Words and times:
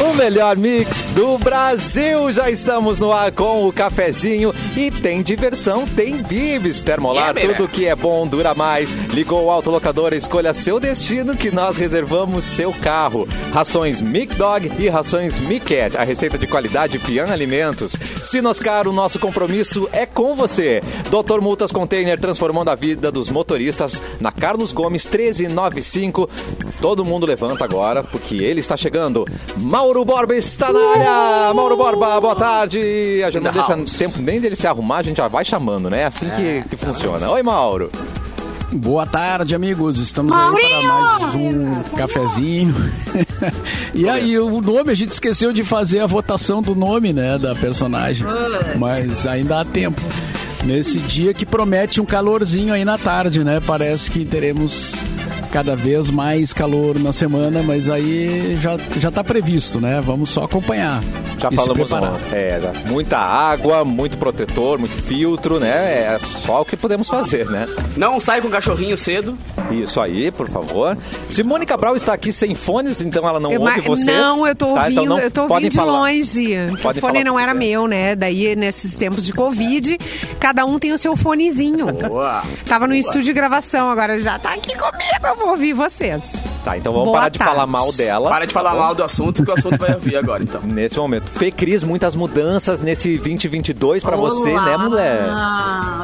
O 0.00 0.14
melhor 0.14 0.56
mix 0.56 1.06
do 1.14 1.38
Brasil. 1.38 2.32
Já 2.32 2.50
estamos 2.50 2.98
no 2.98 3.12
ar 3.12 3.32
com 3.32 3.66
o 3.66 3.72
cafezinho 3.72 4.52
e 4.76 4.90
tem 4.90 5.22
diversão, 5.22 5.86
tem 5.86 6.16
bibs. 6.22 6.82
Termolar, 6.82 7.30
Yeah, 7.34 7.40
baby. 7.40 7.54
tudo 7.54 7.68
que 7.68 7.86
é 7.86 7.94
bom 7.94 8.26
dura 8.26 8.54
mais. 8.54 8.90
Ligou 9.12 9.44
o 9.44 9.50
autolocador, 9.50 10.12
escolha 10.12 10.54
seu 10.54 10.78
destino 10.80 11.36
que 11.36 11.50
nós 11.50 11.76
reservamos 11.76 12.44
seu 12.44 12.72
carro. 12.72 13.28
Rações 13.52 14.00
Mic 14.00 14.34
Dog 14.34 14.70
e 14.78 14.88
rações 14.88 15.38
Mic 15.40 15.64
Cat. 15.66 15.96
A 15.96 16.04
receita 16.04 16.38
de 16.38 16.46
qualidade 16.46 16.98
Pian 16.98 17.26
Alimentos. 17.30 17.92
Sinoscar, 18.22 18.86
o 18.86 18.92
nosso 18.92 19.18
compromisso 19.18 19.88
é 19.92 20.06
com 20.06 20.34
você. 20.36 20.80
Doutor 21.10 21.40
Multas 21.40 21.72
Container 21.72 22.18
transformando 22.18 22.70
a 22.70 22.74
vida 22.74 23.10
dos 23.10 23.30
motoristas 23.30 24.00
na 24.20 24.30
Carlos 24.30 24.72
Gomes 24.72 25.04
1395. 25.06 26.28
Todo 26.80 27.04
mundo 27.04 27.26
levanta 27.26 27.64
agora 27.64 28.02
porque 28.02 28.36
ele 28.36 28.60
está 28.60 28.76
chegando. 28.76 29.24
Mauro 29.56 30.04
Borba 30.04 30.34
está 30.36 30.72
na 30.72 30.80
área. 30.92 31.54
Mauro 31.54 31.76
Borba, 31.76 32.20
boa 32.20 32.36
tarde. 32.36 33.22
A 33.24 33.30
gente 33.30 33.42
não 33.42 33.52
deixa 33.52 33.74
house. 33.74 33.94
tempo 33.98 34.20
nem 34.22 34.40
dele 34.40 34.56
se 34.60 34.66
arrumar, 34.66 34.98
a 34.98 35.02
gente 35.02 35.16
já 35.16 35.26
vai 35.26 35.44
chamando, 35.44 35.88
né? 35.88 36.02
É 36.02 36.04
assim 36.04 36.28
que, 36.30 36.62
que 36.68 36.76
funciona. 36.76 37.30
Oi, 37.30 37.42
Mauro. 37.42 37.90
Boa 38.70 39.06
tarde, 39.06 39.54
amigos. 39.54 39.98
Estamos 39.98 40.36
aí 40.36 40.68
para 40.68 40.82
mais 40.82 41.34
um 41.34 41.82
cafezinho. 41.96 42.74
e 43.94 44.08
aí, 44.08 44.38
o 44.38 44.60
nome, 44.60 44.92
a 44.92 44.94
gente 44.94 45.12
esqueceu 45.12 45.52
de 45.52 45.64
fazer 45.64 46.00
a 46.00 46.06
votação 46.06 46.62
do 46.62 46.74
nome, 46.74 47.12
né, 47.12 47.38
da 47.38 47.54
personagem. 47.54 48.24
Mas 48.78 49.26
ainda 49.26 49.60
há 49.60 49.64
tempo. 49.64 50.00
Nesse 50.64 50.98
dia 50.98 51.32
que 51.32 51.46
promete 51.46 52.00
um 52.00 52.04
calorzinho 52.04 52.74
aí 52.74 52.84
na 52.84 52.98
tarde, 52.98 53.42
né? 53.42 53.60
Parece 53.66 54.10
que 54.10 54.26
teremos 54.26 54.94
cada 55.50 55.74
vez 55.76 56.10
mais 56.10 56.52
calor 56.52 56.98
na 56.98 57.12
semana, 57.12 57.62
mas 57.62 57.88
aí 57.88 58.56
já, 58.60 58.76
já 58.98 59.10
tá 59.10 59.22
previsto, 59.24 59.80
né? 59.80 60.00
Vamos 60.04 60.30
só 60.30 60.44
acompanhar. 60.44 61.02
Já 61.38 61.48
e 61.48 61.50
se 61.50 61.56
falamos 61.56 61.88
preparar. 61.88 62.12
ontem. 62.14 62.36
É, 62.36 62.60
já- 62.62 62.90
muita 62.90 63.16
água, 63.18 63.84
muito 63.84 64.16
protetor, 64.18 64.78
muito 64.78 64.94
filtro, 65.02 65.58
né? 65.58 66.14
É 66.14 66.18
só 66.20 66.60
o 66.60 66.64
que 66.64 66.76
podemos 66.76 67.08
fazer, 67.08 67.46
né? 67.46 67.66
Não 67.96 68.20
sai 68.20 68.40
com 68.40 68.48
o 68.48 68.50
cachorrinho 68.50 68.96
cedo. 68.96 69.36
Isso 69.70 70.00
aí, 70.00 70.30
por 70.30 70.48
favor. 70.48 70.96
Simone 71.30 71.64
Cabral 71.64 71.96
está 71.96 72.12
aqui 72.12 72.32
sem 72.32 72.54
fones, 72.54 73.00
então 73.00 73.26
ela 73.26 73.40
não 73.40 73.52
Eu, 73.52 73.60
ouve 73.62 73.80
vocês. 73.80 74.06
Não, 74.16 74.46
eu 74.46 74.54
tô 74.54 74.66
tá? 74.74 74.82
ouvindo, 74.82 74.90
Então 74.92 75.04
não 75.06 75.18
eu 75.18 75.30
tô 75.30 75.40
podem 75.42 75.54
ouvindo 75.56 75.70
de 75.70 75.76
falar. 75.76 75.92
longe. 76.00 76.54
O 76.96 77.00
fone 77.00 77.24
não 77.24 77.38
era 77.38 77.52
quiser. 77.52 77.58
meu, 77.66 77.86
né? 77.88 78.14
Daí, 78.16 78.54
nesses 78.56 78.96
tempos 78.96 79.24
de 79.24 79.32
Covid, 79.32 79.96
cada 80.38 80.64
um 80.66 80.78
tem 80.78 80.92
o 80.92 80.98
seu 80.98 81.16
fonezinho. 81.16 81.86
Boa. 81.92 82.42
Tava 82.66 82.86
no 82.86 82.94
estúdio 82.94 83.22
de 83.22 83.32
gravação, 83.32 83.90
agora 83.90 84.18
já 84.18 84.38
tá 84.38 84.54
aqui 84.54 84.76
comigo, 84.76 85.26
eu 85.26 85.39
vou 85.40 85.50
ouvir 85.50 85.72
vocês. 85.72 86.34
Tá, 86.64 86.76
então 86.76 86.92
vamos 86.92 87.06
Boa 87.08 87.18
parar 87.18 87.28
de 87.30 87.38
tarde. 87.38 87.54
falar 87.54 87.66
mal 87.66 87.90
dela. 87.92 88.28
Para 88.28 88.46
de 88.46 88.52
falar 88.52 88.70
tá 88.70 88.76
bom? 88.76 88.82
mal 88.82 88.94
do 88.94 89.02
assunto, 89.02 89.42
que 89.42 89.50
o 89.50 89.54
assunto 89.54 89.78
vai 89.78 89.94
ouvir 89.94 90.16
agora, 90.16 90.42
então. 90.42 90.60
Nesse 90.64 90.98
momento. 90.98 91.24
Fê 91.30 91.50
Cris, 91.50 91.82
muitas 91.82 92.14
mudanças 92.14 92.80
nesse 92.82 93.16
2022 93.16 94.02
pra 94.04 94.16
você, 94.16 94.52
Olá. 94.52 94.64
né, 94.64 94.76
mulher? 94.76 95.20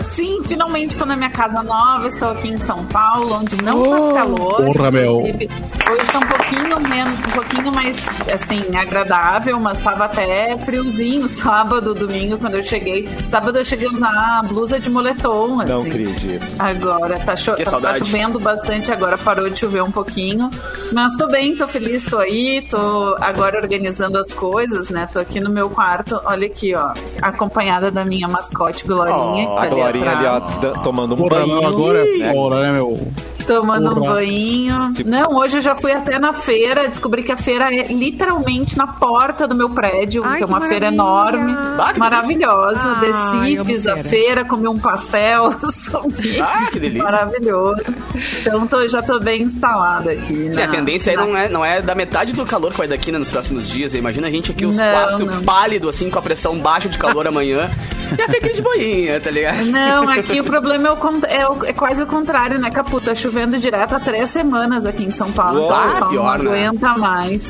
Sim, 0.04 0.40
finalmente 0.46 0.92
estou 0.92 1.06
na 1.06 1.14
minha 1.16 1.30
casa 1.30 1.62
nova, 1.62 2.08
estou 2.08 2.30
aqui 2.30 2.48
em 2.48 2.56
São 2.58 2.84
Paulo, 2.86 3.34
onde 3.34 3.56
não 3.62 3.82
Oh, 3.82 3.96
faz 3.96 4.12
calor. 4.14 4.64
porra, 4.72 4.90
meu. 4.90 5.16
Hoje 5.18 6.00
está 6.02 6.18
um 6.18 6.26
pouquinho 6.26 6.80
menos, 6.80 7.18
um 7.20 7.30
pouquinho 7.32 7.72
mais 7.72 7.96
assim, 8.32 8.74
agradável, 8.76 9.60
mas 9.60 9.78
estava 9.78 10.06
até 10.06 10.56
friozinho 10.58 11.28
sábado, 11.28 11.94
domingo, 11.94 12.38
quando 12.38 12.54
eu 12.54 12.62
cheguei. 12.62 13.06
Sábado 13.26 13.58
eu 13.58 13.64
cheguei 13.64 13.88
a 13.88 13.90
usar 13.90 14.42
blusa 14.48 14.80
de 14.80 14.88
moletom, 14.90 15.60
assim. 15.60 15.70
Não 15.72 15.82
acredito. 15.82 16.46
Agora, 16.58 17.18
tá, 17.20 17.36
cho 17.36 17.54
Que 17.54 17.64
tá- 17.64 17.78
tá 17.80 17.94
chovendo 17.94 18.40
bastante, 18.40 18.90
agora 18.90 19.18
parou 19.18 19.48
de 19.50 19.58
chover 19.58 19.82
um 19.82 19.90
pouquinho. 19.90 20.45
Mas 20.92 21.16
tô 21.16 21.26
bem, 21.26 21.56
tô 21.56 21.66
feliz, 21.66 22.04
tô 22.04 22.18
aí, 22.18 22.66
tô 22.68 23.16
agora 23.20 23.58
organizando 23.60 24.18
as 24.18 24.32
coisas, 24.32 24.88
né? 24.88 25.08
Tô 25.12 25.18
aqui 25.18 25.40
no 25.40 25.50
meu 25.50 25.68
quarto, 25.68 26.20
olha 26.24 26.46
aqui, 26.46 26.74
ó, 26.74 26.92
acompanhada 27.22 27.90
da 27.90 28.04
minha 28.04 28.28
mascote 28.28 28.84
Glorinha. 28.86 29.48
Oh, 29.48 29.58
A 29.58 29.66
Glorinha 29.66 30.10
ali, 30.10 30.26
ó, 30.26 30.40
tomando 30.82 31.14
um 31.14 31.28
banho. 31.28 31.66
agora 31.66 32.06
é 32.06 32.32
fora, 32.32 32.62
né, 32.62 32.72
meu? 32.72 32.98
Tomando 33.46 33.92
um 33.92 34.06
banho. 34.06 34.92
Tipo- 34.92 35.08
Não, 35.10 35.36
hoje 35.36 35.58
eu 35.58 35.60
já 35.60 35.74
fui 35.76 35.92
até 35.92 36.18
na 36.18 36.32
feira, 36.32 36.88
descobri 36.88 37.22
que 37.22 37.32
a 37.32 37.36
feira 37.36 37.72
é 37.74 37.86
literalmente 37.92 38.76
na 38.76 38.86
porta 38.86 39.46
do 39.46 39.54
meu 39.54 39.70
prédio, 39.70 40.22
Ai, 40.24 40.38
que 40.38 40.44
é 40.44 40.46
que 40.46 40.52
uma 40.52 40.60
feira 40.60 40.90
maravilha. 40.90 41.52
enorme, 41.52 41.56
Ah, 41.78 41.92
que 41.92 41.98
maravilhosa. 41.98 42.80
Ai, 42.84 43.56
Desci, 43.56 43.88
a 43.88 43.94
feira. 43.94 44.08
feira, 44.08 44.44
comi 44.44 44.68
um 44.68 44.78
pastel, 44.78 45.54
subi. 45.70 46.40
Ah, 46.40 46.66
que 46.70 46.78
delícia. 46.80 47.04
Maravilhoso. 47.04 47.94
Então 48.40 48.66
tô, 48.66 48.86
já 48.88 49.02
tô 49.02 49.18
bem 49.20 49.42
instalada 49.42 50.10
aqui. 50.12 50.52
Sim, 50.52 50.60
a 50.62 50.66
na- 50.66 50.72
tendência 50.72 51.10
aí 51.12 51.16
na- 51.16 51.24
não 51.26 51.36
é, 51.36 51.48
não 51.48 51.64
é 51.64 51.82
da 51.82 51.94
metade 51.94 52.32
do 52.32 52.44
calor 52.46 52.72
que 52.72 52.78
vai 52.78 52.88
daqui 52.88 53.12
né, 53.12 53.18
nos 53.18 53.30
próximos 53.30 53.68
dias. 53.68 53.94
Imagina 53.94 54.26
a 54.26 54.30
gente 54.30 54.50
aqui, 54.50 54.66
os 54.66 54.76
Não, 54.76 54.84
quatro 54.92 55.26
não. 55.26 55.42
pálido, 55.42 55.88
assim, 55.88 56.10
com 56.10 56.18
a 56.18 56.22
pressão 56.22 56.58
baixa 56.58 56.88
de 56.88 56.98
calor 56.98 57.26
amanhã. 57.26 57.70
E 58.16 58.22
a 58.22 58.28
Fê 58.28 58.40
de 58.52 58.62
boinha, 58.62 59.20
tá 59.20 59.30
ligado? 59.30 59.64
Não, 59.64 60.08
aqui 60.08 60.40
o 60.40 60.44
problema 60.44 60.88
é, 60.88 60.92
o 60.92 60.96
é 61.26 61.48
o- 61.48 61.64
é 61.64 61.72
quase 61.72 62.02
o 62.02 62.06
contrário, 62.06 62.58
né, 62.58 62.70
Capu? 62.70 63.00
Tá 63.00 63.14
chovendo 63.36 63.58
direto 63.58 63.94
há 63.94 64.00
três 64.00 64.30
semanas 64.30 64.86
aqui 64.86 65.04
em 65.04 65.10
São 65.10 65.30
Paulo. 65.30 65.60
Uou, 65.60 65.66
então 65.66 65.78
o 65.78 65.90
pessoal 65.90 66.10
pior, 66.10 66.38
não 66.38 66.52
né? 66.52 66.66
aguenta 66.66 66.96
mais. 66.96 67.48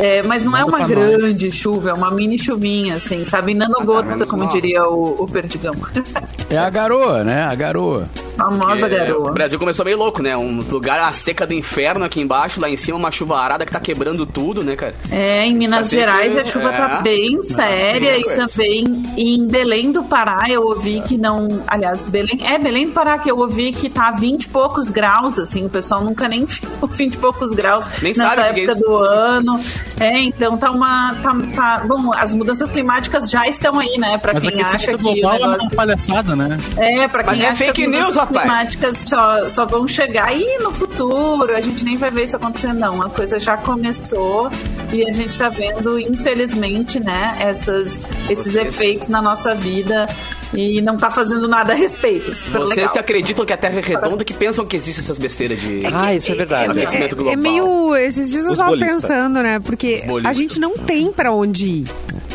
É, 0.00 0.22
mas 0.22 0.44
não 0.44 0.56
é 0.56 0.64
uma 0.64 0.80
grande 0.86 1.52
chuva, 1.52 1.90
é 1.90 1.92
uma 1.92 2.10
mini 2.10 2.36
chuvinha, 2.36 2.96
assim, 2.96 3.24
sabe? 3.24 3.54
Nanogota, 3.54 4.08
menos 4.08 4.28
como 4.28 4.44
mal. 4.44 4.52
diria 4.52 4.84
o, 4.88 5.22
o 5.22 5.26
Perdigão. 5.26 5.74
É 6.50 6.56
a 6.56 6.70
garoa, 6.70 7.22
né? 7.24 7.42
A 7.42 7.54
garoa. 7.54 8.08
Famosa 8.38 8.88
garoa. 8.88 9.30
O 9.30 9.34
Brasil 9.34 9.58
começou 9.58 9.84
meio 9.84 9.98
louco, 9.98 10.22
né? 10.22 10.36
Um 10.36 10.60
lugar, 10.70 11.00
a 11.00 11.12
seca 11.12 11.46
do 11.46 11.52
inferno 11.54 12.04
aqui 12.04 12.20
embaixo, 12.20 12.60
lá 12.60 12.70
em 12.70 12.76
cima 12.76 12.96
uma 12.96 13.10
chuva 13.10 13.38
arada 13.38 13.66
que 13.66 13.72
tá 13.72 13.80
quebrando 13.80 14.24
tudo, 14.24 14.62
né, 14.62 14.76
cara? 14.76 14.94
É, 15.10 15.44
em 15.46 15.56
Minas 15.56 15.88
Saber 15.88 16.00
Gerais 16.02 16.34
que- 16.34 16.40
a 16.40 16.44
chuva 16.44 16.68
é. 16.72 16.76
tá 16.76 17.00
bem 17.02 17.42
séria 17.42 18.12
bem 18.12 18.20
e 18.20 18.24
também 18.24 19.02
em 19.16 19.46
Belém 19.48 19.90
do 19.92 20.04
Pará 20.04 20.48
eu 20.48 20.62
ouvi 20.62 21.00
que 21.00 21.18
não. 21.18 21.62
Aliás, 21.66 22.06
Belém. 22.08 22.38
É, 22.46 22.58
Belém 22.58 22.86
do 22.86 22.92
Pará 22.92 23.18
que 23.18 23.30
eu 23.30 23.38
ouvi 23.38 23.72
que 23.72 23.90
tá 23.90 24.10
20 24.12 24.44
e 24.44 24.48
poucos 24.48 24.90
graus, 24.90 25.38
assim, 25.38 25.66
o 25.66 25.68
pessoal 25.70 26.02
nunca 26.04 26.28
nem 26.28 26.44
viu 26.46 26.68
20 26.88 27.14
e 27.14 27.18
poucos 27.18 27.52
graus 27.52 27.86
Nem 28.02 28.12
nessa 28.16 28.22
sabe 28.36 28.60
é 28.60 28.62
época 28.64 28.74
do 28.80 28.96
ano. 28.96 29.60
É, 29.98 30.20
então 30.20 30.56
tá 30.56 30.70
uma. 30.70 31.14
Tá, 31.22 31.36
tá- 31.54 31.84
bom, 31.86 32.12
as 32.14 32.34
mudanças 32.34 32.70
climáticas 32.70 33.28
já 33.30 33.46
estão 33.48 33.78
aí, 33.78 33.98
né? 33.98 34.16
Pra 34.18 34.32
Mas 34.34 34.46
quem 34.46 34.60
acha 34.62 34.88
que 34.88 34.94
o 34.94 34.98
global 34.98 35.34
é 35.34 35.38
uma 35.38 35.46
negócio. 35.52 35.76
palhaçada, 35.76 36.36
né? 36.36 36.56
É, 36.76 37.08
pra 37.08 37.24
Mas 37.24 37.36
quem 37.36 37.44
é 37.46 37.48
acha 37.48 37.56
fake 37.56 37.72
que 37.72 37.86
news, 37.86 38.16
rapaz. 38.28 38.42
climáticas 38.42 38.98
só, 38.98 39.48
só 39.48 39.66
vão 39.66 39.86
chegar 39.88 40.28
aí 40.28 40.58
no 40.62 40.72
futuro, 40.72 41.54
a 41.54 41.60
gente 41.60 41.84
nem 41.84 41.96
vai 41.96 42.10
ver 42.10 42.24
isso 42.24 42.36
acontecer, 42.36 42.72
não. 42.72 43.02
A 43.02 43.08
coisa 43.10 43.38
já 43.38 43.56
começou 43.56 44.50
e 44.92 45.04
a 45.06 45.12
gente 45.12 45.36
tá 45.36 45.48
vendo, 45.48 45.98
infelizmente, 45.98 47.00
né, 47.00 47.36
essas, 47.40 48.04
esses 48.28 48.52
Vocês- 48.52 48.56
efeitos 48.68 49.08
na 49.08 49.20
nossa 49.22 49.54
vida 49.54 50.06
e 50.54 50.80
não 50.80 50.96
tá 50.96 51.10
fazendo 51.10 51.46
nada 51.46 51.72
a 51.74 51.76
respeito. 51.76 52.34
Super 52.34 52.60
Vocês 52.60 52.76
legal. 52.78 52.92
que 52.94 52.98
acreditam 52.98 53.44
que 53.44 53.52
a 53.52 53.56
Terra 53.56 53.78
é 53.78 53.82
redonda, 53.82 54.24
que 54.24 54.32
pensam 54.32 54.64
que 54.64 54.76
existem 54.76 55.02
essas 55.04 55.18
besteiras 55.18 55.60
de... 55.60 55.82
Ah, 55.92 56.14
isso 56.14 56.32
é 56.32 56.34
verdade. 56.34 56.70
aquecimento 56.70 57.14
global. 57.14 57.34
É 57.34 57.36
meio. 57.36 57.94
Esses 57.96 58.30
dias 58.30 58.46
eu 58.46 58.52
Os 58.52 58.58
tava 58.58 58.76
pensando, 58.78 59.42
né? 59.42 59.60
Porque 59.60 60.02
a 60.24 60.32
gente 60.32 60.58
não 60.58 60.76
tem 60.78 61.12
pra 61.12 61.32
onde 61.32 61.66
ir. 61.66 61.84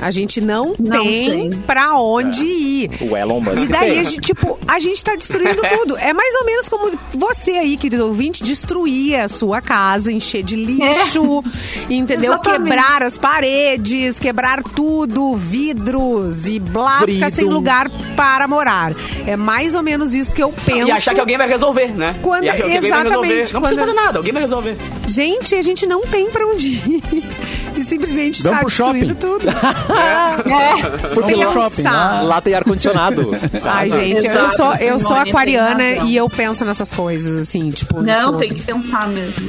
A 0.02 0.12
gente 0.12 0.42
não, 0.42 0.74
Não 0.80 1.04
tem, 1.04 1.30
tem. 1.50 1.50
pra 1.62 1.94
onde 1.98 2.44
ir. 2.44 2.90
O 3.02 3.16
Elon 3.16 3.40
Musk 3.40 3.58
E 3.64 3.68
daí, 3.68 4.00
a 4.00 4.04
gente, 4.04 4.20
tipo, 4.22 4.60
a 4.68 4.78
gente 4.80 5.02
tá 5.04 5.16
destruindo 5.16 5.62
tudo. 5.80 5.98
É 5.98 6.12
mais 6.14 6.36
ou 6.36 6.46
menos 6.46 6.68
como 6.68 6.92
você 7.14 7.52
aí, 7.52 7.78
querido 7.78 8.06
ouvinte, 8.08 8.44
destruir 8.44 9.16
a 9.20 9.28
sua 9.28 9.62
casa, 9.62 10.12
encher 10.12 10.44
de 10.44 10.56
lixo, 10.58 11.44
entendeu? 11.90 12.34
Exatamente. 12.34 12.64
Quebrar 12.70 13.04
as 13.04 13.18
paredes, 13.18 14.20
quebrar 14.20 14.62
tudo, 14.64 15.36
vidros 15.36 16.48
e 16.48 16.60
blá, 16.60 17.02
ficar 17.06 17.32
sem 17.32 17.46
lugar 17.46 17.90
para 18.16 18.48
morar. 18.48 18.92
É 19.26 19.38
mais 19.38 19.74
ou 19.76 19.84
menos 19.84 20.14
isso 20.14 20.36
que 20.36 20.44
eu 20.44 20.54
penso. 20.66 20.88
E 20.88 20.92
achar 20.92 21.14
que 21.14 21.20
alguém 21.20 21.38
vai 21.38 21.48
resolver, 21.48 21.88
né? 21.96 22.16
Quando- 22.22 22.44
e 22.44 22.48
exatamente, 22.50 23.54
Não 23.54 23.62
precisa 23.62 23.76
quando- 23.76 23.80
fazer 23.80 23.94
nada, 23.94 24.20
alguém 24.20 24.34
vai 24.34 24.42
resolver. 24.42 24.76
Gente, 25.08 25.56
a 25.56 25.62
gente 25.62 25.86
não 25.86 26.02
tem 26.02 26.30
pra 26.30 26.46
onde 26.46 26.68
ir. 26.70 27.04
E 27.76 27.82
simplesmente 27.82 28.42
Vamos 28.44 28.58
tá 28.58 28.60
pro 28.60 28.68
destruindo 28.70 29.08
shopping. 29.20 29.20
tudo. 29.20 29.50
É, 29.50 31.08
Porque 31.14 31.34
Tem 31.34 31.44
lá, 31.44 31.54
que 31.70 31.76
pensar. 31.76 32.22
lá 32.24 32.42
tem 32.42 32.54
ar-condicionado. 32.54 33.30
Ai, 33.64 33.90
gente, 33.90 34.26
eu 34.26 34.32
Exato, 34.32 34.56
sou, 34.56 34.74
eu 34.76 35.00
sou 35.00 35.08
Simone, 35.10 35.24
tem 35.24 35.32
aquariana 35.32 35.84
e 36.06 36.16
eu 36.16 36.30
penso 36.30 36.64
nessas 36.66 36.92
coisas, 36.92 37.38
assim, 37.38 37.70
tipo. 37.70 38.02
não, 38.02 38.38
tem 38.38 38.54
que 38.54 38.62
pensar 38.64 39.08
mesmo. 39.08 39.48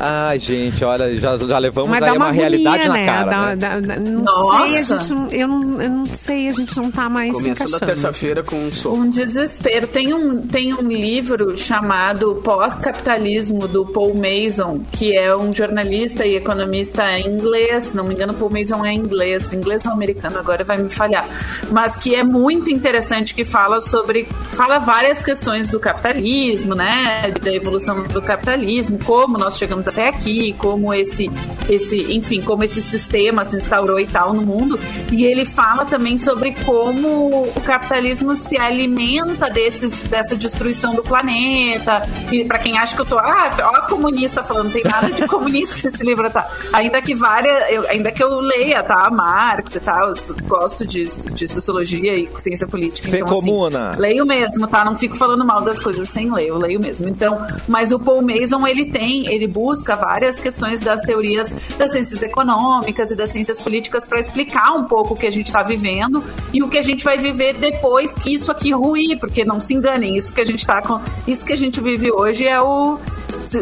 Ai, 0.00 0.38
gente, 0.38 0.84
olha, 0.84 1.16
já, 1.16 1.36
já 1.36 1.58
levamos 1.58 1.90
Mas 1.90 2.02
aí 2.02 2.10
dá 2.10 2.14
uma, 2.16 2.26
uma 2.26 2.32
realidade 2.32 2.86
na 2.88 3.04
cara. 3.04 3.30
Dá- 3.30 3.46
né? 3.48 3.56
dá- 3.56 3.80
dá- 3.80 3.96
não 3.96 4.22
Nossa. 4.22 4.66
sei, 4.68 4.78
a 4.78 4.82
gente 4.82 5.14
não, 5.14 5.28
eu, 5.28 5.48
não, 5.48 5.82
eu 5.82 5.90
não 5.90 6.06
sei, 6.06 6.48
a 6.48 6.52
gente 6.52 6.76
não 6.76 6.90
tá 6.90 7.08
mais 7.08 7.32
Começando 7.32 7.74
a 7.82 7.86
terça-feira 7.86 8.42
com 8.42 8.56
um 8.56 8.72
soco. 8.72 8.96
Um 8.96 9.10
desespero. 9.10 9.86
Tem 9.88 10.14
um, 10.14 10.40
tem 10.42 10.72
um 10.72 10.86
livro 10.88 11.56
chamado 11.56 12.36
Pós-Capitalismo, 12.44 13.66
do 13.66 13.84
Paul 13.86 14.14
Mason, 14.14 14.80
que 14.92 15.16
é 15.16 15.34
um 15.36 15.52
jornalista 15.52 16.24
e 16.26 16.36
economista 16.36 17.18
inglês. 17.18 17.84
Se 17.86 17.96
não 17.96 18.04
me 18.04 18.14
engano, 18.14 18.34
Paul 18.34 18.50
Mason 18.50 18.84
é 18.86 18.92
inglês, 18.92 19.52
inglês 19.52 19.84
ou 19.84 19.92
americano, 19.92 20.38
agora 20.38 20.62
vai 20.64 20.78
me 20.78 20.88
falhar. 20.90 21.26
Mas 21.70 21.96
que 21.96 22.14
é 22.14 22.22
muito 22.22 22.70
interessante, 22.70 23.34
que 23.34 23.44
fala 23.44 23.80
sobre. 23.80 24.24
fala 24.50 24.78
várias 24.78 25.20
questões 25.22 25.68
do 25.68 25.80
capitalismo, 25.80 26.74
né? 26.74 27.32
Da 27.42 27.52
evolução 27.52 28.04
do 28.04 28.22
capitalismo, 28.22 28.98
como 29.04 29.27
nós 29.36 29.58
chegamos 29.58 29.88
até 29.88 30.08
aqui, 30.08 30.52
como 30.54 30.94
esse, 30.94 31.30
esse, 31.68 32.14
enfim, 32.14 32.40
como 32.40 32.64
esse 32.64 32.80
sistema 32.80 33.44
se 33.44 33.56
instaurou 33.56 33.98
e 33.98 34.06
tal 34.06 34.32
no 34.32 34.42
mundo. 34.42 34.78
E 35.12 35.24
ele 35.24 35.44
fala 35.44 35.84
também 35.84 36.16
sobre 36.16 36.52
como 36.64 37.48
o 37.48 37.60
capitalismo 37.64 38.36
se 38.36 38.56
alimenta 38.56 39.50
desses, 39.50 40.02
dessa 40.02 40.36
destruição 40.36 40.94
do 40.94 41.02
planeta. 41.02 42.08
E 42.30 42.44
para 42.44 42.58
quem 42.58 42.78
acha 42.78 42.94
que 42.94 43.02
eu 43.02 43.06
tô, 43.06 43.18
ah, 43.18 43.50
ó, 43.60 43.88
comunista 43.88 44.42
falando, 44.44 44.66
não 44.66 44.72
tem 44.72 44.84
nada 44.84 45.10
de 45.10 45.26
comunista 45.28 45.88
nesse 45.88 46.04
livro, 46.04 46.30
tá? 46.30 46.48
Ainda 46.72 47.02
que 47.02 47.14
várias, 47.14 47.70
eu, 47.70 47.88
ainda 47.88 48.12
que 48.12 48.22
eu 48.22 48.38
leia, 48.40 48.82
tá? 48.82 49.10
Marx 49.10 49.74
e 49.74 49.80
tal, 49.80 50.12
gosto 50.46 50.86
de, 50.86 51.04
de 51.32 51.48
sociologia 51.48 52.14
e 52.14 52.28
ciência 52.38 52.66
política. 52.66 53.08
Fê 53.08 53.18
então, 53.18 53.38
assim, 53.38 53.48
comuna. 53.48 53.92
leio 53.98 54.24
mesmo, 54.24 54.66
tá? 54.66 54.84
Não 54.84 54.96
fico 54.96 55.16
falando 55.16 55.44
mal 55.44 55.60
das 55.60 55.80
coisas 55.80 56.08
sem 56.08 56.32
ler, 56.32 56.48
eu 56.48 56.58
leio 56.58 56.80
mesmo. 56.80 57.08
Então, 57.08 57.46
mas 57.66 57.90
o 57.90 57.98
Paul 57.98 58.22
Mason, 58.22 58.66
ele 58.66 58.86
tem, 58.86 59.17
ele 59.26 59.46
busca 59.46 59.96
várias 59.96 60.38
questões 60.38 60.80
das 60.80 61.02
teorias 61.02 61.52
das 61.76 61.92
ciências 61.92 62.22
econômicas 62.22 63.10
e 63.10 63.16
das 63.16 63.30
ciências 63.30 63.60
políticas 63.60 64.06
para 64.06 64.20
explicar 64.20 64.72
um 64.72 64.84
pouco 64.84 65.14
o 65.14 65.16
que 65.16 65.26
a 65.26 65.30
gente 65.30 65.46
está 65.46 65.62
vivendo 65.62 66.22
e 66.52 66.62
o 66.62 66.68
que 66.68 66.78
a 66.78 66.82
gente 66.82 67.04
vai 67.04 67.18
viver 67.18 67.54
depois 67.54 68.12
que 68.12 68.34
isso 68.34 68.50
aqui 68.50 68.72
ruir, 68.72 69.18
porque 69.18 69.44
não 69.44 69.60
se 69.60 69.74
enganem, 69.74 70.16
isso 70.16 70.32
que 70.32 70.40
a 70.40 70.44
gente 70.44 70.66
tá 70.66 70.82
com, 70.82 71.00
isso 71.26 71.44
que 71.44 71.52
a 71.52 71.56
gente 71.56 71.80
vive 71.80 72.10
hoje 72.12 72.46
é 72.46 72.60
o 72.60 72.98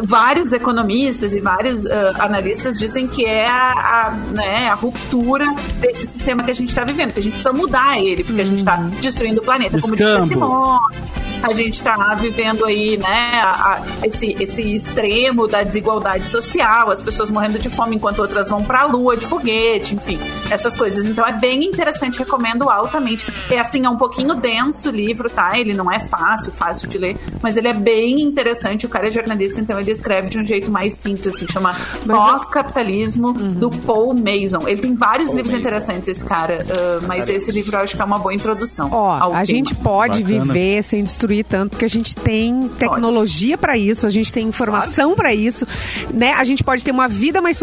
vários 0.05 0.53
economistas 0.53 1.35
e 1.35 1.41
vários 1.41 1.87
ah, 1.87 2.15
analistas 2.19 2.79
dizem 2.79 3.07
que 3.07 3.25
é 3.25 3.47
a, 3.49 3.73
a, 3.73 4.11
né, 4.33 4.69
a 4.69 4.75
ruptura 4.75 5.47
desse 5.81 6.07
sistema 6.07 6.43
que 6.43 6.51
a 6.51 6.55
gente 6.55 6.69
está 6.69 6.85
vivendo, 6.85 7.13
que 7.13 7.21
a 7.21 7.23
gente 7.23 7.33
precisa 7.35 7.53
mudar 7.53 7.99
ele, 7.99 8.25
porque 8.25 8.41
a 8.41 8.45
gente 8.45 8.59
está 8.59 8.77
destruindo 9.01 9.41
o 9.41 9.45
planeta, 9.45 9.79
como 9.81 9.95
disse 9.97 10.03
a 10.09 10.15
Escambo. 10.15 10.29
Simone. 10.29 10.97
A 11.43 11.53
gente 11.53 11.75
está 11.75 12.15
vivendo 12.15 12.65
aí, 12.65 12.97
né, 12.97 13.43
a- 13.45 13.83
esse, 14.03 14.35
esse 14.41 14.63
extremo 14.75 15.47
da 15.47 15.63
desigualdade 15.63 16.29
social, 16.29 16.91
as 16.91 17.03
pessoas 17.03 17.31
morrendo 17.31 17.59
de 17.59 17.69
fome 17.69 17.95
enquanto 17.97 18.21
outras 18.21 18.49
vão 18.49 18.65
para 18.65 18.81
a 18.81 18.85
lua 18.87 19.17
de 19.17 19.27
foguete, 19.27 19.95
enfim, 19.95 20.19
essas 20.51 20.75
coisas. 20.75 21.07
Então 21.07 21.25
é 21.27 21.33
bem 21.33 21.63
interessante, 21.65 22.19
recomendo 22.19 22.69
altamente. 22.71 23.27
É 23.51 23.59
assim, 23.59 23.85
é 23.85 23.89
um 23.91 23.97
pouquinho 23.99 24.35
denso 24.35 24.89
o 24.89 24.93
livro, 24.93 25.29
tá? 25.29 25.59
Ele 25.59 25.75
não 25.75 25.93
é 25.93 25.99
fácil, 26.01 26.51
fácil 26.51 26.89
de 26.89 26.97
ler, 26.99 27.17
mas 27.43 27.57
ele 27.57 27.69
é 27.69 27.75
bem 27.75 28.21
interessante. 28.23 28.87
O 28.87 28.89
cara 28.89 29.09
é 29.09 29.11
jornalista, 29.11 29.56
então 29.59 29.79
ele 29.79 29.91
escreve 29.91 30.29
de 30.29 30.39
um 30.39 30.45
jeito 30.45 30.71
mais 30.71 30.95
simples, 30.95 31.27
assim, 31.35 31.47
chama 31.49 31.75
Mas 32.05 32.17
eu- 32.17 32.25
Pós-Capitalismo, 32.33 33.33
do 33.33 33.71
Paul 33.71 34.15
Mason. 34.15 34.67
Ele 34.67 34.81
tem 34.81 34.95
vários 34.95 35.33
livros 35.33 35.55
interessantes, 35.55 36.09
esse 36.09 36.25
cara, 36.25 36.65
ah, 36.77 37.05
mas 37.07 37.29
esse 37.29 37.51
livro 37.51 37.77
eu 37.77 37.81
acho 37.81 37.95
que 37.97 38.03
é 38.03 38.05
uma 38.05 38.19
boa 38.19 38.35
introdução. 38.35 38.89
Ó, 38.93 39.11
ao 39.13 39.31
a 39.31 39.33
tema. 39.33 39.45
gente 39.45 39.75
pode 39.75 40.23
Bacana. 40.23 40.53
viver 40.53 40.83
sem 40.83 41.03
destruir 41.05 41.45
tanto, 41.45 41.71
porque 41.71 41.85
a 41.85 41.89
gente 41.89 42.15
tem 42.17 42.69
tecnologia 42.79 43.57
para 43.59 43.77
isso, 43.77 44.07
a 44.07 44.11
gente 44.11 44.33
tem 44.33 44.47
informação 44.49 45.15
para 45.15 45.35
isso, 45.35 45.67
né? 46.13 46.33
A 46.33 46.45
gente 46.45 46.63
pode 46.65 46.83
ter 46.85 46.91
uma 46.91 47.09
vida 47.09 47.41
mais 47.41 47.57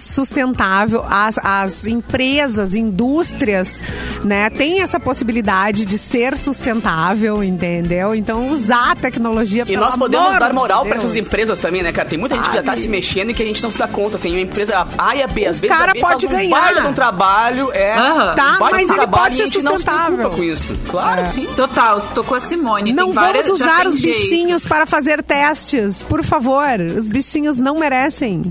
sustentável, 0.00 1.04
as, 1.08 1.38
as 1.42 1.86
empresas, 1.86 2.74
indústrias, 2.74 3.82
né? 4.24 4.50
Tem 4.50 4.80
essa 4.80 4.98
possibilidade 5.00 5.84
de 5.84 5.98
ser 5.98 6.36
sustentável, 6.36 7.42
entendeu? 7.42 8.14
Então, 8.14 8.48
usar 8.50 8.92
a 8.92 8.96
tecnologia 8.96 9.64
E 9.66 9.76
nós 9.76 9.96
podemos 9.96 10.38
dar 10.38 10.52
moral 10.52 10.84
Deus. 10.84 10.96
essas 10.96 11.16
empresas 11.16 11.35
também, 11.60 11.82
né, 11.82 11.92
cara? 11.92 12.08
Tem 12.08 12.18
muita 12.18 12.34
gente 12.36 12.48
que 12.48 12.54
já 12.56 12.62
tá 12.62 12.72
Sabe? 12.72 12.80
se 12.82 12.88
mexendo 12.88 13.30
e 13.30 13.34
que 13.34 13.42
a 13.42 13.46
gente 13.46 13.62
não 13.62 13.70
se 13.70 13.78
dá 13.78 13.86
conta. 13.88 14.16
Tem 14.18 14.32
uma 14.32 14.40
empresa 14.40 14.86
A 14.96 15.16
e 15.16 15.22
a 15.22 15.26
B. 15.26 15.46
Às 15.46 15.58
O 15.58 15.60
vezes 15.60 15.76
cara 15.76 15.90
a 15.90 15.94
B 15.94 16.00
pode 16.00 16.26
faz 16.26 16.34
um 16.34 16.36
ganhar. 16.38 16.60
baita 16.60 16.80
de 16.82 16.86
um 16.88 16.92
trabalho, 16.92 17.70
é. 17.72 17.96
Aham. 17.96 18.34
Tá, 18.34 18.56
um 18.56 18.58
mas 18.70 18.90
um 18.90 18.94
ele 18.94 19.06
pode 19.06 19.36
ser 19.36 19.46
gente 19.46 19.62
não 19.62 19.72
se 19.72 19.76
sustentável. 19.78 20.16
preocupa 20.16 20.36
com 20.36 20.42
isso. 20.44 20.78
Claro, 20.88 21.20
É. 21.22 21.28
sim. 21.28 21.46
Total, 21.56 22.00
tô 22.14 22.24
com 22.24 22.34
a 22.34 22.40
Simone. 22.40 22.92
Não 22.92 23.06
Tem 23.06 23.14
vamos 23.14 23.14
várias, 23.14 23.48
usar 23.50 23.86
os 23.86 23.98
jeito. 23.98 24.16
bichinhos 24.18 24.64
para 24.64 24.86
fazer 24.86 25.22
testes, 25.22 26.02
por 26.02 26.22
favor. 26.24 26.80
Os 26.96 27.08
bichinhos 27.08 27.56
não 27.56 27.76
merecem. 27.76 28.42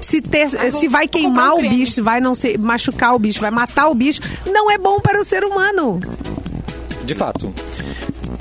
Se, 0.00 0.20
te- 0.20 0.70
se 0.70 0.86
vai 0.88 1.08
queimar 1.08 1.54
o 1.54 1.60
bicho, 1.60 1.92
se 1.92 2.00
vai 2.00 2.20
não 2.20 2.34
se 2.34 2.56
machucar 2.56 3.14
o 3.14 3.18
bicho, 3.18 3.40
vai 3.40 3.50
matar 3.50 3.88
o 3.88 3.94
bicho, 3.94 4.20
não 4.50 4.70
é 4.70 4.78
bom 4.78 5.00
para 5.00 5.18
o 5.20 5.24
ser 5.24 5.42
humano. 5.44 5.98
De 7.04 7.14
fato. 7.14 7.52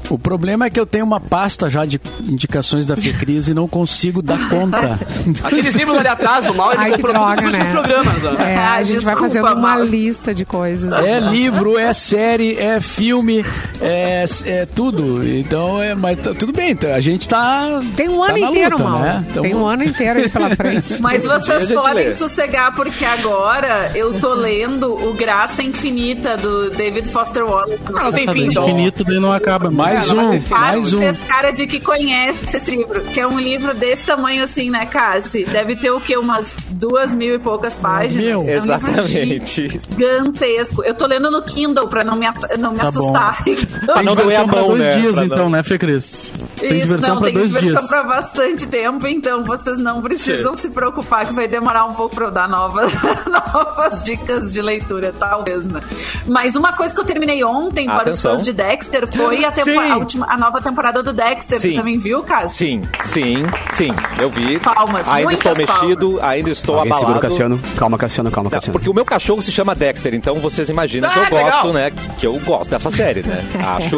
O 0.10 0.18
problema 0.18 0.66
é 0.66 0.70
que 0.70 0.80
eu 0.80 0.86
tenho 0.86 1.04
uma 1.06 1.20
pasta 1.20 1.70
já 1.70 1.86
de 1.86 2.00
indicações 2.24 2.88
da 2.88 2.96
Fecris 2.96 3.48
e 3.50 3.54
não 3.54 3.68
consigo 3.68 4.22
dar 4.22 4.50
conta. 4.50 4.98
Aqueles 5.44 5.76
livros 5.76 5.98
ali 5.98 6.08
atrás 6.08 6.46
do 6.46 6.54
mal, 6.54 6.72
ele 6.72 6.82
Ai, 6.82 6.92
comprou 6.92 7.14
todos 7.14 7.28
droga, 7.28 7.40
os 7.42 7.46
últimos 7.48 7.68
né? 7.68 7.72
programas. 7.74 8.26
ó. 8.26 8.42
É, 8.42 8.58
a 8.58 8.84
gente 8.84 9.04
vai 9.04 9.14
Desculpa, 9.16 9.20
fazendo 9.22 9.44
uma 9.46 9.56
Mauro. 9.56 9.84
lista 9.86 10.34
de 10.34 10.46
coisas. 10.46 10.92
É 10.94 11.20
livro, 11.20 11.78
é 11.78 11.94
série, 11.94 12.58
é 12.58 12.80
filme, 12.80 13.44
é, 13.82 14.26
é 14.46 14.66
tudo. 14.66 15.28
Então, 15.28 15.82
é, 15.82 15.94
mas 15.94 16.18
tá- 16.20 16.34
tudo 16.34 16.54
bem, 16.54 16.76
tá- 16.76 16.96
a 16.96 17.02
gente 17.02 17.28
tá. 17.28 17.82
Tem 17.96 18.08
um 18.08 18.20
tá 18.20 18.26
ano 18.32 18.40
na 18.40 18.50
inteiro, 18.50 18.78
luta, 18.78 18.90
mal. 18.90 19.00
né? 19.02 19.26
Então, 19.30 19.44
Tem 19.44 19.56
um 19.56 19.66
ano 19.66 19.84
inteiro 19.84 20.20
aí 20.20 20.30
pela 20.30 20.50
frente. 20.56 21.02
Mas 21.02 21.26
vocês 21.26 21.68
gente 21.68 21.74
podem 21.74 22.06
lê. 22.06 22.14
sossegar, 22.14 22.74
porque 22.74 23.04
agora 23.06 23.92
eu 23.94 24.20
tô 24.20 24.34
lendo 24.34 24.88
o 24.94 25.14
Graça 25.14 25.62
Infinita 25.64 26.38
do 26.38 26.70
David 26.70 27.08
Foster 27.10 27.44
Wallace. 27.44 27.80
Ah, 27.96 28.04
não 28.06 28.12
tem 28.12 28.28
fim, 28.28 28.46
então. 28.52 28.64
Infinito 28.64 29.04
daí 29.04 29.20
não 29.20 29.32
acaba. 29.32 29.70
Mais 29.70 29.97
Ela 30.04 30.14
vai 30.16 30.26
um, 30.38 30.44
mais 30.50 30.94
um. 30.94 31.00
Fez 31.00 31.22
cara 31.28 31.52
de 31.52 31.68
que 31.68 31.80
conhece 31.80 32.58
esse 32.58 32.72
livro, 32.72 33.02
que 33.02 33.20
é 33.20 33.28
um 33.28 33.40
livro 33.40 33.74
desse 33.74 34.04
tamanho 34.06 34.44
assim, 34.44 34.70
né, 34.70 34.86
Cassi? 34.86 35.44
Deve 35.46 35.76
ter 35.76 35.92
o 35.92 36.00
quê? 36.00 36.18
Umas 36.18 36.54
duas 36.70 37.14
mil 37.14 37.36
e 37.36 37.40
poucas 37.40 37.76
páginas. 37.76 38.24
mil? 38.26 38.32
É 38.34 38.38
um 38.38 38.46
livro 38.46 38.64
Exatamente. 38.66 39.80
gigantesco. 39.92 40.84
Eu 40.84 40.94
tô 40.96 41.06
lendo 41.08 41.30
no 41.32 41.42
Kindle 41.44 41.88
pra 41.88 42.04
não 42.04 42.16
me, 42.16 42.28
não 42.60 42.72
me 42.72 42.78
Tá 42.80 42.84
bom. 42.84 42.90
assustar. 42.90 43.44
Tem 43.44 43.56
não 44.04 44.16
doer 44.16 44.28
diversão 44.28 44.44
a 44.44 44.48
pra 44.48 44.60
mão, 44.60 44.68
dois 44.70 44.80
né? 44.80 44.98
dias, 45.00 45.14
Pra 45.16 45.26
então, 45.26 45.38
não- 45.38 45.50
né, 45.50 45.64
Fê 45.64 45.78
Cris? 45.78 46.32
Tem 46.58 46.70
Isso, 46.80 46.88
diversão 46.88 47.10
não, 47.16 47.18
pra 47.22 47.26
tem 47.28 47.38
dois 47.38 47.52
diversão 47.52 47.78
dias. 47.80 47.88
pra 47.90 48.04
bastante 48.04 48.68
tempo, 48.68 49.06
então 49.08 49.44
vocês 49.44 49.78
não 49.78 50.02
precisam 50.02 50.56
se 50.56 50.70
preocupar 50.70 51.26
que 51.28 51.34
vai 51.34 51.48
demorar 51.48 51.86
um 51.86 51.94
pouco 51.94 52.16
pra 52.16 52.26
eu 52.26 52.32
dar 52.32 52.50
novas, 52.50 52.92
novas 53.54 54.02
dicas 54.02 54.52
de 54.52 54.60
leitura, 54.62 55.14
talvez, 55.18 55.66
né? 55.66 55.80
Mas 56.26 56.56
uma 56.56 56.74
coisa 56.74 56.94
que 56.96 57.00
eu 57.00 57.06
terminei 57.06 57.44
ontem 57.44 57.86
para 57.86 57.96
os 58.10 58.18
Atenção. 58.20 58.32
fãs 58.32 58.44
de 58.44 58.54
Dexter 58.54 59.08
foi 59.08 59.46
a, 59.46 59.52
tempo- 59.52 59.70
Sim. 59.70 59.87
A 59.92 59.98
última, 59.98 60.26
a 60.30 60.38
nova 60.38 60.62
temporada 60.62 61.02
do 61.04 61.14
Dexter. 61.14 61.60
Sim. 61.60 61.70
Você 61.72 61.76
também 61.78 61.98
viu, 61.98 62.22
Cássio? 62.24 62.50
Sim, 62.50 62.82
sim, 63.06 63.46
sim. 63.74 63.90
Eu 64.20 64.30
vi. 64.30 64.60
Palmas, 64.60 65.10
Ainda 65.10 65.34
estou 65.34 65.56
muitas 65.56 65.82
mexido, 65.82 66.08
palmas. 66.12 66.24
ainda 66.24 66.50
estou 66.50 66.78
Alguém 66.80 66.94
abalado. 66.94 67.20
Cassiano. 67.20 67.60
Calma, 67.78 67.98
Cassiano, 67.98 68.32
calma, 68.32 68.50
Cassiano. 68.50 68.74
Porque 68.74 68.90
o 68.90 68.94
meu 68.94 69.06
cachorro 69.06 69.42
se 69.42 69.52
chama 69.52 69.74
Dexter, 69.76 70.14
então 70.14 70.36
vocês 70.36 70.70
imaginam 70.70 71.10
que 71.10 71.20
Ah, 71.20 71.24
eu 71.24 71.30
gosto, 71.30 71.68
legal. 71.68 71.74
né? 71.74 71.92
Que 72.18 72.28
eu 72.28 72.40
gosto 72.40 72.70
dessa 72.70 72.92
série, 72.92 73.22
né? 73.24 73.44
Acho 73.78 73.98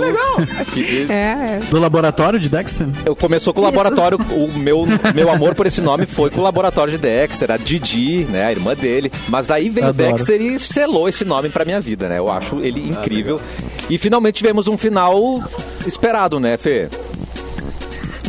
que 0.73 1.07
É, 1.09 1.13
é. 1.13 1.59
Do 1.69 1.79
laboratório 1.79 2.39
de 2.39 2.49
Dexter? 2.49 2.87
eu 3.05 3.15
começou 3.15 3.53
com 3.53 3.61
o 3.61 3.63
laboratório, 3.63 4.17
o 4.31 4.47
meu, 4.57 4.85
meu 5.13 5.31
amor 5.31 5.55
por 5.55 5.65
esse 5.65 5.81
nome 5.81 6.05
foi 6.05 6.29
com 6.29 6.41
o 6.41 6.43
laboratório 6.43 6.91
de 6.91 6.97
Dexter, 6.97 7.51
a 7.51 7.57
Didi, 7.57 8.25
né, 8.29 8.45
a 8.45 8.51
irmã 8.51 8.75
dele. 8.75 9.11
Mas 9.27 9.47
daí 9.47 9.69
veio 9.69 9.87
o 9.87 9.89
Adoro. 9.89 10.11
Dexter 10.13 10.41
e 10.41 10.59
selou 10.59 11.07
esse 11.09 11.25
nome 11.25 11.49
pra 11.49 11.65
minha 11.65 11.79
vida, 11.81 12.07
né? 12.09 12.17
Eu 12.19 12.29
acho 12.29 12.59
ele 12.59 12.87
incrível. 12.89 13.39
E 13.89 13.97
finalmente 13.97 14.35
tivemos 14.35 14.67
um 14.67 14.77
final 14.77 15.43
esperado, 15.85 16.39
né, 16.39 16.57
Fê? 16.57 16.89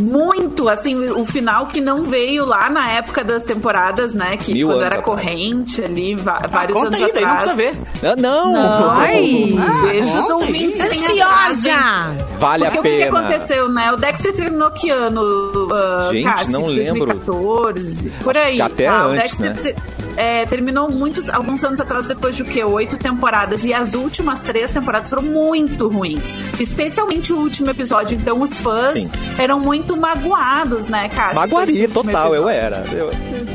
Muito, 0.01 0.69
assim, 0.69 0.97
o 1.11 1.25
final 1.27 1.67
que 1.67 1.81
não 1.81 2.05
veio 2.05 2.45
lá 2.47 2.69
na 2.71 2.91
época 2.93 3.23
das 3.23 3.45
temporadas, 3.45 4.15
né? 4.15 4.37
Que 4.37 4.53
Mil 4.53 4.69
quando 4.69 4.79
era 4.81 4.87
atrás. 4.99 5.05
corrente 5.05 5.83
ali, 5.85 6.15
va- 6.15 6.41
vários 6.51 6.77
Conta 6.79 6.89
anos 6.97 7.03
aí, 7.03 7.13
daí 7.13 7.23
não 7.25 7.31
atrás. 7.33 7.53
precisa 7.53 7.73
ver. 8.03 8.11
Ah, 8.11 8.17
não! 8.17 8.91
Ai, 8.91 9.59
Deixa 9.91 10.19
os 10.19 10.31
ouvintes 10.31 10.81
ansiosa! 10.81 12.17
Vale 12.39 12.65
Porque 12.71 12.79
a 12.79 12.81
o 12.81 12.83
que, 12.83 13.05
pena. 13.05 13.19
aconteceu, 13.19 13.69
né? 13.69 13.93
O 13.93 13.97
Dexter 13.97 14.35
terminou 14.35 14.71
que 14.71 14.91
ano, 14.91 15.21
uh, 15.23 16.13
Gente, 16.13 16.25
Cassi? 16.25 16.53
não 16.53 16.67
lembro. 16.67 17.07
2014, 17.07 18.11
por 18.23 18.37
aí. 18.37 18.61
até? 18.61 18.91
O 18.91 18.95
antes, 19.09 19.37
Dexter 19.37 19.75
né? 19.77 19.83
é, 20.17 20.47
terminou 20.47 20.91
muitos, 20.91 21.29
alguns 21.29 21.63
anos 21.65 21.81
atrás, 21.81 22.07
depois 22.07 22.37
de 22.37 22.43
o 22.43 22.45
quê? 22.45 22.65
Oito 22.65 22.97
temporadas. 22.97 23.65
E 23.65 23.73
as 23.75 23.95
últimas 23.95 24.43
três 24.43 24.71
temporadas 24.71 25.11
foram 25.11 25.23
muito 25.23 25.89
ruins. 25.89 26.35
Especialmente 26.59 27.33
o 27.33 27.37
último 27.39 27.71
episódio. 27.71 28.17
Então, 28.17 28.41
os 28.41 28.57
fãs 28.57 28.95
Sim. 28.95 29.11
eram 29.39 29.61
muito 29.61 29.90
magoados, 29.97 30.89
né, 30.89 31.09
esse 31.13 31.35
Maguari, 31.35 31.89
total, 31.89 32.35
eu 32.35 32.49
era. 32.49 32.85
Eu- 32.93 33.11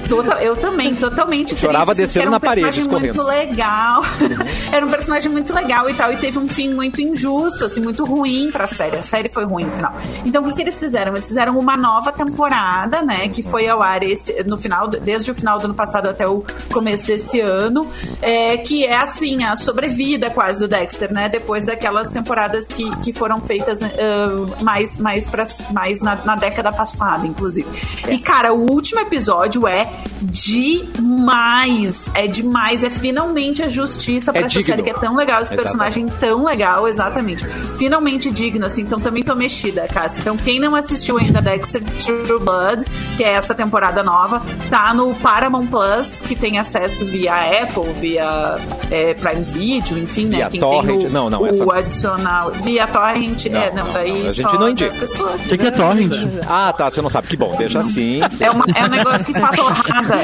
Total- 0.07 0.37
eu 0.37 0.55
também, 0.55 0.93
totalmente 0.93 1.55
Chorava 1.57 1.95
triste, 1.95 2.13
descendo 2.13 2.21
era 2.25 2.29
um 2.29 2.33
na 2.33 2.39
parede, 2.39 2.61
personagem 2.67 2.91
muito 3.01 3.17
escorrendo. 3.17 3.49
legal. 3.49 4.03
era 4.71 4.85
um 4.85 4.89
personagem 4.91 5.31
muito 5.31 5.51
legal 5.51 5.89
e 5.89 5.95
tal. 5.95 6.13
E 6.13 6.17
teve 6.17 6.37
um 6.37 6.47
fim 6.47 6.71
muito 6.71 7.01
injusto, 7.01 7.65
assim, 7.65 7.81
muito 7.81 8.05
ruim 8.05 8.51
pra 8.51 8.67
série. 8.67 8.97
A 8.97 9.01
série 9.01 9.29
foi 9.29 9.45
ruim 9.45 9.63
no 9.65 9.71
final. 9.71 9.93
Então 10.23 10.43
o 10.43 10.47
que, 10.49 10.53
que 10.53 10.61
eles 10.61 10.79
fizeram? 10.79 11.13
Eles 11.13 11.27
fizeram 11.27 11.57
uma 11.57 11.75
nova 11.75 12.11
temporada, 12.11 13.01
né? 13.01 13.27
Que 13.29 13.41
foi 13.41 13.67
ao 13.67 13.81
ar 13.81 14.03
esse, 14.03 14.43
no 14.43 14.59
final, 14.59 14.87
desde 14.87 15.31
o 15.31 15.35
final 15.35 15.57
do 15.57 15.65
ano 15.65 15.73
passado 15.73 16.07
até 16.07 16.27
o 16.27 16.43
começo 16.71 17.07
desse 17.07 17.41
ano. 17.41 17.87
é, 18.21 18.57
que 18.57 18.85
é 18.85 18.95
assim, 18.97 19.43
a 19.43 19.55
sobrevida 19.55 20.29
quase 20.29 20.59
do 20.59 20.67
Dexter, 20.67 21.11
né? 21.11 21.29
Depois 21.29 21.65
daquelas 21.65 22.11
temporadas 22.11 22.67
que, 22.67 22.95
que 22.97 23.11
foram 23.11 23.39
feitas 23.39 23.81
ah, 23.81 24.61
mais, 24.61 24.97
mais, 24.97 25.25
pra, 25.25 25.45
mais 25.71 25.99
na, 25.99 26.15
na 26.25 26.35
década 26.35 26.71
passada, 26.71 27.25
inclusive. 27.27 27.67
E, 28.09 28.17
cara, 28.19 28.53
o 28.53 28.69
último 28.71 28.99
episódio 29.01 29.67
é 29.67 29.87
demais. 30.21 32.09
É 32.13 32.27
demais. 32.27 32.83
É 32.83 32.89
finalmente 32.89 33.61
a 33.61 33.69
justiça 33.69 34.31
pra 34.31 34.41
É 34.41 34.45
essa 34.45 34.53
digno. 34.59 34.65
série 34.67 34.83
que 34.83 34.89
é 34.89 34.93
tão 34.93 35.15
legal, 35.15 35.41
esse 35.41 35.53
Exatamente. 35.53 35.77
personagem 35.77 36.05
tão 36.19 36.43
legal, 36.45 36.87
exatamente. 36.87 37.45
Finalmente 37.77 38.31
digno, 38.31 38.65
assim. 38.65 38.81
Então 38.81 38.99
também 38.99 39.23
tô 39.23 39.35
mexida, 39.35 39.87
Cássia. 39.87 40.21
Então 40.21 40.37
quem 40.37 40.59
não 40.59 40.75
assistiu 40.75 41.17
ainda 41.17 41.41
Dexter 41.41 41.83
True 42.03 42.39
Blood, 42.39 42.85
que 43.17 43.23
é 43.23 43.33
essa 43.33 43.53
temporada 43.53 44.03
nova, 44.03 44.41
tá 44.69 44.93
no 44.93 45.13
Paramount 45.15 45.67
Plus, 45.67 46.21
que 46.21 46.35
tem 46.35 46.57
acesso 46.57 47.05
via 47.05 47.33
Apple, 47.63 47.93
via 47.99 48.57
é, 48.89 49.13
Prime 49.13 49.43
Video, 49.43 49.97
enfim, 49.97 50.25
né? 50.25 50.37
Via 50.37 50.49
quem 50.49 50.59
torrent. 50.59 50.97
tem 50.97 51.07
o, 51.07 51.09
Não, 51.09 51.29
não, 51.29 51.41
o 51.41 51.47
essa 51.47 51.65
não. 51.65 51.71
adicional. 51.73 52.51
Via 52.51 52.87
torrent, 52.87 53.45
é, 53.47 53.71
não, 53.71 53.85
não, 53.85 53.93
daí 53.93 54.11
não, 54.21 54.29
a 54.29 54.31
gente 54.31 54.41
só 54.49 54.59
não 54.59 54.69
indica. 54.69 54.93
pessoa. 54.95 55.31
O 55.31 55.39
que, 55.39 55.57
que 55.57 55.67
é 55.67 55.71
torrent? 55.71 56.14
Ah, 56.47 56.73
tá. 56.73 56.89
Você 56.91 57.01
não 57.01 57.09
sabe. 57.09 57.27
Que 57.27 57.37
bom, 57.37 57.55
deixa 57.57 57.79
assim. 57.79 58.19
É, 58.39 58.49
uma- 58.51 58.65
é 58.75 58.83
um 58.85 58.89
negócio 58.89 59.25
que 59.25 59.33
faz 59.33 59.55
torrada. 59.57 60.15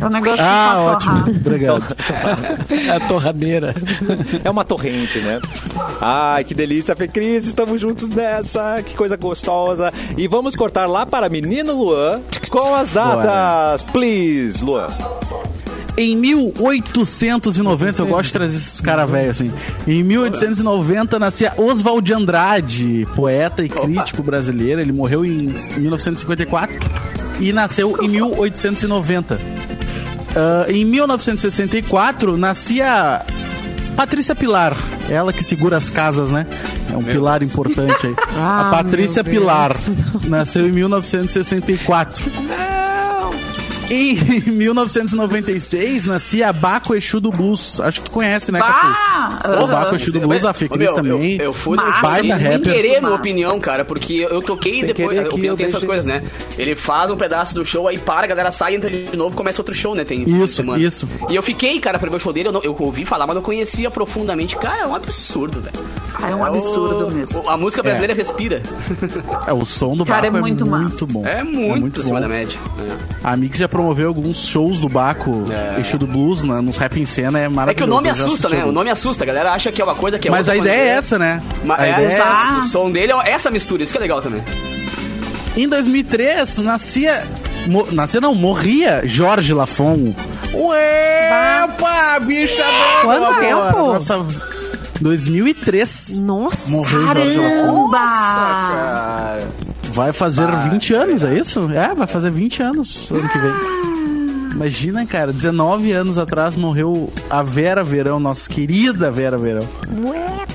É 0.00 0.06
um 0.06 0.10
negócio 0.10 0.36
que 0.38 0.42
Ah, 0.42 0.72
faz 0.72 0.78
ótimo. 0.78 1.14
torrada. 1.14 1.40
Obrigado. 1.46 1.96
É 2.70 2.90
a 2.90 3.00
torradeira. 3.00 3.74
É 4.44 4.50
uma 4.50 4.64
torrente, 4.64 5.18
né? 5.20 5.40
Ai, 6.00 6.44
que 6.44 6.54
delícia, 6.54 6.94
Fê 6.96 7.06
Cris. 7.08 7.46
Estamos 7.46 7.80
juntos 7.80 8.08
nessa. 8.08 8.82
Que 8.84 8.94
coisa 8.94 9.16
gostosa. 9.16 9.92
E 10.16 10.26
vamos 10.26 10.54
cortar 10.56 10.86
lá 10.86 11.06
para 11.06 11.28
Menino 11.28 11.72
Luan 11.74 12.20
com 12.50 12.74
as 12.74 12.90
datas. 12.90 13.82
Please, 13.82 14.62
Luan. 14.64 14.88
Em 15.96 16.16
1890, 16.16 18.02
eu 18.02 18.06
gosto 18.06 18.26
de 18.28 18.32
trazer 18.32 18.56
esses 18.56 18.80
caras 18.80 19.10
velhos 19.10 19.30
assim. 19.30 19.52
Em 19.86 20.02
1890 20.02 21.18
nascia 21.18 21.52
Oswald 21.56 22.02
de 22.02 22.12
Andrade, 22.12 23.06
poeta 23.14 23.64
e 23.64 23.68
crítico 23.68 24.22
brasileiro. 24.22 24.80
Ele 24.80 24.92
morreu 24.92 25.24
em 25.24 25.54
1954 25.76 26.78
e 27.40 27.52
nasceu 27.52 27.96
em 28.02 28.08
1890. 28.08 29.38
Ah, 30.34 30.66
em 30.68 30.84
1964 30.84 32.36
nascia 32.36 33.24
Patrícia 33.96 34.34
Pilar, 34.34 34.76
ela 35.08 35.32
que 35.32 35.42
segura 35.42 35.76
as 35.76 35.90
casas, 35.90 36.30
né? 36.30 36.46
É 36.90 36.96
um 36.96 37.02
pilar 37.02 37.42
importante 37.42 38.06
aí. 38.06 38.14
Ah, 38.36 38.68
a 38.68 38.70
Patrícia 38.70 39.22
meu 39.22 39.32
Deus. 39.32 39.44
Pilar 39.44 39.76
nasceu 40.24 40.66
em 40.66 40.72
1964. 40.72 42.24
Em 43.90 44.14
1996 45.14 46.04
nascia 46.06 46.52
Baco 46.52 46.94
Exu 46.94 47.20
do 47.20 47.30
Blues. 47.30 47.80
Acho 47.80 48.00
que 48.00 48.06
tu 48.06 48.12
conhece, 48.12 48.52
né, 48.52 48.60
Capu? 48.60 48.86
Bah! 48.86 49.60
O 49.62 49.66
Baco 49.66 49.96
Exu 49.96 50.12
do 50.12 50.20
Blues, 50.20 50.44
a 50.44 50.52
Fê 50.54 50.66
Ô, 50.66 50.68
Cris 50.68 50.86
meu, 50.86 50.94
também. 50.94 51.36
Eu, 51.38 51.44
eu 51.46 51.52
fui 51.52 51.76
Massa, 51.76 52.00
baita 52.02 52.28
sem, 52.28 52.38
sem 52.40 52.52
rapper. 52.52 52.72
querer, 52.72 53.00
minha 53.00 53.14
opinião, 53.14 53.58
cara, 53.60 53.84
porque 53.84 54.26
eu 54.30 54.40
toquei 54.42 54.74
Sem 54.74 54.84
depois. 54.86 55.18
A 55.18 55.22
opinião 55.22 55.52
eu 55.52 55.56
tem 55.56 55.66
essas 55.66 55.82
coisas, 55.84 56.04
né? 56.04 56.22
Ele 56.56 56.74
faz 56.74 57.10
um 57.10 57.16
pedaço 57.16 57.54
do 57.54 57.64
show, 57.64 57.88
aí 57.88 57.98
para, 57.98 58.24
a 58.24 58.28
galera 58.28 58.50
sai, 58.52 58.76
entra 58.76 58.88
de 58.88 59.16
novo, 59.16 59.36
começa 59.36 59.60
outro 59.60 59.74
show, 59.74 59.94
né? 59.94 60.04
Tem 60.04 60.22
Isso, 60.22 60.54
semana. 60.56 60.80
isso. 60.82 61.08
E 61.28 61.34
eu 61.34 61.42
fiquei, 61.42 61.78
cara, 61.80 61.98
pra 61.98 62.08
ver 62.08 62.16
o 62.16 62.20
show 62.20 62.32
dele, 62.32 62.48
eu, 62.48 62.52
não- 62.52 62.62
eu 62.62 62.76
ouvi 62.78 63.04
falar, 63.04 63.26
mas 63.26 63.34
não 63.34 63.42
conhecia 63.42 63.90
profundamente. 63.90 64.56
Cara, 64.56 64.82
é 64.82 64.86
um 64.86 64.94
absurdo, 64.94 65.60
velho. 65.60 65.76
Ah, 66.22 66.30
é 66.30 66.34
um 66.34 66.44
absurdo 66.44 67.06
o- 67.06 67.10
mesmo. 67.10 67.48
A 67.48 67.56
música 67.56 67.82
brasileira 67.82 68.12
respira. 68.14 68.62
É, 69.46 69.52
o 69.52 69.64
som 69.64 69.96
do 69.96 70.04
Cara, 70.04 70.22
Baco 70.30 70.36
é 70.36 70.40
muito 70.40 70.66
massa. 70.66 71.06
bom. 71.06 71.26
É 71.26 71.42
muito, 71.42 72.00
acima 72.02 72.16
bom. 72.16 72.20
da 72.22 72.28
média. 72.28 72.58
É. 72.78 73.10
A 73.24 73.36
Mix 73.36 73.56
já 73.58 73.68
promoveu 73.80 74.08
alguns 74.08 74.46
shows 74.46 74.78
do 74.78 74.88
Baco, 74.88 75.44
É. 75.50 75.96
Do 75.96 76.06
Blues, 76.06 76.44
né, 76.44 76.60
nos 76.60 76.76
rap 76.76 77.00
em 77.00 77.06
cena, 77.06 77.38
é 77.40 77.44
É 77.44 77.48
maravilhoso. 77.48 77.76
que 77.76 77.90
o 77.90 77.94
nome 77.94 78.08
assusta, 78.10 78.48
né? 78.48 78.56
O 78.56 78.60
alguns. 78.60 78.74
nome 78.74 78.90
assusta. 78.90 79.24
A 79.24 79.26
galera 79.26 79.52
acha 79.52 79.72
que 79.72 79.80
é 79.80 79.84
uma 79.84 79.94
coisa 79.94 80.18
que 80.18 80.28
é 80.28 80.30
Mas 80.30 80.48
outra 80.48 80.54
a 80.54 80.56
ideia 80.66 80.80
é 80.80 80.84
vê. 80.84 80.90
essa, 80.98 81.18
né? 81.18 81.42
A 81.68 81.86
é, 81.86 81.92
ideia 81.92 82.06
é 82.06 82.12
essa. 82.18 82.58
O 82.58 82.62
som 82.64 82.90
dele 82.90 83.12
é 83.12 83.30
essa 83.30 83.50
mistura, 83.50 83.82
isso 83.82 83.90
que 83.92 83.98
é 83.98 84.00
legal 84.00 84.20
também. 84.22 84.42
Em 85.56 85.66
2003, 85.68 86.58
nascia... 86.58 87.26
mo- 87.66 87.88
nascia 87.90 88.20
não, 88.20 88.34
morria 88.34 89.02
Jorge 89.04 89.52
Lafon. 89.54 90.14
Ué, 90.54 91.68
pá, 91.78 92.18
bicha 92.20 92.62
Quanto 93.02 93.24
agora. 93.24 93.40
tempo? 93.72 93.78
Nossa, 93.92 94.26
2003. 95.00 96.20
Nossa. 96.20 96.70
Morreu 96.70 97.02
Jorge 97.06 97.36
Lafon. 97.38 97.90
Caramba! 97.90 99.38
Vai 99.92 100.12
fazer 100.12 100.46
20 100.70 100.94
anos, 100.94 101.24
é 101.24 101.34
isso? 101.38 101.70
É, 101.72 101.94
vai 101.94 102.06
fazer 102.06 102.30
20 102.30 102.62
anos 102.62 103.10
ano 103.10 103.28
que 103.28 103.38
vem. 103.38 103.52
Imagina, 104.54 105.06
cara, 105.06 105.32
19 105.32 105.90
anos 105.92 106.18
atrás 106.18 106.54
morreu 106.56 107.10
a 107.30 107.42
Vera 107.42 107.82
Verão, 107.82 108.20
nossa 108.20 108.48
querida 108.48 109.10
Vera 109.10 109.38
Verão. 109.38 109.66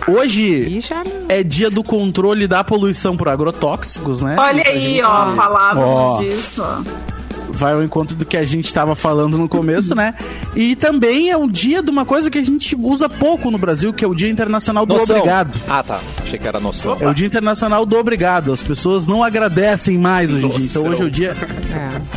Hoje 0.08 0.80
é 1.28 1.42
dia 1.42 1.72
do 1.72 1.84
controle 1.84 2.48
da 2.48 2.64
poluição 2.64 3.18
por 3.18 3.28
agrotóxicos, 3.28 4.22
né? 4.22 4.36
Olha 4.38 4.64
aí, 4.68 4.96
gente 4.96 5.04
ó, 5.04 5.34
falávamos 5.36 5.88
Ó. 5.88 6.20
disso, 6.20 6.64
ó. 6.64 7.15
Vai 7.56 7.74
ao 7.74 7.84
encontro 7.84 8.16
do 8.16 8.26
que 8.26 8.38
a 8.38 8.46
gente 8.46 8.66
estava 8.66 8.96
falando 8.96 9.38
no 9.38 9.48
começo, 9.50 9.96
né? 9.96 10.14
E 10.56 10.76
também 10.76 11.30
é 11.32 11.38
um 11.38 11.48
dia 11.48 11.82
de 11.82 11.90
uma 11.90 12.06
coisa 12.06 12.30
que 12.30 12.38
a 12.38 12.44
gente 12.44 12.76
usa 12.76 13.08
pouco 13.10 13.50
no 13.52 13.58
Brasil, 13.58 13.94
que 13.94 14.04
é 14.04 14.08
o 14.08 14.14
Dia 14.14 14.30
Internacional 14.30 14.86
do 14.86 14.96
Noção. 14.96 15.16
Obrigado. 15.18 15.60
Ah, 15.68 15.84
tá. 15.84 16.00
Achei 16.22 16.38
que 16.40 16.48
era 16.48 16.60
noção. 16.60 16.98
É 17.00 17.08
o 17.08 17.14
Dia 17.14 17.28
Internacional 17.28 17.86
do 17.86 17.98
Obrigado. 17.98 18.52
As 18.52 18.62
pessoas 18.62 19.08
não 19.08 19.24
agradecem 19.24 19.98
mais 19.98 20.32
hoje 20.34 20.46
em 20.46 20.50
dia. 20.50 20.66
Então 20.66 20.88
hoje 20.88 21.02
é 21.02 21.06
o 21.06 21.12
Dia 21.12 21.36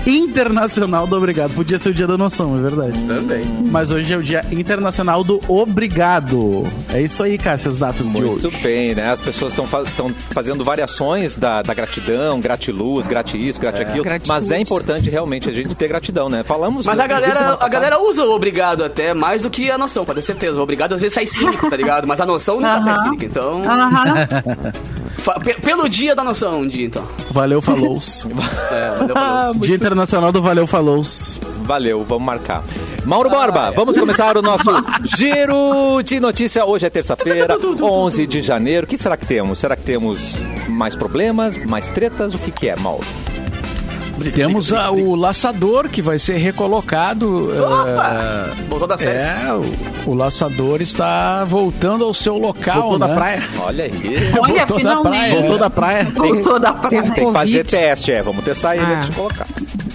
É. 0.06 0.10
Internacional 0.10 1.06
do 1.06 1.16
Obrigado. 1.16 1.54
Podia 1.54 1.78
ser 1.78 1.90
o 1.90 1.94
Dia 1.94 2.06
da 2.06 2.16
Noção, 2.18 2.56
é 2.58 2.60
verdade. 2.62 3.02
Também. 3.04 3.44
Mas 3.70 3.90
hoje 3.90 4.12
é 4.12 4.16
o 4.16 4.22
Dia 4.22 4.44
Internacional 4.50 5.22
do 5.24 5.40
Obrigado. 5.48 6.66
É 6.92 7.00
isso 7.02 7.22
aí, 7.22 7.38
Cássio, 7.38 7.70
as 7.70 7.76
datas 7.76 8.06
de 8.12 8.20
Muito 8.20 8.46
hoje. 8.48 8.62
bem, 8.62 8.94
né? 8.94 9.12
As 9.12 9.20
pessoas 9.20 9.52
estão 9.52 9.66
fazendo 10.30 10.64
variações 10.64 11.34
da, 11.34 11.62
da 11.62 11.74
gratidão, 11.74 12.40
gratiluz, 12.40 13.06
grati 13.06 13.36
isso, 13.48 13.60
grati. 13.60 13.78
Gratitude. 13.84 14.28
Mas 14.28 14.50
é 14.50 14.60
importante 14.60 15.08
realmente 15.08 15.27
a 15.36 15.52
gente 15.52 15.74
ter 15.74 15.88
gratidão, 15.88 16.28
né? 16.28 16.42
Falamos. 16.42 16.86
Mas 16.86 16.98
a 16.98 17.06
galera, 17.06 17.56
a 17.60 17.68
galera 17.68 18.00
usa 18.00 18.24
o 18.24 18.30
obrigado 18.32 18.84
até 18.84 19.12
mais 19.14 19.42
do 19.42 19.50
que 19.50 19.70
a 19.70 19.76
noção, 19.78 20.04
pode 20.04 20.20
ter 20.20 20.26
certeza. 20.26 20.58
O 20.58 20.62
obrigado 20.62 20.94
às 20.94 21.00
vezes 21.00 21.14
sai 21.14 21.26
cínico, 21.26 21.68
tá 21.68 21.76
ligado? 21.76 22.06
Mas 22.06 22.20
a 22.20 22.26
noção 22.26 22.56
nunca 22.56 22.80
sai 22.80 22.92
Aham. 22.94 23.02
cínica. 23.02 23.24
Então, 23.26 23.62
fa- 25.18 25.38
pe- 25.40 25.54
pelo 25.60 25.88
dia 25.88 26.14
da 26.14 26.24
noção, 26.24 26.60
um 26.60 26.66
dia 26.68 26.86
então. 26.86 27.06
Valeu, 27.30 27.60
falou. 27.60 27.98
É, 28.70 28.90
valeu, 28.98 29.14
falou. 29.14 29.54
Dia 29.54 29.76
Internacional 29.76 30.32
do 30.32 30.40
Valeu, 30.42 30.66
falou. 30.66 31.02
Valeu, 31.62 32.04
vamos 32.04 32.24
marcar. 32.24 32.62
Mauro 33.04 33.30
Borba, 33.30 33.70
vamos 33.74 33.96
começar 33.96 34.36
o 34.36 34.42
nosso 34.42 34.70
giro 35.16 36.02
de 36.02 36.20
notícia. 36.20 36.64
Hoje 36.64 36.86
é 36.86 36.90
terça-feira, 36.90 37.56
11 37.80 38.26
de 38.26 38.40
janeiro. 38.42 38.86
O 38.86 38.88
que 38.88 38.98
será 38.98 39.16
que 39.16 39.26
temos? 39.26 39.58
Será 39.58 39.76
que 39.76 39.82
temos 39.82 40.34
mais 40.68 40.94
problemas, 40.94 41.56
mais 41.64 41.88
tretas? 41.90 42.34
O 42.34 42.38
que, 42.38 42.50
que 42.50 42.68
é, 42.68 42.76
Mauro? 42.76 43.04
Temos 44.34 44.72
a- 44.72 44.90
o 44.90 45.14
laçador 45.14 45.88
que 45.88 46.00
vai 46.02 46.18
ser 46.18 46.36
recolocado. 46.36 47.50
Opa! 47.62 48.50
Voltou 48.68 48.88
das 48.88 49.00
é, 49.02 49.04
séries. 49.20 49.46
é, 49.46 49.52
o, 49.54 50.10
o 50.10 50.14
laçador 50.14 50.80
está 50.82 51.44
voltando 51.44 52.04
ao 52.04 52.12
seu 52.14 52.36
local. 52.36 52.80
Voltou 52.90 52.98
né? 52.98 53.06
da 53.08 53.14
praia. 53.14 53.42
Olha 53.60 53.84
aí. 53.84 53.92
Olha, 54.40 54.66
Voltou 54.66 54.82
da 54.82 54.96
praia. 55.00 55.24
finalmente. 55.24 55.36
Voltou 55.38 55.58
da 55.58 55.70
praia. 55.70 56.04
Voltou 56.14 56.58
da 56.60 56.72
praia. 56.72 57.02
Teve 57.02 57.14
Tem 57.14 57.26
que 57.26 57.32
fazer 57.32 57.64
teste, 57.64 58.12
é. 58.12 58.22
Vamos 58.22 58.44
testar 58.44 58.76
ele 58.76 58.84
Ah. 58.84 58.94
antes 58.96 59.10
de 59.10 59.16
colocar. 59.16 59.46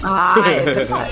Ah, 0.03 0.35
é 0.47 0.59
verdade. 0.61 1.11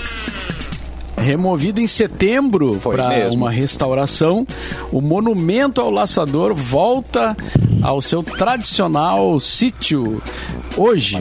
Removido 1.22 1.80
em 1.80 1.88
setembro 1.88 2.80
para 2.84 3.30
uma 3.32 3.50
restauração, 3.52 4.46
o 4.92 5.00
monumento 5.02 5.80
ao 5.82 5.90
laçador 5.92 6.54
volta 6.54 7.36
ao 7.82 8.02
seu 8.02 8.22
tradicional 8.24 9.40
sítio. 9.40 10.22
Hoje. 10.78 11.20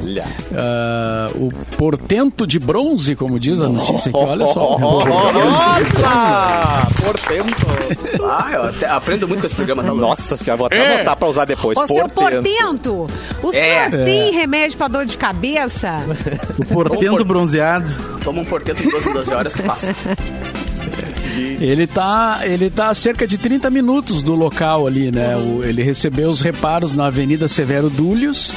Ah, 0.54 1.28
o 1.35 1.50
portento 1.76 2.47
de 2.47 2.59
bronze, 2.61 3.16
como 3.16 3.38
diz 3.38 3.61
a 3.61 3.69
notícia 3.69 4.11
aqui, 4.11 4.19
olha 4.19 4.47
só. 4.47 4.78
Nossa! 5.90 6.87
Portento! 7.04 8.25
Ah, 8.25 8.49
eu 8.52 8.62
até 8.64 8.87
aprendo 8.88 9.26
muito 9.26 9.40
com 9.40 9.47
esse 9.47 9.57
programa, 9.57 9.83
tá? 9.83 9.92
Nossa 9.92 10.37
senhora, 10.37 10.57
vou 10.57 10.66
até 10.66 10.95
anotar 10.95 11.16
pra 11.16 11.28
usar 11.28 11.45
depois. 11.47 11.76
Ô, 11.76 11.87
seu 11.87 12.09
portento, 12.09 13.09
o 13.42 13.49
É. 13.49 13.50
senhor 13.90 14.04
tem 14.04 14.33
remédio 14.33 14.78
pra 14.78 14.87
dor 14.88 15.04
de 15.04 15.16
cabeça? 15.16 15.97
O 16.59 16.64
portento 16.64 17.25
bronzeado. 17.25 17.90
Toma 18.23 18.42
um 18.42 18.45
porteto 18.45 18.83
de 18.83 18.90
12 18.90 19.09
em 19.09 19.12
12 19.14 19.33
horas 19.35 19.54
que 19.54 19.62
passa. 19.62 19.89
Ele 21.61 21.87
tá, 21.87 22.40
ele 22.44 22.68
tá 22.70 22.88
a 22.88 22.94
cerca 22.94 23.26
de 23.26 23.37
30 23.38 23.70
minutos 23.70 24.23
do 24.23 24.35
local 24.35 24.87
ali, 24.87 25.11
né? 25.12 25.37
O- 25.37 25.62
ele 25.62 25.82
recebeu 25.82 26.30
os 26.30 26.40
reparos 26.40 26.94
na 26.94 27.06
Avenida 27.06 27.47
Severo 27.49 27.88
Dúlios 27.88 28.54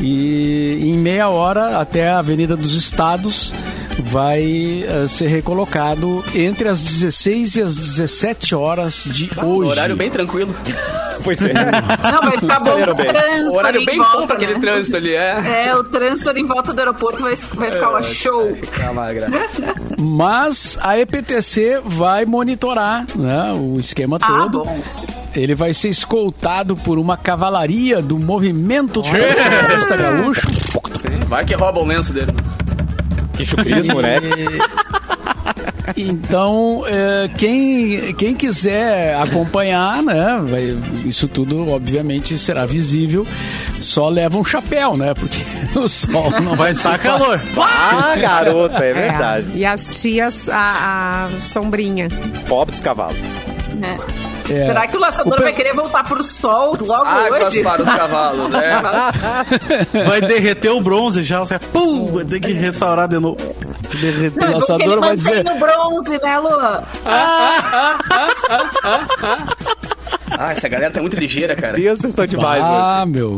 e 0.00 0.78
em 0.82 0.96
meia 0.96 1.28
hora 1.28 1.78
até 1.78 2.08
a 2.10 2.18
Avenida 2.18 2.56
dos 2.56 2.74
Estados 2.74 3.52
vai 3.98 4.84
eh, 4.86 5.06
ser 5.08 5.28
recolocado 5.28 6.22
entre 6.34 6.68
as 6.68 6.82
16 6.82 7.56
e 7.56 7.62
as 7.62 7.76
17 7.76 8.54
horas 8.54 9.04
de 9.10 9.30
hoje. 9.42 9.70
Horário 9.70 9.96
bem 9.96 10.10
tranquilo. 10.10 10.54
Pois 11.22 11.40
é. 11.40 11.54
Não, 11.54 12.20
vai 12.20 12.36
ficar 12.36 12.58
bom 12.60 12.66
Escolheram 12.76 12.92
o 12.92 12.96
bem. 12.96 13.06
trânsito. 13.06 13.56
Horário 13.56 13.76
ali 13.78 13.86
bem 13.86 13.94
em 13.94 13.98
volta, 13.98 14.18
bom 14.18 14.26
pra 14.26 14.36
aquele 14.36 14.54
né? 14.54 14.60
trânsito 14.60 14.96
ali, 14.98 15.14
é. 15.14 15.68
É, 15.68 15.74
o 15.74 15.84
trânsito 15.84 16.28
ali 16.28 16.40
em 16.42 16.46
volta 16.46 16.72
do 16.74 16.78
aeroporto 16.80 17.22
vai, 17.22 17.34
vai 17.54 17.70
ficar 17.70 17.88
uma 17.90 18.02
show. 18.02 18.54
Mas 19.96 20.76
a 20.82 20.98
EPTC 20.98 21.80
vai 21.84 22.26
monitorar 22.26 23.06
né, 23.14 23.52
o 23.54 23.78
esquema 23.78 24.18
Ah, 24.20 24.26
todo. 24.26 24.64
bom. 24.64 24.80
Ele 25.34 25.54
vai 25.54 25.72
ser 25.72 25.88
escoltado 25.88 26.76
por 26.76 26.98
uma 26.98 27.16
cavalaria 27.16 28.02
do 28.02 28.18
movimento 28.18 29.00
tradicionalista 29.00 29.96
gaúcho. 29.96 30.46
Vai 31.26 31.44
que 31.44 31.54
rouba 31.54 31.80
o 31.80 31.86
lenço 31.86 32.12
dele. 32.12 32.32
Que 33.36 33.44
chucrismo, 33.44 34.00
né? 34.00 34.16
Então, 35.96 36.82
é, 36.86 37.28
quem, 37.36 38.12
quem 38.14 38.34
quiser 38.34 39.14
acompanhar, 39.16 40.02
né? 40.02 40.40
vai- 40.42 40.76
isso 41.04 41.28
tudo, 41.28 41.68
obviamente, 41.70 42.36
será 42.38 42.64
visível. 42.66 43.26
Só 43.78 44.08
leva 44.08 44.38
um 44.38 44.44
chapéu, 44.44 44.96
né? 44.96 45.12
Porque 45.14 45.38
o 45.78 45.86
sol 45.88 46.30
não 46.40 46.56
Vai 46.56 46.72
estar 46.72 46.98
ser 46.98 47.02
calor. 47.06 47.40
Ah, 47.58 48.16
garoto, 48.16 48.82
é 48.82 48.92
verdade. 48.92 49.46
E 49.54 49.64
as 49.64 50.00
tias, 50.00 50.48
a, 50.48 51.26
a 51.26 51.40
sombrinha. 51.42 52.08
Pobre 52.48 52.72
dos 52.72 52.80
cavalos. 52.80 53.18
Né? 53.74 53.96
É. 54.50 54.66
Será 54.66 54.86
que 54.86 54.96
o 54.96 55.00
laçador 55.00 55.32
O 55.34 55.36
pe- 55.36 55.42
vai 55.44 55.52
querer 55.52 55.72
voltar 55.74 56.04
pro 56.04 56.22
sol 56.22 56.76
logo 56.80 57.06
Águas 57.06 57.48
hoje? 57.48 57.62
para 57.62 57.82
os 57.82 57.88
cavalos, 57.88 58.50
né? 58.50 58.82
Vai 60.06 60.20
derreter 60.20 60.70
o 60.70 60.80
bronze 60.82 61.22
já. 61.24 61.44
Caras, 61.46 61.66
pum, 61.72 62.06
vai 62.12 62.24
ter 62.24 62.40
que 62.40 62.52
restaurar 62.52 63.08
de 63.08 63.18
novo. 63.18 63.36
Derreter. 64.00 64.32
Não, 64.40 64.48
é 64.48 64.50
bom 64.52 64.58
laçador 64.58 65.00
vai 65.00 65.16
dizer- 65.16 65.44
no 65.44 65.58
bronze, 65.58 66.18
né, 66.22 66.38
Luan? 66.38 66.82
Ah, 70.38 70.52
essa 70.52 70.68
galera 70.68 70.90
tá 70.90 71.00
muito 71.00 71.16
ligeira, 71.16 71.54
cara. 71.54 71.74
Deus, 71.74 71.98
vocês 72.00 72.10
estão 72.12 72.26
demais, 72.26 72.62
mano. 72.62 72.74
Ah, 72.76 73.04
meu. 73.06 73.36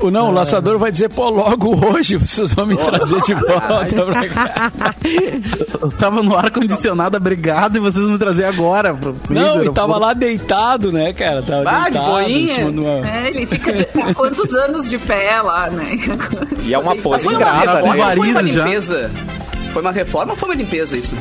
O, 0.00 0.06
o- 0.06 0.10
não, 0.10 0.30
o 0.30 0.32
laçador 0.32 0.78
vai 0.78 0.90
dizer, 0.90 1.08
pô, 1.08 1.28
logo 1.30 1.74
hoje 1.86 2.16
vocês 2.16 2.52
vão 2.54 2.66
me 2.66 2.76
trazer 2.76 3.20
de 3.20 3.34
volta 3.34 4.04
pra 4.04 4.28
cá. 4.28 4.72
Eu 5.80 5.90
tava 5.92 6.22
no 6.22 6.36
ar-condicionado 6.36 7.16
abrigado 7.16 7.76
e 7.76 7.80
vocês 7.80 8.04
me 8.06 8.18
trazer 8.18 8.44
agora. 8.44 8.92
Pro, 8.94 9.14
pro 9.14 9.34
Não, 9.34 9.62
e 9.64 9.70
tava 9.72 9.96
lá 9.98 10.12
deitado, 10.12 10.90
né, 10.90 11.12
cara? 11.12 11.42
Tava 11.42 11.70
Ah, 11.70 11.84
de 11.84 11.92
deitado 11.92 12.10
boinha. 12.10 12.72
de 12.72 12.80
uma... 12.80 13.08
É, 13.08 13.28
ele 13.28 13.46
fica 13.46 13.70
há 14.04 14.14
quantos 14.14 14.54
anos 14.54 14.88
de 14.88 14.98
pé 14.98 15.40
lá, 15.42 15.70
né? 15.70 15.86
E 16.64 16.74
é 16.74 16.78
uma 16.78 16.96
pose 16.96 17.26
ingrata, 17.26 17.82
né? 17.82 18.14
Foi 18.16 18.30
uma 18.30 18.46
já. 18.46 18.64
limpeza. 18.64 19.10
Foi 19.72 19.82
uma 19.82 19.92
reforma 19.92 20.32
ou 20.32 20.36
foi 20.36 20.48
uma 20.48 20.54
limpeza 20.56 20.96
isso? 20.96 21.14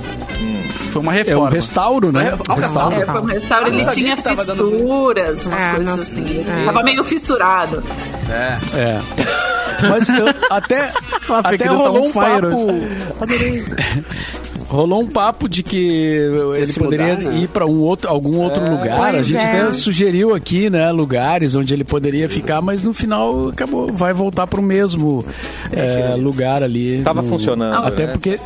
Foi 0.89 1.01
uma 1.01 1.15
É 1.15 1.21
um 1.21 1.25
reforma. 1.25 1.49
restauro, 1.49 2.11
né? 2.11 2.37
Ah, 2.47 2.53
um 2.53 2.55
Restauro. 2.55 2.95
É, 3.01 3.05
foi 3.05 3.21
um 3.21 3.25
não 3.25 3.67
ele 3.67 3.85
tinha 3.87 4.17
fissuras, 4.17 5.45
umas 5.45 5.61
É, 5.61 5.75
coisas 5.75 6.01
assim. 6.01 6.45
É. 6.47 6.65
Tava 6.65 6.83
meio 6.83 7.03
fissurado. 7.03 7.83
É. 8.29 8.57
É. 8.77 8.99
Mas 9.87 10.09
eu, 10.09 10.25
até, 10.49 10.91
Ah, 11.29 11.39
até 11.39 11.57
Cris 11.57 11.69
rolou 11.71 11.93
tá 11.93 12.07
um 12.07 12.11
papo. 12.11 12.67
rolou 14.69 15.01
um 15.01 15.07
papo 15.07 15.49
de 15.49 15.63
que 15.63 16.29
ele 16.55 16.73
poderia 16.73 17.15
mudar, 17.15 17.31
né? 17.31 17.39
ir 17.39 17.47
para 17.47 17.65
um 17.65 17.79
outro, 17.79 18.09
algum 18.09 18.37
outro 18.37 18.63
lugar. 18.69 19.15
A 19.15 19.21
gente 19.21 19.37
é. 19.37 19.61
até 19.61 19.71
sugeriu 19.71 20.35
aqui, 20.35 20.69
né, 20.69 20.91
lugares 20.91 21.55
onde 21.55 21.73
ele 21.73 21.83
poderia 21.83 22.29
ficar, 22.29 22.61
mas 22.61 22.83
no 22.83 22.93
final 22.93 23.49
acabou, 23.49 23.87
vai 23.91 24.13
voltar 24.13 24.45
para 24.45 24.59
o 24.59 24.63
mesmo 24.63 25.25
é, 25.71 26.13
lugar 26.15 26.61
ali. 26.61 27.01
Tava 27.03 27.23
funcionando, 27.23 27.85
Até 27.85 28.05
né? 28.05 28.11
porque 28.11 28.39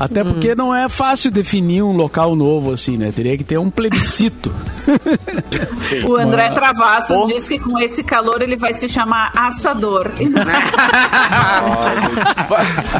até 0.00 0.24
porque 0.24 0.54
não 0.54 0.74
é 0.74 0.88
fácil 0.88 1.30
definir 1.30 1.82
um 1.82 1.92
local 1.92 2.34
novo 2.34 2.72
assim, 2.72 2.96
né? 2.96 3.12
Teria 3.14 3.36
que 3.38 3.44
ter 3.44 3.58
um 3.58 3.70
plebiscito. 3.70 4.52
O 6.06 6.16
André 6.16 6.48
Mas- 6.48 6.54
Travassos 6.54 7.16
Pô. 7.16 7.26
disse 7.26 7.48
que 7.50 7.58
com 7.58 7.78
esse 7.78 8.02
calor 8.02 8.40
ele 8.42 8.56
vai 8.56 8.72
se 8.72 8.88
chamar 8.88 9.30
assador. 9.36 10.10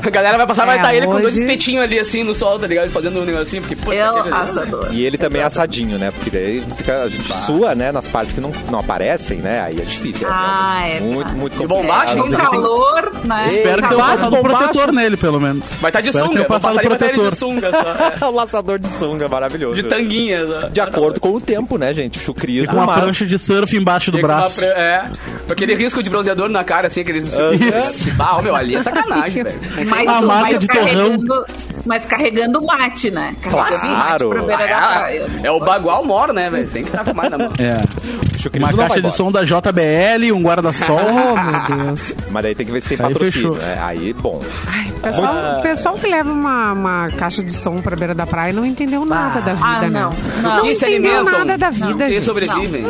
A 0.03 0.11
galera 0.11 0.37
vai 0.37 0.47
passar, 0.47 0.67
vai 0.67 0.77
É, 0.77 0.81
estar 0.81 0.95
ele 0.95 1.07
com 1.07 1.13
dois 1.13 1.29
hoje- 1.29 1.41
espetinhos 1.41 1.83
ali 1.85 1.99
assim 1.99 2.23
no 2.23 2.35
sol, 2.35 2.59
tá 2.59 2.67
ligado? 2.67 2.91
Fazendo 2.91 3.21
um 3.21 3.25
negocinho, 3.25 3.63
porque 3.63 3.77
pô, 3.77 3.93
Eu, 3.93 4.17
aquele- 4.19 4.35
assador. 4.35 4.89
E 4.93 5.05
ele 5.05 5.19
também 5.19 5.43
é 5.43 5.45
assadinho, 5.45 5.99
né? 5.99 6.11
Porque 6.11 6.31
daí 6.31 6.63
fica, 6.77 7.03
a 7.05 7.09
gente 7.09 7.33
sua, 7.39 7.75
né? 7.75 7.93
Nas 7.93 8.09
partes 8.09 8.35
que 8.35 8.41
não, 8.41 8.53
não 8.71 8.79
aparecem, 8.81 9.39
né? 9.39 9.61
Aí 9.63 9.79
é 9.81 9.85
difícil. 9.85 10.27
Ah, 10.31 10.83
é 10.89 11.01
Muito, 11.01 11.17
verdade. 11.17 11.37
muito 11.39 11.59
De 11.59 11.67
bombacha, 11.67 12.15
Com 12.17 12.23
complicado. 12.23 12.51
calor, 12.51 13.13
né? 13.25 13.47
Espero 13.49 13.83
que 13.83 13.89
tenha 13.89 14.01
Quase 14.01 14.17
passado 14.19 14.31
bombacha. 14.37 14.59
protetor 14.59 14.93
nele, 14.93 15.17
pelo 15.17 15.41
menos. 15.41 15.71
Vai 15.81 15.91
estar 15.91 16.01
de 16.01 16.09
Espero 16.11 16.29
que 16.31 16.37
sunga, 16.37 16.49
passado 16.49 16.81
o 16.95 16.99
protetor. 16.99 17.29
de 17.31 17.37
sunga 17.37 17.71
só. 17.73 18.27
É 18.27 18.29
o 18.29 18.31
laçador 18.31 18.79
de 18.79 18.89
sunga, 18.89 19.29
maravilhoso. 19.29 19.75
De 19.75 19.83
tanguinha. 19.85 20.47
só. 20.47 20.69
De 20.69 20.81
acordo 20.81 21.21
com 21.21 21.31
o 21.31 21.41
tempo, 21.41 21.77
né, 21.79 21.93
gente? 21.95 22.19
Chucrismo, 22.19 22.69
Com 22.69 22.77
uma 22.77 22.87
mas- 22.87 23.01
prancha 23.01 23.27
de 23.27 23.39
surf 23.39 23.77
embaixo 23.77 24.11
do 24.11 24.19
E 24.19 24.23
braço. 24.23 24.57
pre- 24.61 24.67
É. 24.69 25.05
Aquele 25.51 25.75
risco 25.75 26.03
de 26.03 26.09
bronzeador 26.09 26.49
na 26.49 26.63
cara, 26.63 26.87
assim, 26.87 27.01
aqueles. 27.01 27.27
Isso. 27.35 28.07
Ah, 28.19 28.41
meu, 28.43 28.55
ali 28.55 28.77
é 28.77 28.83
sacanagem, 28.83 29.43
velho. 29.45 29.61
Mas, 29.89 30.09
A 30.09 30.21
o- 30.21 30.27
marca 30.27 30.43
mas 30.53 30.59
de 30.61 30.67
carregando, 30.69 31.47
mas 31.85 32.07
carregando 32.07 32.63
mate, 32.65 33.11
né? 33.11 33.35
Carregando 33.43 33.81
Claro. 33.81 34.29
mate 34.29 34.47
pra 34.47 34.57
praia. 34.57 35.27
É, 35.43 35.47
é 35.47 35.51
o 35.51 35.59
bagual 35.61 36.05
moro, 36.05 36.33
né, 36.33 36.49
velho? 36.51 36.69
Tem 36.69 36.83
que 36.85 36.89
estar 36.91 37.05
com 37.05 37.15
mais 37.15 37.31
na 37.31 37.39
mão. 37.39 37.49
É. 37.59 37.81
Uma 38.59 38.73
caixa 38.73 38.95
de 38.95 38.99
embora. 39.01 39.15
som 39.15 39.31
da 39.31 39.45
JBL, 39.45 40.33
um 40.33 40.43
guarda-sol. 40.43 40.99
Oh, 41.11 41.35
meu 41.77 41.85
Deus. 41.85 42.17
Mas 42.31 42.43
daí 42.43 42.55
tem 42.55 42.65
que 42.67 42.73
ver 42.73 42.81
se 42.81 42.89
tem 42.89 42.99
Aí 43.01 43.13
patrocínio. 43.13 43.53
fechou. 43.55 43.67
né? 43.67 43.79
Aí, 43.83 44.13
bom. 44.13 44.41
O 44.97 45.01
pessoal, 45.01 45.59
o 45.59 45.63
pessoal 45.63 45.95
que 45.97 46.07
leva 46.07 46.31
uma, 46.31 46.73
uma 46.81 47.09
caixa 47.11 47.43
de 47.43 47.53
som 47.53 47.77
pra 47.77 47.95
beira 47.97 48.15
da 48.15 48.27
praia 48.27 48.53
não 48.53 48.65
entendeu 48.67 49.05
nada 49.05 49.41
da 49.41 49.53
vida, 49.55 49.67
Ah, 49.67 49.81
né? 49.83 49.89
não. 50.01 50.15
Não, 50.43 50.57
Não. 50.59 50.67
Entendeu 50.67 51.25
nada 51.25 51.57
da 51.59 51.71
vida, 51.71 52.05
Quem 52.05 52.13
gente. 52.15 52.25
sobrevivem? 52.25 52.85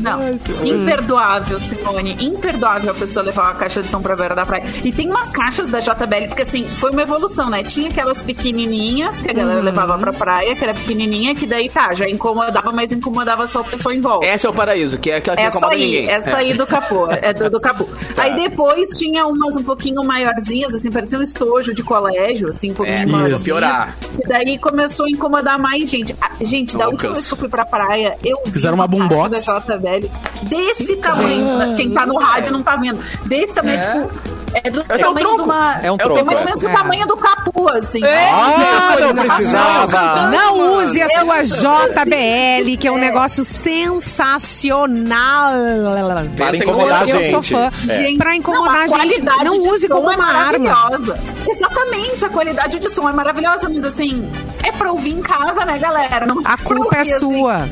Não, 0.00 0.20
imperdoável, 0.64 1.60
Simone. 1.60 2.16
Imperdoável 2.20 2.90
a 2.90 2.94
pessoa 2.94 3.24
levar 3.24 3.44
uma 3.44 3.54
caixa 3.54 3.82
de 3.82 3.90
som 3.90 4.00
pra 4.00 4.14
beira 4.16 4.34
da 4.34 4.44
praia. 4.46 4.64
E 4.84 4.92
tem 4.92 5.08
umas 5.10 5.30
caixas 5.30 5.68
da 5.68 5.80
JBL, 5.80 6.28
porque 6.28 6.42
assim, 6.42 6.64
foi 6.64 6.90
uma 6.90 7.02
evolução, 7.02 7.50
né? 7.50 7.62
Tinha 7.62 7.90
aquelas 7.90 8.22
pequenininhas 8.22 9.20
que 9.20 9.30
a 9.30 9.32
galera 9.32 9.60
levava 9.60 9.98
pra 9.98 10.12
praia, 10.12 10.54
que 10.54 10.64
era 10.64 10.74
pequenininha, 10.74 11.34
que 11.34 11.46
daí 11.46 11.68
tá, 11.68 11.92
já 11.94 12.08
incomodava, 12.08 12.70
mas 12.72 12.92
incomodava 12.92 13.46
só 13.46 13.60
a 13.60 13.64
pessoa 13.64 13.94
em 13.94 14.00
volta. 14.00 14.26
Esse 14.26 14.46
é 14.46 14.50
o 14.50 14.52
paraíso, 14.52 14.98
que 14.98 15.10
é 15.10 15.16
aquela 15.16 15.36
que 15.36 15.42
não 15.42 15.48
Essa 15.48 15.58
incomoda 15.58 15.74
aí, 15.76 15.84
ninguém. 15.84 16.10
essa 16.10 16.30
É. 16.30 16.34
aí 16.34 16.54
do 16.54 16.66
capô, 16.66 17.08
é 17.10 17.32
do, 17.32 17.50
do 17.50 17.60
capô. 17.60 17.88
Aí 18.18 18.34
depois 18.34 18.90
tinha 18.98 19.24
umas 19.26 19.56
um 19.56 19.62
pouquinho 19.62 20.02
maiorzinhas, 20.02 20.74
assim, 20.74 20.90
parecia 20.90 21.18
um 21.18 21.22
estojo 21.22 21.72
de 21.72 21.84
colégio, 21.84 22.48
assim, 22.48 22.72
um 22.72 22.74
pouquinho 22.74 22.98
É, 22.98 23.06
maiorzinha. 23.06 23.36
a 23.38 23.40
piorar. 23.40 23.96
E 24.22 24.26
daí 24.28 24.58
começou 24.58 25.06
a 25.06 25.10
incomodar 25.10 25.56
mais 25.58 25.88
gente. 25.88 26.16
Ah, 26.20 26.30
gente, 26.40 26.76
da 26.76 26.88
última 26.88 27.12
vez 27.12 27.28
que 27.28 27.34
eu 27.34 27.38
fui 27.38 27.48
pra 27.48 27.64
praia, 27.64 28.16
eu 28.24 28.38
Fizeram 28.52 28.74
uma 28.74 28.88
boombox. 28.88 29.30
caixa 29.46 29.60
da 29.60 29.76
JBL 29.76 29.87
desse 30.42 30.96
tamanho, 30.96 31.56
né? 31.58 31.74
quem 31.76 31.90
tá 31.90 32.06
no 32.06 32.16
rádio 32.18 32.52
não 32.52 32.62
tá 32.62 32.76
vendo, 32.76 32.98
desse 33.26 33.52
tamanho, 33.54 33.78
tipo... 33.80 34.38
É 34.54 34.70
do 34.70 34.80
É 34.88 34.96
tamanho 34.96 35.34
uma... 35.44 35.78
É 35.82 35.92
um 35.92 35.98
tronco, 35.98 36.24
mais 36.24 36.38
ou 36.38 36.42
é. 36.42 36.46
menos 36.46 36.60
do 36.60 36.68
É. 36.68 36.72
tamanho 36.72 37.06
do 37.06 37.16
capu, 37.18 37.68
assim. 37.68 38.00
Ah, 38.02 38.96
não 38.98 39.14
precisava! 39.14 40.30
Não 40.30 40.78
use 40.78 41.02
a 41.02 41.04
Eu 41.06 41.20
sua 41.20 41.42
JBL, 41.42 42.76
que 42.80 42.88
é 42.88 42.90
um 42.90 42.96
É. 42.96 43.00
negócio 43.02 43.44
sensacional. 44.48 45.52
Para 46.36 46.56
incomodar 46.56 47.08
Eu 47.08 47.18
gente. 47.20 47.30
sou 47.30 47.42
fã. 47.42 47.70
É. 47.90 48.16
Pra 48.16 48.34
incomodar 48.36 48.86
Não, 48.88 48.96
a 48.96 49.02
gente, 49.04 49.22
não 49.44 49.58
use 49.60 49.86
como 49.86 50.10
é 50.10 50.16
uma 50.16 50.26
arma. 50.26 50.58
maravilhosa. 50.70 51.18
Exatamente, 51.46 52.24
a 52.24 52.28
qualidade 52.30 52.78
de 52.78 52.88
som 52.90 53.06
é 53.08 53.12
maravilhosa, 53.12 53.68
mas 53.68 53.84
assim, 53.84 54.20
é 54.68 54.72
pra 54.72 54.92
ouvir 54.92 55.10
em 55.10 55.22
casa, 55.22 55.64
né, 55.64 55.78
galera? 55.78 56.26
Não 56.26 56.40
A 56.44 56.56
culpa 56.56 56.96
é 56.96 57.00
assim. 57.00 57.18
sua. 57.18 57.68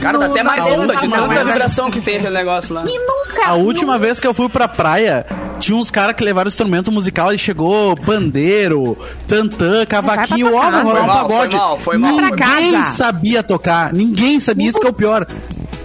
Cara, 0.00 0.18
dá 0.18 0.26
até 0.26 0.42
mais 0.42 0.64
onda 0.66 0.88
da 0.88 0.94
de 1.00 1.08
tanta 1.08 1.44
vibração 1.44 1.90
que 1.90 2.00
tem 2.00 2.16
aquele 2.16 2.34
negócio 2.36 2.74
lá. 2.74 2.84
E 2.86 2.98
nunca. 2.98 3.48
A 3.48 3.54
última 3.54 3.94
nunca- 3.94 4.06
vez 4.06 4.20
que 4.20 4.26
eu 4.26 4.34
fui 4.34 4.48
pra 4.48 4.68
praia, 4.68 5.24
tinha 5.58 5.76
uns 5.76 5.90
caras 5.90 6.14
que 6.14 6.22
levaram 6.22 6.48
instrumento 6.48 6.92
musical 6.92 7.32
e 7.32 7.38
chegou 7.38 7.96
pandeiro, 7.96 8.96
tantã, 9.26 9.84
cavaquinho, 9.86 10.54
ó, 10.54 10.60
Foi 10.60 11.00
um 11.00 11.06
pagode. 11.06 11.50
foi 11.56 11.58
mal, 11.58 11.78
foi 11.78 11.98
mal, 11.98 12.10
foi 12.18 12.30
Ninguém 12.30 12.72
mal. 12.72 12.90
sabia 12.92 13.42
tocar, 13.42 13.92
ninguém 13.92 14.38
sabia, 14.40 14.68
isso 14.68 14.78
que 14.80 14.86
é 14.86 14.90
o 14.90 14.92
pior. 14.94 15.26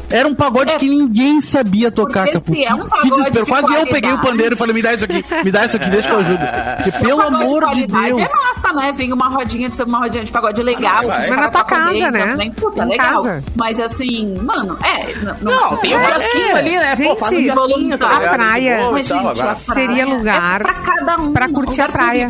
Era 0.09 0.27
um 0.27 0.33
pagode 0.33 0.73
É. 0.73 0.77
que 0.77 0.87
ninguém 0.89 1.41
sabia 1.41 1.91
tocar, 1.91 2.25
Porque 2.25 2.39
Capu. 2.39 2.53
é 2.55 2.73
um 2.73 2.87
Que- 3.01 3.09
desespero. 3.09 3.45
de 3.45 3.51
Quase 3.51 3.73
eu 3.73 3.81
peguei 3.87 3.97
o 3.97 4.01
qualidade. 4.01 4.27
pandeiro 4.27 4.55
e 4.55 4.57
falei, 4.57 4.73
me 4.73 4.81
dá 4.81 4.93
isso 4.93 5.03
aqui, 5.05 5.25
me 5.43 5.51
dá 5.51 5.65
isso 5.65 5.75
aqui, 5.77 5.89
deixa 5.89 6.07
que 6.07 6.13
eu 6.15 6.19
ajudo. 6.19 6.39
Porque, 6.77 6.91
pelo 7.05 7.17
Pagode 7.17 7.35
amor 7.43 7.59
de 7.59 7.87
qualidade 7.87 8.13
Deus. 8.13 8.31
É 8.31 8.37
massa, 8.37 8.73
né? 8.73 8.91
Vem 8.93 9.11
uma 9.13 9.27
rodinha 9.27 9.69
de 9.69 9.75
ser 9.75 9.83
uma 9.83 9.99
rodinha 9.99 10.23
de 10.23 10.31
pagode 10.31 10.63
legal. 10.63 10.95
vai. 10.97 11.07
os 11.07 11.17
Mas 11.17 11.27
caras 11.27 11.41
na 11.43 11.49
tua 11.49 11.63
casa, 11.65 11.91
bem, 11.91 12.11
né? 12.11 12.27
também, 12.27 12.51
puta, 12.51 12.83
Em 12.83 12.87
legal. 12.89 13.23
casa. 13.23 13.43
Mas 13.55 13.79
assim, 13.81 14.35
mano, 14.41 14.77
é. 14.83 15.11
n- 15.11 15.33
Não, 15.41 15.77
tem 15.77 15.95
um 15.95 15.99
É, 15.99 16.07
casquinho 16.07 16.55
ali, 16.55 16.71
né? 16.71 16.89
Pô, 16.91 16.95
gente, 16.95 17.19
faz 17.19 17.31
um 17.33 17.97
tá 17.97 18.07
a 18.07 18.29
praia- 18.29 18.77
De 18.77 18.91
Mas, 18.91 19.07
gente, 19.07 19.19
a 19.19 19.33
praia 19.33 19.55
Seria 19.55 20.05
lugar 20.05 20.61
é 20.61 20.63
pra 20.63 20.73
cada 20.73 21.17
um. 21.17 21.33
pra 21.33 21.49
curtir 21.49 21.81
a 21.81 21.89
praia. 21.89 22.29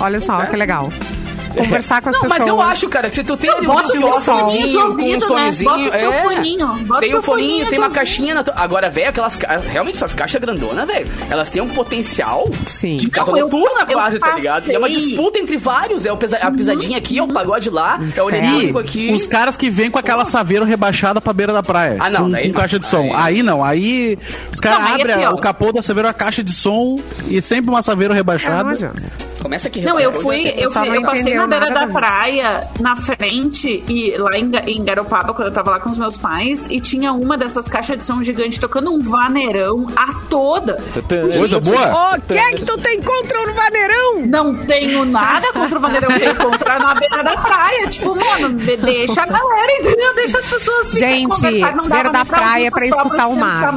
Olha 0.00 0.20
só, 0.20 0.44
que 0.46 0.56
legal. 0.56 0.90
Conversar 1.64 2.02
com 2.02 2.08
as 2.10 2.14
Não, 2.16 2.22
pessoas. 2.22 2.38
mas 2.40 2.48
eu 2.48 2.60
acho, 2.60 2.88
cara, 2.88 3.08
que 3.08 3.14
se 3.14 3.24
tu 3.24 3.36
tem 3.36 3.50
ali 3.50 3.66
um 3.66 3.72
bota 3.74 3.88
o 3.88 3.90
seu 3.92 4.20
foninho 4.20 4.68
de 4.68 4.76
quiosquezinho 4.76 4.80
com 4.80 4.86
um 4.86 4.90
ouvido, 4.90 5.12
né? 5.12 5.20
sonezinho, 5.26 5.70
Bota 5.70 5.82
o 5.82 5.90
seu 5.90 6.12
é, 6.12 6.22
foninho, 6.22 6.66
bota 6.66 7.00
tem 7.00 7.14
o 7.14 7.18
um 7.18 7.22
foninho, 7.22 7.48
foninho 7.50 7.66
tem 7.70 7.78
uma 7.78 7.86
ouvido. 7.86 7.94
caixinha 7.98 8.34
na 8.34 8.44
tua... 8.44 8.54
Agora, 8.56 8.90
velho, 8.90 9.08
aquelas... 9.08 9.36
Realmente, 9.70 9.96
essas 9.96 10.12
caixas 10.12 10.40
grandonas, 10.40 10.86
velho, 10.86 11.06
elas 11.30 11.50
têm 11.50 11.62
um 11.62 11.68
potencial 11.68 12.48
Sim. 12.66 12.96
de 12.96 13.08
casa 13.10 13.30
Não, 13.30 13.38
eu- 13.38 13.44
noturna 13.48 13.80
eu 13.82 13.86
quase, 13.92 14.18
tá 14.18 14.34
ligado? 14.34 14.70
É 14.70 14.78
uma 14.78 14.88
disputa 14.88 15.38
entre 15.38 15.56
vários, 15.56 16.04
é 16.06 16.12
o 16.12 16.16
pesa- 16.16 16.38
a 16.38 16.50
pisadinha 16.50 16.98
aqui, 16.98 17.18
é 17.18 17.22
o 17.22 17.28
pagode 17.28 17.70
lá, 17.70 17.98
é 18.16 18.22
o 18.22 18.28
eletrônico 18.28 18.78
aqui. 18.78 19.12
os 19.12 19.26
caras 19.26 19.56
que 19.56 19.70
vêm 19.70 19.90
com 19.90 19.98
aquela 19.98 20.24
saveiro 20.24 20.64
rebaixada 20.64 21.20
pra 21.20 21.32
beira 21.32 21.52
da 21.52 21.62
praia. 21.62 21.96
Ah, 22.00 22.10
não, 22.10 22.22
Com, 22.24 22.30
daí 22.30 22.48
com 22.48 22.52
não. 22.54 22.60
caixa 22.60 22.78
de 22.78 22.86
som. 22.86 23.10
Aí- 23.14 23.42
não, 23.42 23.62
aí 23.64 24.18
os 24.52 24.60
caras 24.60 24.80
Não, 24.80 24.88
é 24.88 25.00
abrem 25.00 25.26
o 25.28 25.36
capô 25.38 25.72
da 25.72 25.82
saveiro, 25.82 26.08
a 26.08 26.12
caixa 26.12 26.42
de 26.42 26.52
som 26.52 26.98
e 27.28 27.40
sempre 27.42 27.70
uma 27.70 27.82
saveiro 27.82 28.12
É, 28.12 28.14
não 28.14 28.16
rebaixada. 28.16 28.92
Começa 29.46 29.68
aqui. 29.68 29.80
Não, 29.82 29.98
eu 29.98 30.12
fui, 30.12 30.48
eu, 30.56 30.70
fui- 30.70 30.88
não 30.88 30.94
eu 30.96 31.02
passei 31.02 31.34
na 31.34 31.46
beira 31.46 31.70
da 31.70 31.86
praia, 31.86 32.66
na 32.80 32.96
frente, 32.96 33.84
e 33.88 34.16
lá 34.18 34.36
em, 34.36 34.50
em 34.66 34.84
Garopaba, 34.84 35.32
quando 35.34 35.48
eu 35.48 35.54
tava 35.54 35.70
lá 35.70 35.80
com 35.80 35.88
os 35.90 35.96
meus 35.98 36.16
pais, 36.18 36.66
e 36.68 36.80
tinha 36.80 37.12
uma 37.12 37.38
dessas 37.38 37.66
caixas 37.68 37.98
de 37.98 38.04
som 38.04 38.22
gigante 38.22 38.58
tocando 38.58 38.92
um 38.92 39.00
vaneirão 39.00 39.86
a 39.96 40.12
toda. 40.28 40.78
Coisa 41.38 41.60
boa. 41.60 42.12
Ô, 42.12 42.16
o 42.16 42.20
que 42.22 42.36
é 42.38 42.50
que 42.52 42.64
tu 42.64 42.76
tem 42.78 43.00
contra 43.02 43.40
o 43.50 43.54
vaneirão? 43.54 44.26
Não 44.26 44.54
tenho 44.56 45.04
nada 45.04 45.52
contra 45.52 45.78
o 45.78 45.80
vaneirão 45.80 46.08
que 46.08 46.24
encontrar 46.24 46.80
na 46.80 46.94
beira 46.94 47.22
da 47.22 47.36
praia. 47.36 47.86
Tipo, 47.88 48.14
mano, 48.16 48.54
de- 48.54 48.76
deixa 48.76 49.22
a 49.22 49.26
galera, 49.26 49.72
entendeu? 49.80 50.14
Deixa 50.14 50.38
as 50.38 50.46
pessoas 50.46 50.92
ficarem. 50.92 51.26
Não 51.76 51.88
dava 51.88 51.94
beira 51.94 52.10
da 52.10 52.24
pra 52.24 52.38
praia 52.38 52.58
ouvir 52.64 52.70
pra 52.72 52.86
escutar 52.86 53.26
o 53.28 53.36
mar. 53.36 53.74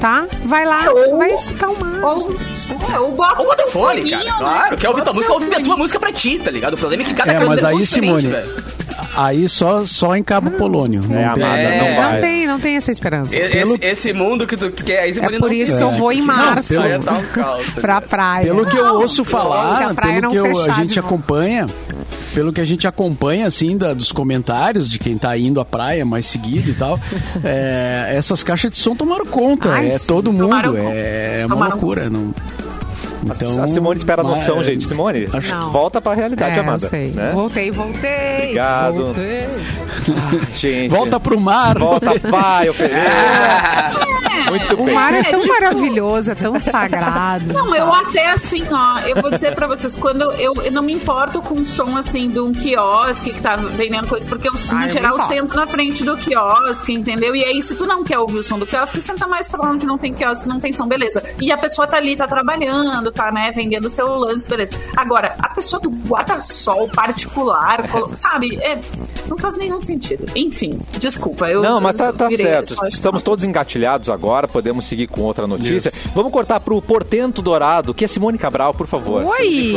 Tá? 0.00 0.26
Vai 0.44 0.64
lá, 0.64 0.90
Ou- 0.92 1.18
vai 1.18 1.32
escutar 1.32 1.68
o 1.68 1.78
mar. 1.78 2.00
Ou, 2.04 2.36
é, 2.94 2.98
ou 3.00 3.10
bota 3.12 3.34
o 3.42 3.44
bota 3.46 3.56
seu 3.62 3.68
fone, 3.70 4.00
foninho, 4.02 4.10
cara. 4.18 4.24
né? 4.24 4.38
Claro, 4.38 4.76
quer 4.94 5.00
ouvir 5.00 5.04
tua 5.04 5.12
música, 5.14 5.32
ouvir 5.32 5.54
a 5.54 5.60
tua 5.60 5.76
música 5.76 6.00
pra 6.00 6.12
ti, 6.12 6.38
tá 6.38 6.50
ligado? 6.50 6.74
O 6.74 6.76
problema 6.76 7.02
é 7.02 7.06
que 7.06 7.14
cada 7.14 7.32
É, 7.32 7.44
mas 7.44 7.62
é 7.62 7.66
aí, 7.66 7.86
Simone, 7.86 8.28
velho. 8.28 8.54
aí 9.16 9.48
só, 9.48 9.84
só 9.84 10.16
em 10.16 10.22
Cabo 10.22 10.50
Polônio. 10.52 11.02
Não 11.08 11.18
É, 11.18 11.32
tem. 11.34 11.42
amada, 11.44 11.58
É, 11.60 11.78
não 11.78 11.96
vai. 12.02 12.12
Não 12.14 12.20
tem, 12.20 12.46
não 12.46 12.60
tem 12.60 12.76
essa 12.76 12.90
esperança. 12.90 13.36
Esse, 13.38 13.52
Pelo- 13.52 13.78
esse 13.80 14.12
mundo 14.12 14.46
que 14.46 14.56
tu 14.56 14.70
quer, 14.70 15.00
aí 15.00 15.14
Simone 15.14 15.36
É 15.36 15.38
por 15.38 15.48
não 15.48 15.52
isso 15.56 15.76
que 15.76 15.82
eu 15.82 15.90
vou 15.92 16.12
em 16.12 16.22
março 16.22 16.68
pelo- 16.74 16.82
Aí 16.84 16.92
é 16.92 16.98
caos. 16.98 17.74
tá 17.74 17.80
pra 17.80 18.00
praia. 18.00 18.44
Pelo 18.46 18.66
que 18.66 18.76
eu 18.76 18.84
Não, 18.86 18.96
ouço 18.96 19.24
se 19.24 19.30
falar, 19.30 19.90
a 19.90 19.94
praia 19.94 20.20
pelo 20.20 20.22
não 20.22 20.30
que 20.30 20.36
eu- 20.58 20.70
a 20.70 20.74
gente 20.74 20.98
acompanha, 20.98 21.66
pelo 22.34 22.52
que 22.52 22.60
a 22.60 22.64
gente 22.64 22.86
acompanha, 22.86 23.46
assim, 23.46 23.76
da- 23.76 23.92
dos 23.94 24.12
comentários 24.12 24.90
de 24.90 24.98
quem 24.98 25.16
tá 25.18 25.36
indo 25.36 25.60
à 25.60 25.64
praia 25.64 26.04
mais 26.04 26.26
seguido 26.26 26.70
e 26.70 26.74
tal, 26.74 26.98
é, 27.44 28.12
essas 28.14 28.42
caixas 28.42 28.70
de 28.70 28.78
som 28.78 28.94
tomaram 28.94 29.26
conta. 29.26 29.70
Ai, 29.72 29.88
é 29.88 29.98
sim, 29.98 30.06
todo 30.06 30.32
mundo. 30.32 30.48
conta. 30.50 30.78
É, 30.78 31.46
uma 31.46 31.68
loucura. 31.68 32.08
Não... 32.10 32.34
Então, 33.24 33.62
a 33.62 33.66
Simone 33.66 33.98
espera 33.98 34.22
a 34.22 34.24
noção, 34.24 34.56
mas- 34.56 34.66
gente. 34.66 34.86
Simone, 34.86 35.28
acho- 35.32 35.54
Não. 35.54 35.70
volta 35.72 36.00
pra 36.00 36.14
realidade, 36.14 36.56
É, 36.56 36.60
amada. 36.60 36.84
eu 36.84 36.88
sei. 36.88 37.08
né? 37.10 37.30
Voltei, 37.32 37.70
voltei. 37.70 38.36
Obrigado. 38.42 38.94
Voltei. 39.04 39.46
Gente, 40.54 40.88
Volta 40.90 41.18
pro 41.20 41.38
mar. 41.40 41.78
Volta, 41.78 42.14
vai, 42.30 42.68
oferecer. 42.68 42.98
Muito 44.46 44.74
O 44.80 44.84
bem. 44.84 44.94
mar 44.94 45.12
é 45.14 45.22
tão 45.22 45.40
tipo- 45.40 45.52
maravilhoso, 45.52 46.32
é 46.32 46.34
tão 46.34 46.58
sagrado. 46.60 47.52
Não, 47.52 47.74
eu 47.74 47.92
até 47.92 48.30
assim, 48.30 48.64
ó, 48.70 48.98
eu 49.00 49.20
vou 49.20 49.30
dizer 49.30 49.54
pra 49.54 49.66
vocês, 49.66 49.96
quando 49.96 50.22
eu, 50.32 50.52
eu 50.62 50.72
não 50.72 50.82
me 50.82 50.92
importo 50.92 51.40
com 51.42 51.54
o 51.54 51.64
som 51.64 51.96
assim 51.96 52.30
de 52.30 52.40
um 52.40 52.52
quiosque 52.52 53.32
que 53.32 53.40
tá 53.40 53.56
vendendo 53.56 54.08
coisa, 54.08 54.26
porque 54.28 54.48
eu, 54.48 54.52
Ah, 54.70 54.74
no 54.74 54.82
eu 54.84 54.88
geral, 54.88 55.14
importo. 55.14 55.32
sento 55.34 55.56
na 55.56 55.66
frente 55.66 56.04
do 56.04 56.16
quiosque, 56.16 56.92
entendeu? 56.94 57.34
E 57.34 57.44
aí, 57.44 57.62
se 57.62 57.74
tu 57.74 57.86
não 57.86 58.02
quer 58.04 58.18
ouvir 58.18 58.38
o 58.38 58.42
som 58.42 58.58
do 58.58 58.66
quiosque, 58.66 59.00
senta 59.00 59.26
mais 59.26 59.48
pra 59.48 59.68
onde 59.68 59.86
não 59.86 59.98
tem 59.98 60.12
quiosque, 60.14 60.48
não 60.48 60.60
tem 60.60 60.72
som, 60.72 60.86
beleza. 60.86 61.22
E 61.40 61.50
a 61.52 61.58
pessoa 61.58 61.86
tá 61.86 61.96
ali, 61.96 62.16
tá 62.16 62.26
trabalhando, 62.26 63.10
tá, 63.10 63.30
né, 63.32 63.50
vendendo 63.54 63.86
o 63.86 63.90
seu 63.90 64.06
lance, 64.16 64.48
beleza. 64.48 64.72
Agora, 64.96 65.34
a 65.42 65.48
pessoa 65.50 65.80
do 65.80 65.90
guarda-sol 65.90 66.88
particular, 66.88 67.88
colo- 67.88 68.10
sabe, 68.14 68.56
é, 68.62 68.78
não 69.28 69.36
faz 69.38 69.56
nenhum 69.56 69.80
sentido. 69.80 70.24
Enfim, 70.34 70.78
desculpa, 70.98 71.46
eu. 71.48 71.62
Não, 71.62 71.80
mas 71.80 71.96
tá, 71.96 72.06
eu 72.06 72.12
tá 72.14 72.30
certo. 72.30 72.76
Estamos 72.86 73.22
todos 73.22 73.44
engatilhados 73.44 74.08
agora, 74.08 74.27
podemos 74.48 74.84
seguir 74.84 75.06
com 75.06 75.22
outra 75.22 75.46
notícia. 75.46 75.92
Vamos 76.14 76.30
cortar 76.32 76.60
pro 76.60 76.80
Portento 76.82 77.40
Dourado, 77.40 77.94
que 77.94 78.04
é 78.04 78.08
Simone 78.08 78.36
Cabral, 78.36 78.74
por 78.74 78.86
favor. 78.86 79.24
Oi! 79.24 79.74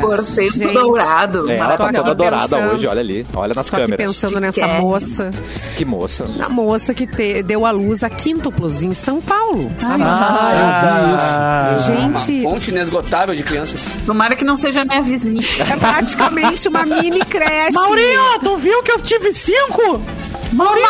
Portento 0.00 0.54
Gente. 0.54 0.72
dourado. 0.72 1.50
É, 1.50 1.56
ela 1.56 1.76
tá 1.76 1.92
toda 1.92 2.14
dourada 2.14 2.42
pensando. 2.42 2.74
hoje, 2.74 2.86
olha 2.86 3.00
ali. 3.00 3.26
Olha 3.34 3.52
nas 3.56 3.68
Tô 3.68 3.76
aqui 3.76 3.84
câmeras. 3.84 4.06
pensando 4.06 4.40
nessa 4.40 4.60
Chiquérrima. 4.60 4.80
moça. 4.88 5.30
Que 5.76 5.84
moça. 5.84 6.24
Na 6.36 6.48
moça 6.48 6.94
que 6.94 7.06
te- 7.06 7.42
deu 7.42 7.64
à 7.66 7.70
luz 7.70 8.02
a 8.02 8.10
quíntuplos 8.10 8.82
em 8.82 8.92
São 8.94 9.20
Paulo. 9.20 9.70
Ah, 9.82 11.68
eu 11.70 11.76
vi 11.76 11.80
isso. 11.80 11.86
Gente, 11.86 12.42
Fonte 12.42 12.70
inesgotável 12.70 13.34
de 13.34 13.42
crianças. 13.42 13.82
Tomara 14.04 14.36
que 14.36 14.44
não 14.44 14.56
seja 14.56 14.84
minha 14.84 15.02
vizinha. 15.02 15.42
é 15.70 15.76
praticamente 15.76 16.68
uma 16.68 16.84
mini 16.84 17.24
creche. 17.24 17.76
tu 18.42 18.56
viu 18.58 18.82
que 18.82 18.92
eu 18.92 19.00
tive 19.00 19.32
cinco? 19.32 20.00
Maurinho! 20.52 20.86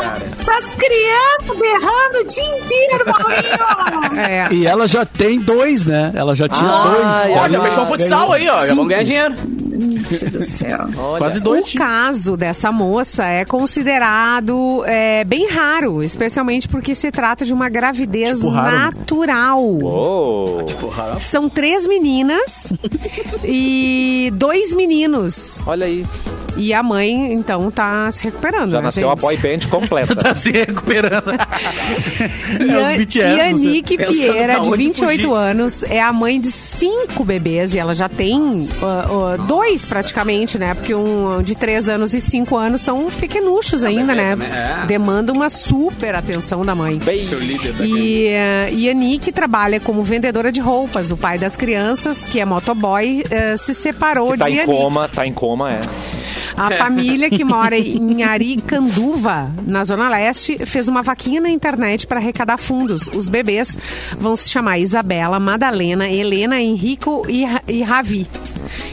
cara. 0.00 0.18
Essas 0.40 0.66
crianças 0.74 1.58
berrando 1.58 2.18
o 2.20 2.26
dia 2.26 2.58
inteiro, 2.58 3.04
Maurinho! 3.06 4.16
É. 4.16 4.46
E 4.50 4.66
ela 4.66 4.86
já 4.88 5.04
tem 5.04 5.38
dois, 5.38 5.84
né? 5.84 6.10
Ela 6.14 6.34
já 6.34 6.48
tinha 6.48 6.66
Ah, 6.70 7.22
dois. 7.24 7.36
Ó, 7.36 7.48
já 7.50 7.62
fechou 7.62 7.84
um 7.84 7.86
futsal 7.86 8.32
aí, 8.32 8.48
ó. 8.48 8.60
Já 8.66 8.74
vamos 8.74 8.88
ganhar 8.88 9.02
dinheiro. 9.02 9.34
do 9.34 10.42
céu. 10.46 10.78
Quase 11.18 11.38
dois. 11.38 11.74
O 11.74 11.76
caso 11.76 12.34
dessa 12.36 12.72
moça 12.72 13.26
é 13.26 13.44
considerado 13.44 14.82
é, 14.86 15.22
bem 15.24 15.46
raro, 15.50 16.02
especialmente 16.02 16.66
porque 16.66 16.94
se 16.94 17.10
trata 17.10 17.44
de 17.44 17.52
uma 17.52 17.68
gravidez 17.68 18.38
Tipo 18.38 18.50
raro, 18.50 18.70
né? 18.74 18.78
natural. 18.96 19.62
Oh. 19.82 20.60
São 21.20 21.46
três 21.50 21.86
meninas 21.86 22.72
e 23.44 24.30
dois 24.34 24.72
meninos. 24.74 25.62
Olha 25.66 25.84
aí. 25.84 26.06
E 26.56 26.72
a 26.72 26.82
mãe, 26.82 27.32
então, 27.32 27.70
tá 27.70 28.10
se 28.10 28.24
recuperando. 28.24 28.70
Já 28.70 28.78
né, 28.78 28.84
nasceu 28.84 29.08
a 29.08 29.12
gente? 29.12 29.20
boy 29.20 29.36
band 29.36 29.58
completa. 29.70 30.16
Tá 30.26 30.34
se 30.34 30.50
recuperando. 30.50 31.30
E, 32.60 32.70
é 32.70 32.78
os 32.78 32.88
a, 32.88 32.96
BTS. 32.96 33.18
e 33.18 33.40
a 33.40 33.50
não 33.50 33.58
sei. 33.58 33.70
Nick 33.70 33.96
Pensando 33.96 34.12
Pieira, 34.16 34.54
pra 34.54 34.62
de 34.62 34.68
onde 34.70 34.76
28 34.84 35.22
fugir. 35.22 35.36
anos, 35.36 35.82
é 35.84 36.00
a 36.00 36.12
mãe 36.12 36.40
de 36.40 36.50
cinco 36.50 37.24
bebês 37.24 37.74
e 37.74 37.78
ela 37.78 37.94
já 37.94 38.08
tem 38.08 38.66
ah, 38.82 39.06
ah, 39.08 39.36
dois 39.46 39.84
praticamente, 39.84 40.58
né? 40.58 40.74
Porque 40.74 40.94
um 40.94 41.42
de 41.42 41.54
três 41.54 41.88
anos 41.88 42.14
e 42.14 42.20
cinco 42.20 42.56
anos 42.56 42.80
são 42.80 43.06
pequenuchos 43.10 43.84
ainda, 43.84 44.14
bebê 44.14 44.22
né? 44.22 44.30
também, 44.30 44.48
é. 44.48 44.86
Demanda 44.86 45.32
uma 45.32 45.48
super 45.50 46.14
atenção 46.14 46.64
da 46.64 46.74
mãe. 46.74 46.96
Bem, 46.98 47.22
Seu 47.22 47.38
líder 47.38 47.72
da 47.74 47.84
E, 47.84 48.26
eh, 48.28 48.68
e 48.72 48.88
a 48.88 48.94
Nick 48.94 49.30
trabalha 49.32 49.78
como 49.78 50.02
vendedora 50.02 50.50
de 50.50 50.60
roupas. 50.60 51.10
O 51.10 51.16
pai 51.16 51.38
das 51.38 51.56
crianças, 51.56 52.24
que 52.26 52.40
é 52.40 52.44
motoboy, 52.44 53.22
eh, 53.30 53.56
se 53.56 53.74
separou 53.74 54.32
que 54.32 54.38
tá 54.38 54.46
de 54.46 54.52
em 54.52 54.56
Nick. 54.56 54.66
coma, 54.66 55.08
tá 55.08 55.26
em 55.26 55.32
coma, 55.32 55.72
é. 55.72 55.80
A 56.56 56.70
família 56.72 57.28
que 57.30 57.44
mora 57.44 57.76
em 57.78 58.22
Aricanduva, 58.22 59.50
na 59.66 59.84
Zona 59.84 60.08
Leste, 60.08 60.64
fez 60.64 60.88
uma 60.88 61.02
vaquinha 61.02 61.40
na 61.40 61.50
internet 61.50 62.06
para 62.06 62.18
arrecadar 62.18 62.56
fundos. 62.56 63.08
Os 63.14 63.28
bebês 63.28 63.76
vão 64.18 64.36
se 64.36 64.48
chamar 64.48 64.78
Isabela, 64.78 65.38
Madalena, 65.38 66.08
Helena, 66.08 66.60
Henrico 66.60 67.24
e, 67.28 67.44
e 67.68 67.82
Ravi. 67.82 68.26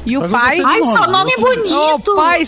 E 0.05 0.17
o 0.17 0.21
Mas 0.21 0.31
pai. 0.31 0.61
Ai, 0.63 0.83
só 0.83 1.07
nome 1.07 1.33
Ô, 1.37 1.41
bonito! 1.41 2.15
pai, 2.15 2.43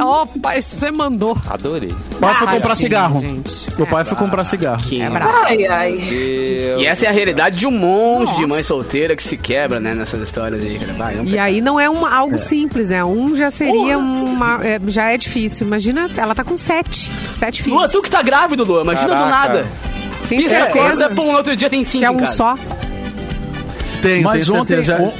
ó, 0.00 0.26
pai, 0.40 0.62
você 0.62 0.90
mandou. 0.90 1.36
Adorei. 1.48 1.90
O 1.90 2.16
pai 2.16 2.34
foi 2.34 2.46
comprar 2.46 2.76
cigarro. 2.76 3.20
gente. 3.20 3.82
O 3.82 3.86
pai 3.86 4.04
foi 4.04 4.16
comprar 4.16 4.44
cigarro. 4.44 4.82
É 4.92 5.10
brabo. 5.10 5.32
Ai, 5.44 5.66
ai. 5.66 5.92
E 5.92 6.86
essa 6.86 7.06
é 7.06 7.08
a 7.08 7.12
realidade 7.12 7.56
de 7.56 7.66
um 7.66 7.70
monte 7.70 8.36
de 8.36 8.46
mãe 8.46 8.62
solteira 8.62 9.16
que 9.16 9.22
se 9.22 9.36
quebra, 9.36 9.80
né, 9.80 9.94
nessas 9.94 10.20
histórias 10.20 10.60
aí. 10.60 10.78
Vai, 10.96 11.20
E 11.24 11.38
aí 11.38 11.60
não 11.60 11.78
é 11.78 11.90
um, 11.90 12.06
algo 12.06 12.38
simples, 12.38 12.90
né? 12.90 13.04
Um 13.04 13.34
já 13.34 13.50
seria 13.50 13.98
uma. 14.44 14.64
é, 14.66 14.80
já 14.88 15.10
é 15.10 15.16
difícil. 15.18 15.66
Imagina, 15.66 16.08
ela 16.16 16.34
tá 16.34 16.44
com 16.44 16.56
sete. 16.56 17.10
Sete 17.30 17.62
filhos. 17.62 17.78
Lua, 17.78 17.88
tu 17.88 18.02
que 18.02 18.10
tá 18.10 18.22
grávido, 18.22 18.64
Lua, 18.64 18.82
imagina 18.82 19.08
do 19.08 19.14
Caraca. 19.14 19.30
nada. 19.30 19.66
Tem 20.28 20.38
Pisca, 20.38 20.58
certeza 20.58 20.80
acorda, 21.06 21.10
pum, 21.10 21.30
no 21.32 21.36
outro 21.38 21.54
dia 21.56 21.68
tem 21.68 21.84
cinco 21.84 21.98
que 21.98 22.04
é 22.06 22.10
um 22.10 22.18
casa. 22.18 22.32
só? 22.32 22.58
Tenho, 24.00 24.24
Mas 24.24 24.44
tenho 24.46 24.60
ontem. 24.60 24.82
certeza. 24.82 25.12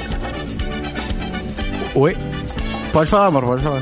Oi? 1.93 2.15
Pode 2.91 3.09
falar, 3.09 3.27
amor, 3.27 3.43
pode 3.45 3.61
falar. 3.63 3.81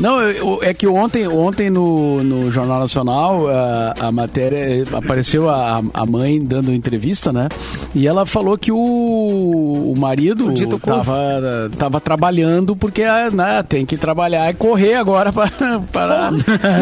Não, 0.00 0.20
eu- 0.20 0.30
eu- 0.30 0.58
é 0.62 0.72
que 0.72 0.86
ontem, 0.86 1.26
ontem 1.26 1.68
no, 1.70 2.22
no 2.22 2.50
Jornal 2.52 2.78
Nacional 2.80 3.48
a, 3.48 3.94
a 4.00 4.12
matéria 4.12 4.56
eh, 4.56 4.84
apareceu 4.92 5.48
a, 5.50 5.82
a 5.92 6.06
mãe 6.06 6.38
dando 6.40 6.72
entrevista, 6.72 7.32
né? 7.32 7.48
E 7.94 8.06
ela 8.06 8.24
falou 8.24 8.56
que 8.56 8.70
o, 8.70 8.76
o 8.76 9.94
marido 9.98 10.48
O 10.48 10.52
cujo. 10.54 10.78
tava, 10.78 11.70
tava 11.76 12.00
trabalhando 12.00 12.76
porque 12.76 13.02
ah, 13.02 13.28
né, 13.30 13.62
tem 13.68 13.84
que 13.84 13.96
trabalhar 13.96 14.48
e 14.50 14.54
correr 14.54 14.94
agora 14.94 15.32
para. 15.92 16.30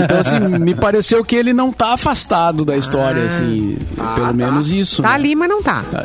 Então, 0.05 0.20
assim, 0.20 0.59
me 0.59 0.74
pareceu 0.74 1.24
que 1.24 1.37
ele 1.37 1.52
não 1.52 1.72
tá 1.72 1.94
afastado 1.94 2.64
da 2.64 2.76
história, 2.76 3.22
assim, 3.24 3.79
pelo 4.14 4.26
tá. 4.26 4.33
menos 4.33 4.70
isso. 4.72 5.00
Tá 5.02 5.09
né? 5.11 5.14
ali, 5.14 5.35
mas 5.35 5.48
não 5.48 5.62
tá. 5.62 5.83
Ah, 5.94 6.05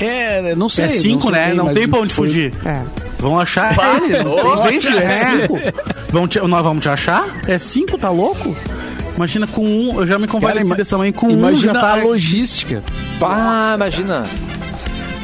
É, 0.00 0.54
não 0.54 0.68
sei. 0.68 0.84
É 0.84 0.88
cinco, 0.88 1.26
não 1.26 1.32
sei 1.32 1.32
né? 1.32 1.46
bem, 1.48 1.56
Não 1.56 1.74
tem 1.74 1.88
pra 1.88 1.98
onde 2.00 2.14
fugir. 2.14 2.52
É. 2.64 2.82
Vão 3.20 3.38
achar 3.38 3.76
ele. 4.02 4.24
Não 4.24 4.62
tem, 4.62 4.80
filho, 4.80 4.98
é 4.98 5.24
cinco. 5.40 5.58
Vão 6.10 6.26
te- 6.26 6.40
nós 6.40 6.62
vamos 6.62 6.82
te 6.82 6.88
achar? 6.88 7.24
É 7.46 7.58
cinco, 7.58 7.98
tá 7.98 8.10
louco? 8.10 8.56
Imagina 9.16 9.46
com 9.46 9.62
um, 9.62 10.00
eu 10.00 10.06
já 10.06 10.18
me 10.18 10.26
convalesci 10.26 10.74
dessa 10.74 10.96
mãe 10.96 11.12
com 11.12 11.26
um 11.26 11.30
imagina 11.32 11.74
tá... 11.78 11.92
a 11.92 11.96
logística. 11.96 12.82
Ah, 13.20 13.72
imagina. 13.76 14.26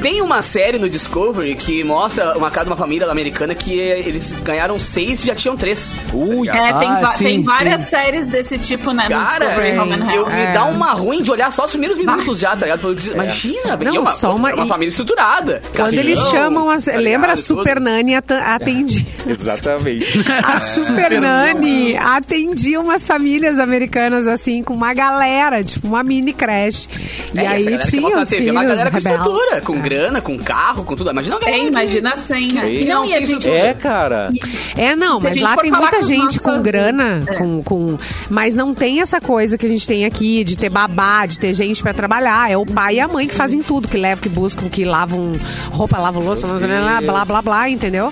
Tem 0.01 0.21
uma 0.23 0.43
série 0.43 0.79
no 0.79 0.89
Discovery 0.89 1.55
que 1.57 1.83
mostra 1.83 2.37
uma 2.37 2.51
casa 2.51 2.67
de 2.67 2.71
uma 2.71 2.77
família 2.77 3.11
americana 3.11 3.55
que 3.55 3.73
eles 3.79 4.31
ganharam 4.43 4.79
seis 4.79 5.23
e 5.23 5.27
já 5.27 5.35
tinham 5.35 5.57
três. 5.57 5.91
Ui, 6.13 6.49
É, 6.49 6.53
tem, 6.75 6.89
Ah, 6.89 7.01
va- 7.01 7.15
sim, 7.15 7.25
tem 7.25 7.43
várias 7.43 7.83
sim. 7.83 7.89
séries 7.89 8.29
desse 8.29 8.59
tipo, 8.59 8.93
né? 8.93 9.09
Cara, 9.09 9.45
no 9.57 9.63
Discovery 9.63 9.71
eu, 10.15 10.21
Health. 10.23 10.31
me 10.31 10.53
dá 10.53 10.65
uma 10.67 10.93
ruim 10.93 11.23
de 11.23 11.31
olhar 11.31 11.53
só 11.53 11.65
os 11.65 11.71
primeiros 11.71 11.97
minutos 11.99 12.39
já, 12.39 12.51
tá 12.51 12.67
ligado? 12.67 12.95
Disse, 12.95 13.11
Imagina, 13.11 13.77
velho. 13.77 13.91
Não, 13.91 13.97
é 13.97 14.01
uma, 14.01 14.13
só 14.13 14.35
uma- 14.35 14.51
é 14.51 14.55
uma 14.55 14.67
família 14.67 14.91
estruturada. 14.91 15.61
Quando 15.75 15.77
Casão, 15.77 15.99
eles 15.99 16.19
chamam, 16.31 16.71
as, 16.71 16.85
tá 16.85 16.97
lembra 16.97 17.33
a? 17.33 17.37
Super. 17.37 17.81
Nani 17.81 18.15
at- 18.15 18.31
atendia. 18.45 19.07
exatamente. 19.27 20.25
A 20.45 20.59
Super 20.61 21.21
Nani 21.21 21.97
atendia 21.97 22.81
umas 22.81 23.07
famílias 23.07 23.59
americanas 23.59 24.29
assim, 24.29 24.63
com 24.63 24.75
uma 24.75 24.93
galera, 24.95 25.65
tipo 25.65 25.87
uma 25.89 26.03
mini 26.03 26.33
creche. 26.33 26.89
E 27.35 27.39
É, 27.39 27.47
aí 27.47 27.79
tinha 27.79 28.19
os 28.19 28.29
filhos 28.29 28.51
uma 28.51 28.65
galera 28.65 28.91
com 28.91 28.99
estrutura, 28.99 29.61
com 29.63 29.81
grana, 29.88 30.20
com 30.20 30.37
carro, 30.37 30.85
com 30.85 30.96
tudo. 30.96 31.11
Imagina 31.11 31.37
a 31.37 31.38
galera. 31.38 31.59
É, 31.62 31.66
imagina 31.68 32.12
a 32.12 32.16
senha. 32.16 32.62
Que 32.62 32.81
E 32.81 32.85
não, 32.85 33.05
e 33.05 33.14
a 33.14 33.20
gente... 33.20 33.49
É, 33.49 33.72
cara. 33.72 34.33
É, 34.77 34.96
não, 34.96 35.20
mas 35.20 35.38
lá 35.40 35.57
tem 35.57 35.70
muita 35.70 36.03
gente 36.03 36.40
com 36.40 36.61
grana, 36.61 37.22
É. 37.29 37.35
com, 37.35 37.62
com, 37.62 37.96
mas 38.29 38.57
não 38.57 38.75
tem 38.75 39.01
essa 39.01 39.20
coisa 39.20 39.57
que 39.57 39.64
a 39.64 39.68
gente 39.68 39.87
tem 39.87 40.05
aqui 40.05 40.42
de 40.42 40.59
ter 40.59 40.68
babá, 40.68 41.25
de 41.25 41.38
ter 41.38 41.53
gente 41.53 41.83
pra 41.83 41.94
trabalhar. 41.94 42.51
É 42.51 42.57
o 42.57 42.66
pai 42.66 42.96
e 42.96 43.01
a 43.01 43.07
mãe 43.07 43.29
que 43.29 43.35
fazem 43.35 43.62
tudo, 43.62 43.87
que 43.87 43.96
levam, 43.96 44.22
que 44.22 44.29
buscam, 44.29 44.68
que 44.68 44.85
lavam 44.85 45.33
roupa, 45.70 45.99
lavam 45.99 46.25
louça, 46.25 46.46
não 46.49 46.59
sei 46.59 46.68
lá, 46.68 47.01
blá, 47.01 47.25
blá, 47.25 47.42
blá, 47.42 47.68
entendeu? 47.68 48.11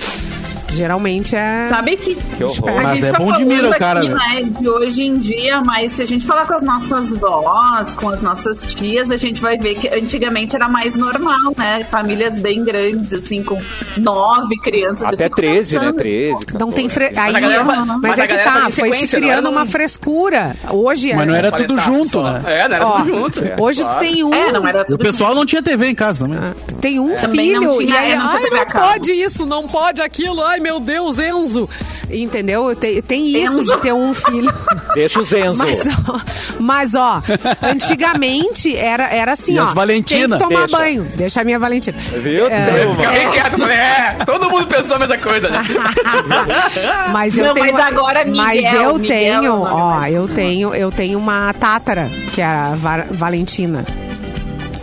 Geralmente 0.74 1.34
é... 1.36 1.68
Sabe 1.68 1.96
que, 1.96 2.14
Que 2.14 2.44
horror. 2.44 2.68
a 2.70 2.72
Mas 2.74 2.88
gente 2.90 3.06
é 3.06 3.12
tá 3.12 3.18
bom 3.18 3.32
de 3.32 3.44
mira 3.44 3.70
cara, 3.78 4.00
aqui, 4.00 4.08
né? 4.08 4.14
né, 4.14 4.42
de 4.42 4.68
hoje 4.68 5.02
em 5.04 5.16
dia, 5.18 5.60
mas 5.62 5.92
se 5.92 6.02
a 6.02 6.06
gente 6.06 6.26
falar 6.26 6.46
com 6.46 6.54
as 6.54 6.62
nossas 6.62 7.14
vós, 7.14 7.94
com 7.94 8.08
as 8.08 8.22
nossas 8.22 8.74
tias, 8.74 9.10
a 9.10 9.16
gente 9.16 9.40
vai 9.40 9.56
ver 9.56 9.74
que 9.76 9.88
antigamente 9.88 10.54
era 10.56 10.68
mais 10.68 10.96
normal, 10.96 11.52
né? 11.56 11.84
Famílias 11.84 12.38
bem 12.38 12.64
grandes, 12.64 13.12
assim, 13.12 13.42
com 13.42 13.60
nove 13.98 14.56
crianças. 14.58 15.02
Até 15.04 15.24
fico 15.24 15.36
13, 15.36 15.74
né? 15.74 15.80
pensando, 15.80 15.96
13. 15.98 16.36
Não 16.58 16.70
tem 16.70 16.88
fre... 16.88 17.04
aí, 17.16 17.32
galera 17.32 17.64
fa- 17.64 17.84
mas, 17.84 18.00
mas 18.02 18.18
a 18.18 18.24
é 18.24 18.26
que 18.26 18.34
galera 18.36 18.50
tá, 18.62 18.70
foi 18.70 18.92
se 18.92 19.14
não 19.16 19.22
criando 19.28 19.50
uma 19.50 19.62
um- 19.62 19.66
frescura. 19.66 20.56
Hoje 20.70 21.14
Mas 21.14 21.26
não 21.26 21.34
era 21.34 21.52
tudo 21.52 21.78
junto, 21.78 22.08
só. 22.08 22.22
né? 22.32 22.42
É, 22.46 22.68
não 22.68 22.76
era 22.76 22.86
Ó, 22.86 22.90
tudo 22.98 23.04
junto. 23.06 23.40
Hoje 23.62 23.82
Claro. 23.82 24.00
tem 24.00 24.24
um 24.24 24.34
É, 24.34 24.52
não 24.52 24.66
era 24.66 24.78
E 24.78 24.82
o 24.82 24.84
tudo 24.86 24.98
pessoal 25.04 25.34
não 25.34 25.46
tinha 25.46 25.62
TV 25.62 25.86
em 25.88 25.94
casa 25.94 26.24
também. 26.26 26.40
Tem 26.80 26.98
um 26.98 27.14
Também 27.16 27.48
filho 27.48 27.60
não 27.62 27.78
tinha- 27.78 27.94
e 27.94 27.96
aí, 27.98 28.12
é, 28.12 28.16
não 28.16 28.28
tinha 28.28 28.42
ai, 28.42 28.50
não 28.50 28.66
cabo." 28.66 28.86
pode 28.88 29.12
isso, 29.12 29.46
não 29.46 29.66
pode 29.68 30.02
aquilo. 30.02 30.42
Ai, 30.42 30.60
meu 30.64 30.80
Deus, 30.80 31.18
Enzo. 31.18 31.68
Entendeu? 32.10 32.74
Tem, 32.74 33.00
tem 33.02 33.26
isso 33.42 33.60
Enzo. 33.60 33.74
de 33.76 33.80
ter 33.82 33.92
um 33.92 34.12
filho. 34.14 34.52
Deixa 34.94 35.20
o 35.20 35.24
Zenzo. 35.24 35.58
Mas, 35.64 35.86
ó, 36.08 36.20
mas, 36.58 36.94
ó, 36.94 37.22
antigamente 37.62 38.76
era, 38.76 39.04
era 39.08 39.32
assim, 39.32 39.54
E 39.54 39.58
ó. 39.60 39.66
Valentina? 39.66 40.38
Tem 40.38 40.48
que 40.48 40.54
tomar 40.54 40.66
Deixa. 40.66 40.78
banho. 40.78 41.02
Deixa 41.16 41.40
a 41.40 41.44
minha 41.44 41.58
Valentina. 41.58 41.96
Viu? 41.98 42.46
É, 42.46 42.70
Deu, 42.70 42.90
Fica 42.96 43.10
bem 43.10 43.30
quieto, 43.30 43.62
é. 43.64 44.16
Todo 44.24 44.50
mundo 44.50 44.66
pensou 44.66 44.96
a 44.96 44.98
mesma 45.00 45.18
coisa, 45.18 45.50
né? 45.50 45.60
mas 47.12 47.36
eu 47.36 47.46
Não, 47.46 47.54
tenho, 47.54 47.72
mas 47.74 47.86
agora 47.86 48.24
Miguel, 48.24 48.44
mas 48.44 48.64
eu 48.64 48.98
Miguel 48.98 49.08
tenho, 49.08 49.44
é 49.44 49.50
ó, 49.72 50.04
eu 50.06 50.28
tenho, 50.28 50.74
eu 50.74 50.90
tenho 50.92 51.18
uma 51.18 51.52
tátara, 51.54 52.08
que 52.34 52.40
é 52.40 52.44
a 52.46 52.74
Va- 52.74 53.04
Valentina. 53.10 53.84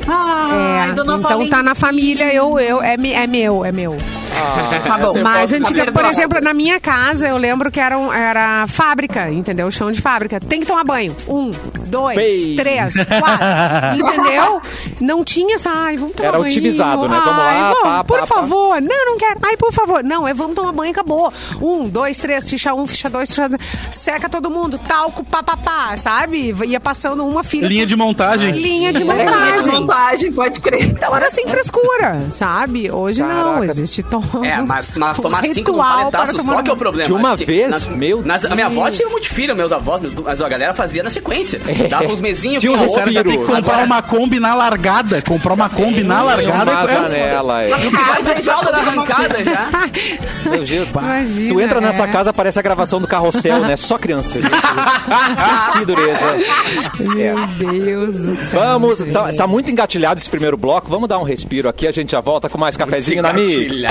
Ai, 0.08 0.88
É, 0.88 0.92
então 0.92 1.06
tá 1.06 1.18
Valentina. 1.18 1.64
na 1.64 1.76
família, 1.76 2.34
eu, 2.34 2.60
eu, 2.60 2.82
é, 2.82 2.96
é 2.96 3.28
meu, 3.28 3.64
é 3.64 3.72
meu. 3.72 3.96
Tá 4.84 4.98
bom. 4.98 5.22
Mas 5.22 5.54
antiga, 5.54 5.92
por 5.92 6.06
exemplo, 6.06 6.40
na 6.42 6.54
minha 6.54 6.80
casa, 6.80 7.28
eu 7.28 7.38
lembro 7.38 7.70
que 7.72 7.80
era, 7.80 7.98
um- 7.98 8.12
era 8.12 8.66
fábrica, 8.68 9.30
entendeu? 9.30 9.70
Chão 9.72 9.92
de 9.92 10.02
fábrica. 10.02 10.40
Tem 10.40 10.60
que 10.60 10.66
tomar 10.66 10.84
banho. 10.84 11.16
Um, 11.28 11.52
dois, 11.92 12.16
Bem. 12.16 12.56
três, 12.56 12.94
quatro. 13.06 14.00
entendeu? 14.00 14.62
Não 15.00 15.24
tinha 15.24 15.56
essa, 15.56 15.70
ai, 15.72 15.98
vamos 15.98 16.14
tomar 16.16 16.30
Era 16.30 16.38
banho. 16.40 16.50
otimizado, 16.52 17.08
né? 17.08 17.22
Vamos 17.24 17.40
Ai, 17.44 17.56
lá, 17.58 17.68
vamos, 17.70 17.82
pá, 17.84 18.04
por 18.04 18.20
pá, 18.20 18.28
pá. 18.28 18.36
favor. 18.36 18.82
Não, 18.82 19.06
não 19.06 19.18
quero. 19.18 19.40
Ai, 19.44 19.58
por 19.58 19.72
favor. 19.74 20.04
Não, 20.04 20.28
é 20.28 20.34
vamos 20.34 20.56
tomar 20.56 20.72
banho 20.72 20.90
e 20.90 20.92
acabou. 20.92 21.32
Um, 21.62 21.88
dois, 21.88 22.18
três, 22.18 22.50
ficha 22.50 22.74
um, 22.74 22.86
ficha 22.88 23.10
dois, 23.10 23.30
ficha 23.30 23.50
dois. 23.50 23.62
Seca 23.92 24.30
todo 24.30 24.50
mundo. 24.50 24.78
Talco, 24.80 25.24
pá, 25.24 25.44
pá, 25.44 25.58
pá, 25.58 25.98
sabe? 25.98 26.54
Ia 26.66 26.80
passando 26.80 27.26
uma 27.26 27.44
filha. 27.44 27.68
Linha 27.68 27.86
de 27.86 27.96
montagem. 27.96 28.52
Linha 28.52 28.94
de 28.94 29.02
É, 29.02 29.06
linha 29.06 29.26
de 29.26 29.26
montagem. 29.26 29.74
montagem, 29.82 30.32
pode 30.32 30.60
crer. 30.62 30.84
Então 30.84 31.16
era 31.16 31.30
sem 31.30 31.48
frescura, 31.48 32.22
sabe? 32.32 32.90
Hoje 32.92 33.22
não, 33.22 33.28
Caraca. 33.56 33.66
existe 33.66 34.04
todo 34.04 34.46
É, 34.46 34.62
mas, 34.62 34.96
mas 34.96 35.20
um 35.20 35.24
tomar 35.24 35.44
cinco 35.44 35.74
paletaço 35.76 36.34
para 36.34 36.44
só 36.44 36.50
tomar 36.52 36.64
que 36.64 36.70
é 36.70 36.74
o 36.74 36.78
problema. 36.78 37.08
De 37.08 37.14
uma 37.14 37.36
vez? 37.36 37.70
nas- 37.70 37.86
Meu 37.88 38.22
nas- 38.22 38.46
A 38.46 38.54
minha 38.56 38.68
avó 38.68 38.90
tinha 38.90 39.08
um 39.08 39.12
monte 39.12 39.24
de 39.24 39.30
filho, 39.30 39.56
meus 39.56 39.72
avós, 39.72 40.02
mas 40.24 40.42
a 40.42 40.50
galera 40.50 40.74
fazia 40.74 41.04
na 41.04 41.10
sequência. 41.10 41.60
Dava 41.90 42.08
uns 42.08 42.20
mesinhos 42.20 42.64
um 42.64 42.70
a 42.70 42.74
O 42.74 42.78
cara 42.78 42.88
outra. 42.90 43.12
já 43.12 43.24
tem 43.24 43.32
que 43.34 43.38
comprar 43.46 43.58
Agora- 43.58 43.86
uma 43.86 44.02
Kombi 44.02 44.40
na 44.40 44.56
largada. 44.56 45.22
Comprar 45.22 45.54
uma 45.54 45.70
Kombi 45.70 46.04
na 46.04 46.22
largada. 46.24 46.72
Uma 46.72 46.84
é- 46.84 46.96
janela. 46.96 47.64
é. 47.64 47.70
Vai 47.70 48.36
de 48.36 48.42
fralda 48.44 48.72
na 48.72 48.78
arrancada 48.80 49.44
já. 49.44 49.70
Meu 50.50 50.64
Deus. 50.64 50.90
Imagina, 50.92 51.54
Tu 51.54 51.62
entra 51.62 51.82
nessa 51.82 52.04
é. 52.04 52.08
casa, 52.08 52.34
parece 52.34 52.60
a 52.60 52.62
gravação 52.62 53.00
do 53.02 53.08
Carrossel, 53.08 53.60
né? 53.62 53.78
Só 53.78 53.98
criança. 53.98 54.40
gente. 54.42 54.50
que 55.80 55.86
dureza. 55.86 56.26
É. 57.20 57.34
Meu 57.34 57.48
Deus 57.48 58.18
do 58.18 58.36
céu. 58.36 58.60
Vamos, 58.60 59.00
tá, 59.12 59.32
tá 59.34 59.48
muito 59.48 59.70
engatilhado 59.72 60.20
esse 60.20 60.30
primeiro 60.30 60.58
bloco. 60.58 60.90
Vamos 60.90 61.08
dar 61.10 61.20
um 61.20 61.24
respiro 61.24 61.68
aqui, 61.70 61.88
a 61.88 61.92
gente 61.92 62.12
já 62.12 62.22
volta 62.22 62.50
com 62.50 62.58
mais 62.58 62.76
cafezinho 62.78 63.22
na 63.22 63.34
Mix. 63.34 63.82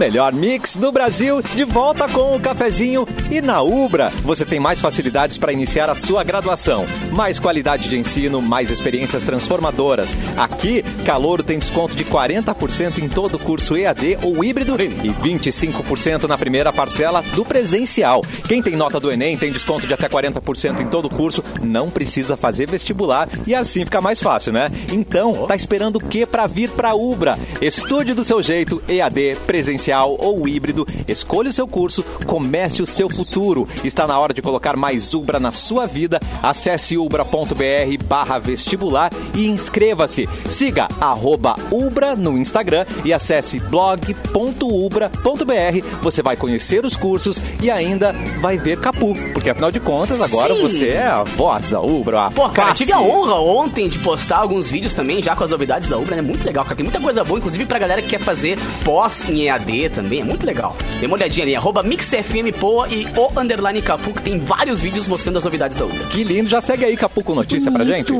Melhor 0.00 0.32
mix 0.32 0.76
do 0.76 0.90
Brasil, 0.90 1.42
de 1.42 1.62
volta 1.62 2.08
com 2.08 2.34
o 2.34 2.40
cafezinho 2.40 3.06
e 3.30 3.42
na 3.42 3.60
Ubra. 3.60 4.10
Você 4.22 4.46
tem 4.46 4.58
mais 4.58 4.80
facilidades 4.80 5.36
para 5.36 5.52
iniciar 5.52 5.90
a 5.90 5.94
sua 5.94 6.24
graduação, 6.24 6.86
mais 7.12 7.38
qualidade 7.38 7.86
de 7.86 7.98
ensino, 7.98 8.40
mais 8.40 8.70
experiências 8.70 9.22
transformadoras. 9.22 10.16
Aqui, 10.38 10.82
Calouro 11.04 11.42
tem 11.42 11.58
desconto 11.58 11.94
de 11.94 12.02
40% 12.02 12.96
em 12.96 13.10
todo 13.10 13.38
curso 13.38 13.76
EAD 13.76 14.20
ou 14.22 14.42
híbrido 14.42 14.74
e 14.80 15.10
25% 15.10 16.26
na 16.26 16.38
primeira 16.38 16.72
parcela 16.72 17.22
do 17.34 17.44
presencial. 17.44 18.22
Quem 18.48 18.62
tem 18.62 18.76
nota 18.76 18.98
do 18.98 19.12
Enem 19.12 19.36
tem 19.36 19.52
desconto 19.52 19.86
de 19.86 19.92
até 19.92 20.08
40% 20.08 20.80
em 20.80 20.86
todo 20.86 21.10
curso, 21.10 21.44
não 21.60 21.90
precisa 21.90 22.38
fazer 22.38 22.70
vestibular 22.70 23.28
e 23.46 23.54
assim 23.54 23.84
fica 23.84 24.00
mais 24.00 24.18
fácil, 24.18 24.50
né? 24.50 24.70
Então, 24.90 25.46
tá 25.46 25.54
esperando 25.54 25.96
o 25.96 26.00
que 26.00 26.24
para 26.24 26.46
vir 26.46 26.70
para 26.70 26.94
Ubra? 26.94 27.38
Estude 27.60 28.14
do 28.14 28.24
seu 28.24 28.42
jeito, 28.42 28.82
EAD, 28.88 29.36
presencial 29.46 29.89
ou 29.98 30.46
híbrido. 30.48 30.86
Escolha 31.08 31.50
o 31.50 31.52
seu 31.52 31.66
curso, 31.66 32.02
comece 32.26 32.82
o 32.82 32.86
seu 32.86 33.08
futuro. 33.10 33.68
Está 33.84 34.06
na 34.06 34.18
hora 34.18 34.32
de 34.32 34.42
colocar 34.42 34.76
mais 34.76 35.12
Ubra 35.14 35.40
na 35.40 35.52
sua 35.52 35.86
vida. 35.86 36.20
Acesse 36.42 36.96
ubra.br 36.96 38.04
barra 38.04 38.38
vestibular 38.38 39.10
e 39.34 39.46
inscreva-se. 39.46 40.28
Siga 40.48 40.88
arroba 41.00 41.54
Ubra 41.70 42.14
no 42.16 42.38
Instagram 42.38 42.84
e 43.04 43.12
acesse 43.12 43.58
blog.ubra.br. 43.60 45.84
Você 46.02 46.22
vai 46.22 46.36
conhecer 46.36 46.84
os 46.84 46.96
cursos 46.96 47.40
e 47.62 47.70
ainda 47.70 48.12
vai 48.40 48.56
ver 48.58 48.78
Capu, 48.80 49.14
porque 49.32 49.50
afinal 49.50 49.70
de 49.70 49.80
contas 49.80 50.20
agora 50.20 50.54
Sim. 50.54 50.62
você 50.62 50.88
é 50.88 51.06
a 51.06 51.22
voz 51.24 51.70
da 51.70 51.80
Ubra. 51.80 52.26
a 52.26 52.30
Pô, 52.30 52.48
cara, 52.48 52.68
face. 52.68 52.78
tive 52.84 52.92
a 52.92 53.00
honra 53.00 53.34
ontem 53.36 53.88
de 53.88 53.98
postar 53.98 54.38
alguns 54.38 54.70
vídeos 54.70 54.94
também, 54.94 55.22
já 55.22 55.34
com 55.36 55.44
as 55.44 55.50
novidades 55.50 55.88
da 55.88 55.98
Ubra, 55.98 56.16
é 56.16 56.22
muito 56.22 56.44
legal, 56.44 56.64
cara. 56.64 56.76
Tem 56.76 56.84
muita 56.84 57.00
coisa 57.00 57.22
boa, 57.24 57.38
inclusive 57.38 57.66
pra 57.66 57.78
galera 57.78 58.02
que 58.02 58.08
quer 58.08 58.20
fazer 58.20 58.58
pós 58.84 59.28
em 59.28 59.46
EAD 59.46 59.79
também, 59.88 60.20
é 60.20 60.24
muito 60.24 60.44
legal. 60.44 60.76
Dê 60.98 61.06
uma 61.06 61.16
olhadinha 61.16 61.46
ali, 61.46 61.56
arroba 61.56 61.82
MixFMPoa 61.82 62.88
e 62.88 63.06
o 63.16 63.40
underline 63.40 63.80
Capu, 63.80 64.12
que 64.12 64.22
tem 64.22 64.38
vários 64.38 64.80
vídeos 64.80 65.06
mostrando 65.08 65.38
as 65.38 65.44
novidades 65.44 65.76
da 65.76 65.84
Ubra. 65.84 65.98
Que 66.10 66.24
lindo, 66.24 66.48
já 66.50 66.60
segue 66.60 66.84
aí 66.84 66.96
Capu 66.96 67.22
com 67.22 67.34
notícia 67.34 67.70
pra 67.70 67.84
gente. 67.84 68.12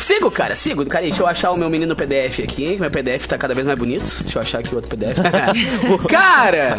Sigo, 0.00 0.30
cara, 0.30 0.54
sigo. 0.54 0.84
Cara, 0.86 1.04
deixa 1.04 1.22
eu 1.22 1.26
achar 1.26 1.50
o 1.50 1.56
meu 1.56 1.68
menino 1.68 1.94
PDF 1.96 2.40
aqui, 2.40 2.74
que 2.74 2.80
meu 2.80 2.90
PDF 2.90 3.26
tá 3.26 3.36
cada 3.36 3.52
vez 3.54 3.66
mais 3.66 3.78
bonito. 3.78 4.04
Deixa 4.22 4.38
eu 4.38 4.42
achar 4.42 4.58
aqui 4.60 4.72
o 4.72 4.76
outro 4.76 4.90
PDF. 4.96 5.18
cara, 6.08 6.76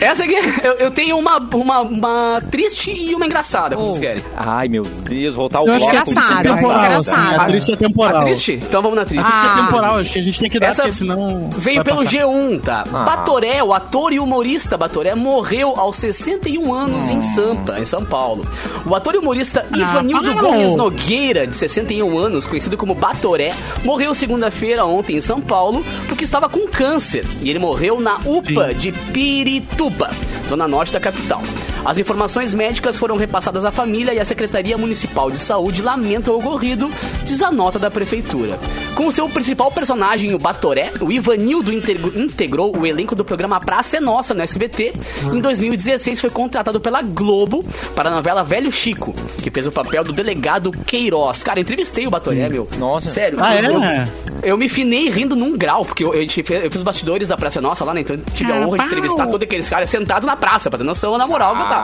essa 0.00 0.24
aqui, 0.24 0.34
eu, 0.62 0.74
eu 0.74 0.90
tenho 0.90 1.18
uma, 1.18 1.36
uma, 1.38 1.80
uma 1.82 2.42
triste 2.50 2.90
e 2.90 3.14
uma 3.14 3.26
engraçada, 3.26 3.76
como 3.76 3.88
vocês 3.88 3.98
querem. 4.00 4.22
Ai, 4.36 4.68
meu 4.68 4.82
Deus, 4.82 5.34
voltar 5.34 5.60
o 5.60 5.66
Eu 5.66 5.74
acho 5.74 5.80
bloco. 5.80 5.96
é 5.96 6.00
Engraçado, 6.10 6.42
temporal. 6.42 6.78
engraçado. 6.84 7.26
assim, 7.26 7.36
A 7.36 7.44
triste 7.46 7.72
é 7.72 7.76
temporal. 7.76 8.16
A 8.16 8.24
triste? 8.24 8.52
Então 8.54 8.82
vamos 8.82 8.96
na 8.96 9.04
triste. 9.04 9.26
É 9.26 9.62
temporal, 9.66 9.96
acho 9.96 10.12
que 10.12 10.18
a 10.18 10.22
gente 10.22 10.40
tem 10.40 10.50
que 10.50 10.58
dar, 10.58 10.68
Essa 10.68 10.82
porque 10.82 10.96
senão. 10.96 11.50
Veio 11.50 11.82
pelo 11.84 11.98
passar. 12.04 12.10
G1, 12.10 12.60
tá? 12.60 12.84
Ah. 12.92 13.04
Batoré, 13.36 13.62
o 13.62 13.74
ator 13.74 14.14
e 14.14 14.18
humorista 14.18 14.78
Batoré, 14.78 15.14
morreu 15.14 15.74
aos 15.76 15.96
61 15.96 16.72
anos 16.72 17.06
em 17.10 17.20
Sampa, 17.20 17.78
em 17.78 17.84
São 17.84 18.02
Paulo. 18.02 18.46
O 18.86 18.94
ator 18.94 19.14
e 19.14 19.18
humorista 19.18 19.66
Ivanildo 19.74 20.34
para, 20.34 20.40
Gomes. 20.40 20.74
Nogueira, 20.74 21.46
de 21.46 21.54
61 21.54 22.18
anos, 22.18 22.46
conhecido 22.46 22.78
como 22.78 22.94
Batoré, 22.94 23.54
morreu 23.84 24.14
segunda-feira 24.14 24.86
ontem 24.86 25.16
em 25.16 25.20
São 25.20 25.38
Paulo 25.38 25.84
porque 26.08 26.24
estava 26.24 26.48
com 26.48 26.66
câncer. 26.66 27.26
E 27.42 27.50
ele 27.50 27.58
morreu 27.58 28.00
na 28.00 28.16
UPA 28.24 28.72
de 28.72 28.90
Pirituba, 28.90 30.10
zona 30.48 30.66
norte 30.66 30.94
da 30.94 31.00
capital. 31.00 31.42
As 31.86 31.98
informações 31.98 32.52
médicas 32.52 32.98
foram 32.98 33.16
repassadas 33.16 33.64
à 33.64 33.70
família 33.70 34.12
e 34.12 34.18
a 34.18 34.24
Secretaria 34.24 34.76
Municipal 34.76 35.30
de 35.30 35.38
Saúde 35.38 35.82
lamenta 35.82 36.32
o 36.32 36.38
ocorrido, 36.38 36.90
diz 37.22 37.40
a 37.42 37.50
nota 37.52 37.78
da 37.78 37.88
prefeitura. 37.90 38.58
Com 38.96 39.10
seu 39.12 39.28
principal 39.28 39.70
personagem, 39.70 40.34
o 40.34 40.38
Batoré, 40.38 40.90
o 41.00 41.12
Ivanildo 41.12 41.72
integ- 41.72 42.16
integrou 42.16 42.76
o 42.76 42.84
elenco 42.84 43.14
do 43.14 43.24
programa 43.24 43.60
Praça 43.60 43.98
é 43.98 44.00
Nossa 44.00 44.34
no 44.34 44.42
SBT. 44.42 44.92
Em 45.32 45.38
2016 45.40 46.20
foi 46.20 46.30
contratado 46.30 46.80
pela 46.80 47.02
Globo 47.02 47.64
para 47.94 48.08
a 48.10 48.12
novela 48.14 48.42
Velho 48.42 48.72
Chico, 48.72 49.14
que 49.42 49.50
fez 49.50 49.66
o 49.68 49.72
papel 49.72 50.02
do 50.02 50.12
delegado 50.12 50.72
Queiroz. 50.72 51.42
Cara, 51.44 51.60
entrevistei 51.60 52.04
o 52.06 52.10
Batoré, 52.10 52.48
meu. 52.48 52.68
Nossa. 52.78 53.08
Sério. 53.10 53.38
Ah, 53.40 53.54
eu- 53.56 53.82
é? 53.84 54.08
eu 54.42 54.56
me 54.56 54.68
finei 54.68 55.08
rindo 55.08 55.36
num 55.36 55.56
grau, 55.56 55.84
porque 55.84 56.02
eu, 56.02 56.12
eu, 56.14 56.22
eu 56.22 56.28
fiz 56.70 56.76
os 56.76 56.82
bastidores 56.82 57.28
da 57.28 57.36
Praça 57.36 57.60
Nossa 57.60 57.84
lá, 57.84 57.94
né? 57.94 58.00
Então 58.00 58.16
eu 58.16 58.22
tive 58.34 58.50
a 58.52 58.56
honra 58.56 58.78
de 58.78 58.84
entrevistar 58.86 59.26
todos 59.26 59.42
aqueles 59.46 59.68
caras 59.68 59.88
sentados 59.88 60.26
na 60.26 60.36
praça, 60.36 60.68
pra 60.68 60.78
ter 60.78 60.84
noção 60.84 61.16
na 61.16 61.26
moral 61.26 61.54
que 61.54 61.75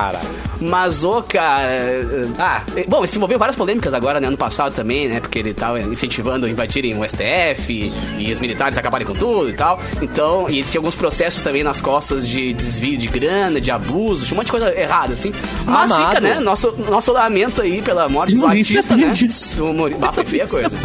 Mas, 0.61 1.03
ô, 1.03 1.21
cara. 1.23 1.69
eh, 1.71 2.27
Ah, 2.39 2.63
eh, 2.77 2.85
bom, 2.87 2.99
ele 2.99 3.09
se 3.09 3.17
envolveu 3.17 3.35
em 3.37 3.39
várias 3.39 3.57
polêmicas 3.57 3.93
agora, 3.93 4.21
né? 4.21 4.29
Ano 4.29 4.37
passado 4.37 4.73
também, 4.75 5.09
né? 5.09 5.19
Porque 5.21 5.39
ele 5.41 5.53
tava 5.53 5.81
incentivando 5.81 6.47
a 6.47 6.49
invadirem 6.49 6.97
o 6.99 7.05
STF 7.05 7.93
e, 8.19 8.33
os 8.33 8.39
militares 8.39 8.79
acabarem 8.79 9.07
com 9.07 9.13
tudo 9.15 9.51
e 9.51 9.55
tal. 9.55 9.81
Então, 10.01 10.49
e 10.49 10.63
tinha 10.63 10.79
alguns 10.79 10.95
processos 10.95 11.43
também 11.43 11.65
nas 11.65 11.81
costas 11.81 12.29
de 12.29 12.53
desvio 12.53 12.97
de 12.97 13.09
grana, 13.09 13.61
de 13.61 13.71
abuso, 13.73 14.25
tinha 14.25 14.35
um 14.35 14.37
monte 14.39 14.47
de 14.47 14.53
coisa 14.53 14.73
errada, 14.79 15.15
assim. 15.15 15.33
Mas 15.67 15.91
Amado. 15.91 16.09
fica, 16.11 16.21
né? 16.21 16.39
Nosso, 16.41 16.73
nosso 16.89 17.13
lamento 17.13 17.61
aí 17.61 17.83
pela 17.83 18.09
morte 18.09 18.35
do 18.37 18.47
artista, 18.47 18.97
né? 18.97 19.11
disso. 19.11 19.57
Do 19.57 19.71
humori- 19.71 19.97
Ah, 20.01 20.13
foi 20.13 20.25
feia 20.25 20.45
a 20.45 20.49
coisa. 20.49 20.79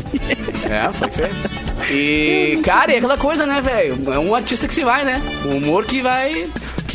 É, 0.70 0.91
foi 0.93 1.10
feio. 1.12 1.30
E, 1.91 2.60
cara, 2.63 2.93
é 2.93 2.98
aquela 2.98 3.17
coisa, 3.17 3.46
né, 3.46 3.62
velho? 3.62 3.98
É 4.13 4.20
um 4.20 4.34
artista 4.36 4.67
que 4.67 4.74
se 4.74 4.84
vai, 4.84 5.06
né? 5.06 5.22
Um 5.46 5.58
humor 5.58 5.86
que 5.86 6.02
vai. 6.02 6.48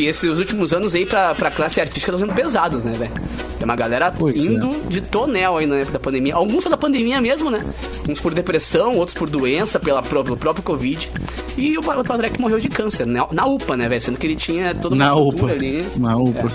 Que 0.03 0.09
esses 0.09 0.37
últimos 0.41 0.73
anos 0.73 0.97
aí 0.97 1.07
pra, 1.07 1.33
pra 1.33 1.49
classe 1.49 1.81
artística 1.81 2.11
estão 2.11 2.19
sendo 2.27 2.35
pesados, 2.35 2.83
né, 2.83 2.91
velho? 2.93 3.13
Tem 3.57 3.65
uma 3.65 3.77
galera 3.77 4.11
Pois 4.11 4.35
é. 4.35 4.39
indo 4.49 4.69
de 4.89 5.01
tonel 5.01 5.59
aí 5.59 5.65
na 5.67 5.77
época 5.77 5.93
da 5.93 5.99
pandemia. 6.01 6.35
Alguns 6.35 6.65
pela 6.65 6.77
pandemia 6.77 7.21
mesmo, 7.21 7.49
né? 7.53 7.65
Uns 8.09 8.19
por 8.19 8.35
depressão, 8.35 8.97
outros 8.97 9.17
por 9.17 9.31
doença, 9.31 9.79
pela, 9.79 10.03
pelo 10.03 10.37
próprio 10.37 10.65
Covid. 10.65 11.09
E 11.57 11.79
o 11.79 11.83
Padre 11.83 12.31
que 12.31 12.41
morreu 12.41 12.59
de 12.59 12.69
câncer, 12.69 13.07
né? 13.07 13.25
na 13.31 13.47
UPA, 13.47 13.77
né, 13.77 13.89
velho? 13.89 14.01
Sendo 14.01 14.19
que 14.19 14.27
ele 14.27 14.35
tinha 14.35 14.75
toda 14.75 14.97
uma 14.97 15.05
Na 15.05 15.15
UPA. 15.15 15.53
ali. 15.53 15.87
Na 15.97 16.17
UPA. 16.17 16.49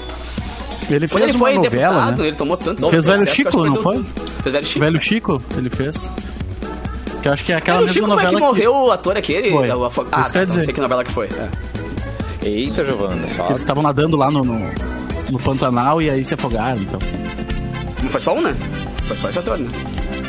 Ele 0.90 1.08
Quando 1.08 1.22
fez 1.22 1.24
ele 1.30 1.32
uma 1.38 1.40
foi 1.48 1.56
novela, 1.56 1.94
deputado, 1.94 2.22
né? 2.22 2.28
ele 2.28 2.36
tomou 2.36 2.58
tanto 2.58 2.90
Fez 2.90 3.06
Velho 3.06 3.18
processo, 3.20 3.36
Chico, 3.38 3.64
que 3.64 3.70
não 3.70 3.82
foi? 3.82 3.96
tudo. 3.96 4.06
Fez 4.44 4.54
Velho 4.54 4.66
Chico. 4.66 4.80
Velho 4.86 5.00
Chico, 5.00 5.42
ele 5.58 5.70
fez. 5.70 6.10
Que 7.22 7.28
eu 7.30 7.34
acho 7.34 7.46
que 7.46 7.54
é 7.54 7.56
aquela 7.56 7.78
Velho 7.80 7.88
mesma 7.88 7.94
Chico 7.94 8.08
foi 8.08 8.16
novela 8.26 8.34
que 8.40 8.46
morreu 8.46 8.74
o 8.88 8.92
ator 8.92 9.16
aquele? 9.18 9.52
Foi. 9.52 9.70
afo- 9.72 10.02
Isso 10.02 10.10
Ah, 10.12 10.24
quer 10.24 10.32
tá, 10.34 10.40
não 10.40 10.46
dizer. 10.48 10.66
sei 10.66 10.74
que 10.74 10.82
novela 10.82 11.04
que 11.06 11.12
foi. 11.14 11.28
É. 11.28 11.50
Eita, 12.48 12.86
Giovana, 12.86 13.28
só. 13.36 13.46
eles 13.50 13.58
estavam 13.62 13.84
nadando 13.84 14.16
lá 14.18 14.32
no, 14.32 14.44
no, 14.44 14.60
no 15.32 15.40
Pantanal 15.40 16.02
e 16.02 16.10
aí 16.10 16.24
se 16.24 16.34
afogaram, 16.34 16.80
então. 16.82 17.00
Não 18.02 18.10
foi 18.10 18.22
só 18.22 18.36
um, 18.36 18.42
né? 18.42 18.56
Foi 19.08 19.18
só 19.18 19.30
esse 19.30 19.40
ator, 19.40 19.58
né? 19.58 19.68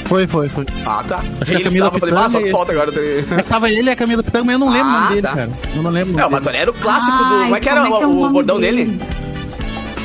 Foi, 0.06 0.26
foi, 0.26 0.48
foi. 0.48 0.64
Ah, 0.86 1.04
tá. 1.06 1.20
Acho 1.40 1.50
que 1.52 1.56
a 1.58 1.64
Camila 1.64 1.86
eu 1.92 1.98
falei, 1.98 2.14
ah, 2.14 2.18
Pitanga 2.18 2.30
só 2.30 2.38
é 2.38 2.42
que 2.42 2.50
falta 2.50 2.72
agora. 2.72 2.92
Mas 3.28 3.46
tava 3.46 3.70
ele 3.70 3.90
e 3.90 3.92
a 3.92 3.96
Camila 3.96 4.22
Pitanga, 4.22 4.44
mas 4.44 4.52
eu 4.54 4.58
não 4.58 4.70
lembro 4.70 4.88
o 4.90 4.94
Ah, 4.94 5.00
nome 5.00 5.08
dele, 5.10 5.22
tá. 5.22 5.34
cara. 5.34 5.50
Eu 5.76 5.82
não 5.82 5.90
lembro 5.90 6.14
o 6.16 6.20
É, 6.20 6.24
o 6.24 6.28
dele. 6.28 6.40
Batoré 6.40 6.58
era 6.62 6.70
o 6.70 6.74
clássico 6.74 7.16
do... 7.18 7.24
Ai, 7.24 7.42
Como 7.44 7.56
é 7.56 7.60
que 7.60 7.68
era 7.68 7.80
é 7.80 7.82
que 7.84 7.92
é 8.02 8.06
o, 8.06 8.10
o 8.10 8.24
o 8.24 8.30
bordão 8.30 8.58
dele? 8.58 8.84
dele? 8.86 9.00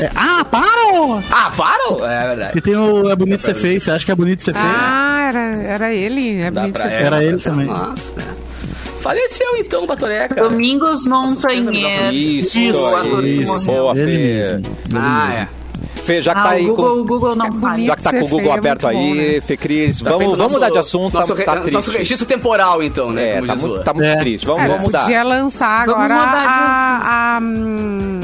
É, 0.02 0.12
ah, 0.15 0.43
para! 0.43 1.21
Ah, 1.32 1.52
para! 1.56 2.12
É 2.12 2.28
verdade. 2.28 2.52
E 2.58 2.62
tem 2.62 2.76
o 2.76 3.10
É 3.10 3.15
Bonito 3.15 3.45
Ser 3.45 3.56
Feio, 3.56 3.80
você 3.80 3.91
acha 3.91 4.06
que 4.06 4.12
é 4.12 4.15
bonito 4.15 4.43
ser 4.43 4.54
feio? 4.54 4.65
Ah, 4.67 5.30
era, 5.32 5.39
era 5.63 5.93
ele. 5.93 6.41
É 6.41 6.52
bonito 6.52 6.82
ser 6.82 6.88
é, 6.91 7.02
Era 7.04 7.23
ele 7.23 7.38
também. 7.38 7.69
Faleceu 9.03 9.47
então 9.57 9.83
o 9.83 9.85
Batoré, 9.85 10.27
cara. 10.29 10.47
Domingos 10.47 11.05
Montanheiro. 11.05 12.13
Isso, 12.15 12.57
isso. 12.57 12.79
morreu. 12.79 13.65
Boa, 13.65 13.97
Ele 13.99 14.17
Fê. 14.17 14.17
mesmo. 14.23 14.55
ele 14.89 14.97
Ah, 14.97 15.27
mesmo. 15.27 15.41
é. 15.43 15.62
Fê, 16.05 16.21
já 16.21 16.33
que 16.33 16.39
Ah, 16.39 16.43
tá 16.43 16.49
aí 16.49 16.65
o 16.65 16.75
Google, 16.75 16.85
com... 16.95 16.99
o 17.01 17.05
Google 17.05 17.35
não 17.35 17.45
É 17.45 17.49
bonito. 17.49 17.85
Já 17.87 17.95
que 17.95 18.03
tá 18.03 18.09
com 18.11 18.17
o 18.17 18.21
Google 18.21 18.39
feio 18.39 18.51
é 18.51 18.57
aberto 18.57 18.83
muito 18.83 18.97
aí, 18.97 19.09
bom, 19.09 19.15
né? 19.35 19.41
Fê 19.41 19.57
Cris, 19.57 20.01
Tá 20.01 20.09
vamos, 20.09 20.25
vamos 20.25 20.37
nosso- 20.39 20.53
mudar 20.55 20.69
de 20.69 20.77
assunto, 20.77 21.13
Nosso, 21.13 21.35
tá, 21.35 21.43
tá 21.43 21.55
nosso 21.55 21.71
triste. 21.71 21.97
registro 21.97 22.27
temporal, 22.27 22.83
então, 22.83 23.09
né? 23.11 23.29
É, 23.29 23.35
como 23.35 23.47
tá 23.47 23.53
diz 23.55 23.63
o- 23.63 23.67
muito, 23.69 23.83
tá 23.83 23.93
muito 23.93 24.07
É. 24.07 24.15
triste. 24.17 24.45
Vamos, 24.45 24.63
É, 24.63 24.67
vamos 24.67 24.83
mudar. 24.83 24.99
podia 25.01 25.23
lançar 25.23 25.81
agora 25.83 26.15
a, 26.15 27.37
a, 27.37 27.39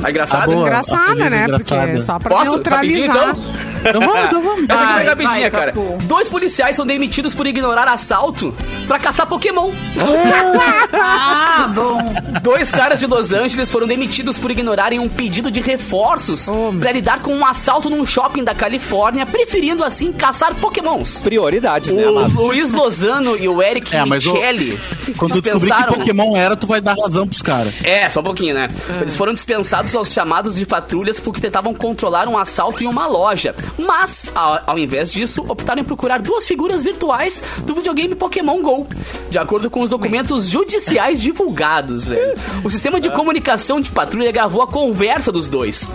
Tá 0.01 0.09
engraçado? 0.09 0.43
Ah, 0.43 0.45
boa. 0.45 0.61
engraçada, 0.67 1.05
feliz 1.15 1.29
né? 1.31 1.43
engraçada. 1.43 1.81
Porque 1.87 2.01
só 2.01 2.19
pra 2.19 2.29
Posso? 2.35 2.51
Rapidinho, 2.69 3.07
neutralizar. 3.07 3.29
então? 3.29 3.69
Então 3.79 4.01
vamos, 4.01 4.23
então 4.25 4.41
vamos. 4.41 4.69
Essa 4.69 4.83
aqui 4.83 4.93
foi 4.93 5.03
rapidinha, 5.05 5.39
vai, 5.39 5.51
cara. 5.51 5.71
Capu. 5.71 5.97
Dois 6.03 6.27
policiais 6.29 6.75
são 6.75 6.85
demitidos 6.85 7.33
por 7.33 7.47
ignorar 7.47 7.87
assalto 7.87 8.53
pra 8.87 8.99
caçar 8.99 9.25
Pokémon. 9.25 9.71
Ah, 10.93 11.67
bom. 11.73 11.97
Dois 12.41 12.71
caras 12.71 12.99
de 12.99 13.05
Los 13.07 13.31
Angeles 13.33 13.69
foram 13.71 13.87
demitidos 13.87 14.37
por 14.37 14.51
ignorarem 14.51 14.99
um 14.99 15.07
pedido 15.09 15.49
de 15.51 15.59
reforços 15.61 16.47
Oh, 16.47 16.73
pra 16.77 16.91
lidar 16.91 17.21
com 17.21 17.33
um 17.35 17.45
assalto 17.45 17.68
num 17.89 18.05
shopping 18.05 18.43
da 18.43 18.55
Califórnia, 18.55 19.25
preferindo 19.25 19.84
assim 19.84 20.12
caçar 20.12 20.55
Pokémons. 20.55 21.21
Prioridades, 21.21 21.93
né, 21.93 22.05
O 22.08 22.17
amado? 22.17 22.34
Luiz 22.41 22.73
Lozano 22.73 23.36
e 23.38 23.47
o 23.47 23.62
Eric 23.62 23.95
É, 23.95 24.03
o- 24.03 24.08
Michele 24.08 24.79
Quando 25.17 25.34
tu 25.34 25.41
descobrir 25.41 25.71
que 25.71 25.97
Pokémon 25.99 26.36
era, 26.36 26.55
tu 26.55 26.65
vai 26.65 26.82
dar 26.82 26.95
razão 26.95 27.27
pros 27.27 27.41
caras. 27.41 27.73
É, 27.84 28.10
só 28.10 28.21
um 28.21 28.23
pouquinho, 28.23 28.55
né? 28.55 28.67
Eles 29.01 29.15
foram 29.15 29.34
dispensados 29.34 29.93
aos 29.95 30.12
chamados 30.12 30.55
de 30.55 30.65
patrulhas 30.65 31.19
porque 31.19 31.39
tentavam 31.41 31.73
controlar 31.73 32.27
um 32.27 32.38
assalto 32.38 32.84
em 32.84 32.88
uma 32.88 33.05
loja. 33.05 33.53
Mas, 33.77 34.23
ao, 34.34 34.60
ao 34.65 34.79
invés 34.79 35.12
disso, 35.12 35.45
optaram 35.47 35.82
em 35.82 35.86
procurar 35.86 36.21
duas 36.21 36.47
figuras 36.47 36.82
virtuais 36.82 37.43
do 37.60 37.75
videogame 37.75 38.15
Pokémon 38.15 38.62
GO. 38.62 38.88
De 39.29 39.38
acordo 39.38 39.69
com 39.69 39.82
os 39.82 39.89
documentos 39.89 40.47
judiciais 40.49 41.21
divulgados, 41.21 42.08
velho. 42.08 42.36
O 42.63 42.69
sistema 42.69 42.99
de 42.99 43.10
comunicação 43.12 43.82
de 43.82 43.91
patrulha 43.91 44.32
gravou 44.32 44.62
a 44.62 44.67
conversa 44.67 45.32
dos 45.32 45.49
dois. 45.49 45.88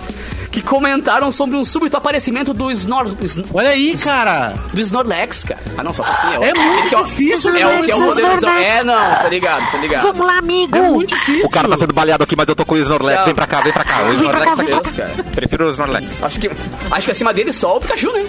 Que 0.54 0.62
comentaram 0.62 1.32
sobre 1.32 1.56
um 1.56 1.64
súbito 1.64 1.96
aparecimento 1.96 2.54
do 2.54 2.70
Snor... 2.70 3.08
Sn- 3.22 3.44
Olha 3.52 3.70
aí, 3.70 3.96
cara. 3.98 4.54
do 4.72 4.80
Snorlax, 4.80 5.42
cara. 5.42 5.60
Ah, 5.76 5.82
não, 5.82 5.92
só 5.92 6.02
um 6.02 6.06
pouquinho. 6.06 6.44
É 6.44 6.50
Ele 6.50 6.58
muito 6.60 6.88
que 6.90 6.94
o- 6.94 7.02
difícil, 7.04 7.56
É 7.56 7.66
o 7.66 7.82
que 7.82 7.90
é 7.90 7.96
o 7.96 8.04
poderzão. 8.06 8.48
É, 8.54 8.84
não, 8.84 8.94
tá 8.94 9.28
ligado, 9.28 9.68
tá 9.72 9.78
ligado. 9.78 10.02
Vamos 10.04 10.24
lá, 10.24 10.38
amigo. 10.38 10.76
É 10.76 10.80
muito 10.82 11.12
difícil. 11.12 11.44
O 11.46 11.50
cara 11.50 11.68
tá 11.68 11.76
sendo 11.76 11.92
baleado 11.92 12.22
aqui, 12.22 12.36
mas 12.36 12.46
eu 12.48 12.54
tô 12.54 12.64
com 12.64 12.76
o 12.76 12.78
Snorlax. 12.78 13.18
Não. 13.18 13.24
Vem 13.26 13.34
pra 13.34 13.46
cá, 13.48 13.60
vem 13.62 13.72
pra 13.72 13.82
cá. 13.84 13.94
O 14.02 14.04
Vem 14.04 14.04
pra 14.06 14.14
Snorlax 14.14 14.44
cá, 14.44 14.50
tá 14.50 14.56
vem 14.62 14.66
pra 14.66 14.76
aqui. 14.78 14.92
cá, 14.92 15.02
cara. 15.08 15.24
Prefiro 15.34 15.66
o 15.66 15.70
Snorlax. 15.70 16.22
Acho 16.22 16.38
que, 16.38 16.50
acho 16.92 17.04
que 17.06 17.10
acima 17.10 17.34
dele 17.34 17.52
só 17.52 17.76
o 17.76 17.80
Pikachu, 17.80 18.12
né? 18.12 18.24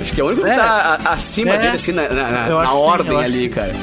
Acho 0.00 0.12
que 0.14 0.20
é 0.20 0.24
o 0.24 0.28
único 0.28 0.42
que 0.42 0.48
É. 0.50 0.56
tá 0.56 1.00
acima 1.04 1.50
É. 1.50 1.58
dele, 1.58 1.76
assim, 1.76 1.92
na, 1.92 2.08
na- 2.08 2.30
na- 2.48 2.66
sim, 2.66 2.72
ordem 2.76 3.16
acho 3.16 3.24
ali, 3.24 3.48
que 3.48 3.54
cara. 3.56 3.74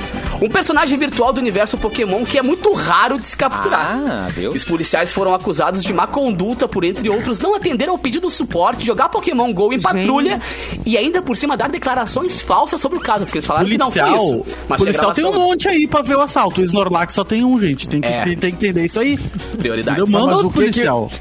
Um 0.43 0.49
personagem 0.49 0.97
virtual 0.97 1.31
do 1.33 1.39
universo 1.39 1.77
Pokémon 1.77 2.23
que 2.25 2.37
é 2.37 2.41
muito 2.41 2.73
raro 2.73 3.17
de 3.19 3.25
se 3.25 3.35
capturar. 3.37 3.95
Ah, 3.97 4.27
viu? 4.29 4.51
Os 4.51 4.63
policiais 4.63 5.11
foram 5.11 5.33
acusados 5.33 5.83
de 5.83 5.93
má 5.93 6.05
conduta 6.07 6.67
por, 6.67 6.83
entre 6.83 7.09
outros, 7.09 7.39
não 7.39 7.55
atender 7.55 7.87
ao 7.89 7.97
pedido 7.97 8.27
de 8.27 8.33
suporte, 8.33 8.85
jogar 8.85 9.09
Pokémon 9.09 9.51
GO 9.53 9.71
em 9.73 9.79
patrulha 9.81 10.41
e 10.85 10.97
ainda 10.97 11.21
por 11.21 11.37
cima 11.37 11.55
dar 11.55 11.69
declarações 11.69 12.41
falsas 12.41 12.81
sobre 12.81 12.97
o 12.97 13.01
caso, 13.01 13.25
porque 13.25 13.37
eles 13.37 13.47
falaram 13.47 13.67
que 13.67 13.77
não 13.77 13.91
foi 13.91 14.01
Policial, 14.01 14.25
isso. 14.25 14.45
Mas 14.67 14.77
policial 14.81 15.11
tem 15.13 15.25
um 15.25 15.33
monte 15.33 15.67
aí 15.69 15.87
pra 15.87 16.01
ver 16.01 16.17
o 16.17 16.21
assalto. 16.21 16.61
O 16.61 16.63
Snorlax 16.65 17.13
só 17.13 17.23
tem 17.23 17.43
um, 17.43 17.59
gente. 17.59 17.87
Tem 17.87 18.01
que, 18.01 18.07
É. 18.07 18.23
tem, 18.23 18.37
tem 18.37 18.51
que 18.51 18.57
entender 18.65 18.85
isso 18.85 18.99
aí. 18.99 19.17
Prioridade. 19.57 19.99
Eu 19.99 20.07
mando 20.07 20.27
Mas 20.27 20.39
o 20.39 20.43
que 20.43 20.49
que- 20.49 20.53
policial. 20.59 21.11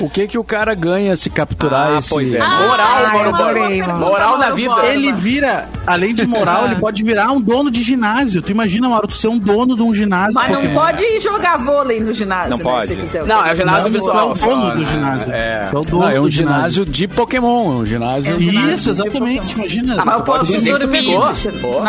O 0.00 0.10
que 0.10 0.26
que 0.26 0.38
o 0.38 0.44
cara 0.44 0.74
ganha 0.74 1.16
se 1.16 1.30
capturar 1.30 1.92
Ah, 1.94 1.98
esse... 1.98 2.10
pois 2.10 2.30
é. 2.32 2.38
Moral, 2.38 2.86
Ai, 2.96 3.12
Mauro 3.12 3.32
Borba. 3.32 3.94
Moral 3.96 4.32
na 4.38 4.38
Mauro 4.50 4.56
vida. 4.56 4.86
Ele 4.92 5.12
vira, 5.12 5.68
além 5.86 6.14
de 6.14 6.26
moral, 6.26 6.66
ele 6.66 6.76
pode 6.76 7.02
virar 7.02 7.32
um 7.32 7.40
dono 7.40 7.70
de 7.70 7.82
ginásio. 7.82 8.42
Tu 8.42 8.50
imagina, 8.52 8.65
Mauro, 8.88 9.08
tu 9.08 9.16
ser 9.16 9.28
um 9.28 9.38
dono 9.38 9.74
de 9.76 9.82
um 9.82 9.94
ginásio. 9.94 10.34
Mas 10.34 10.50
não 10.50 10.60
Pokémon. 10.60 10.80
pode 10.80 11.20
jogar 11.20 11.58
vôlei 11.58 12.00
no 12.00 12.12
ginásio, 12.12 12.50
Não 12.50 12.58
né, 12.58 12.64
pode. 12.64 12.88
se 12.88 12.96
quiser. 12.96 13.24
Não, 13.24 13.44
é 13.44 13.52
o 13.52 13.56
ginásio 13.56 13.84
Não, 13.84 13.90
visual. 13.90 14.16
tu 14.16 14.28
é 14.28 14.32
o 14.32 14.36
só, 14.36 14.46
dono 14.46 14.74
do 14.74 14.80
né? 14.80 14.86
ginásio. 14.92 15.32
É. 15.32 15.70
É 15.72 15.76
o 15.76 15.80
dono 15.82 16.02
Não, 16.02 16.10
é 16.10 16.20
um 16.20 16.24
do 16.24 16.30
ginásio 16.30 16.86
de 16.86 17.08
Pokémon, 17.08 17.68
um 17.78 17.86
ginásio... 17.86 18.32
É 18.32 18.36
um 18.36 18.40
ginásio 18.40 18.74
Isso, 18.74 18.90
exatamente. 18.90 19.54
Imagina. 19.54 19.96
Ah, 19.98 20.04
mas 20.04 20.16
Eu 20.18 20.24
posso 20.24 20.60
dormir. 20.60 21.16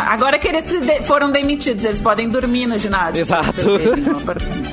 Agora 0.09 0.39
que 0.39 0.47
eles 0.47 0.65
foram 1.05 1.31
demitidos, 1.31 1.83
eles 1.83 2.01
podem 2.01 2.29
dormir 2.29 2.67
no 2.67 2.77
ginásio. 2.77 3.21
Exato. 3.21 3.51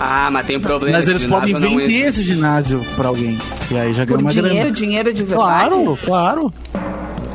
Ah, 0.01 0.29
mas 0.31 0.47
tem 0.47 0.57
um 0.57 0.61
problema. 0.61 0.99
Mas 0.99 1.09
eles 1.09 1.23
ginásio 1.23 1.55
podem 1.59 1.79
vender 1.79 2.09
esse 2.09 2.23
ginásio 2.23 2.85
pra 2.97 3.09
alguém. 3.09 3.39
E 3.71 3.77
aí 3.79 3.93
já 3.95 4.05
ganha 4.05 4.19
uma 4.21 4.31
dinheiro, 4.31 4.49
grana. 4.59 4.71
dinheiro 4.73 5.13
de 5.15 5.25
verdade. 5.25 5.71
Claro, 5.71 5.99
claro. 6.05 6.55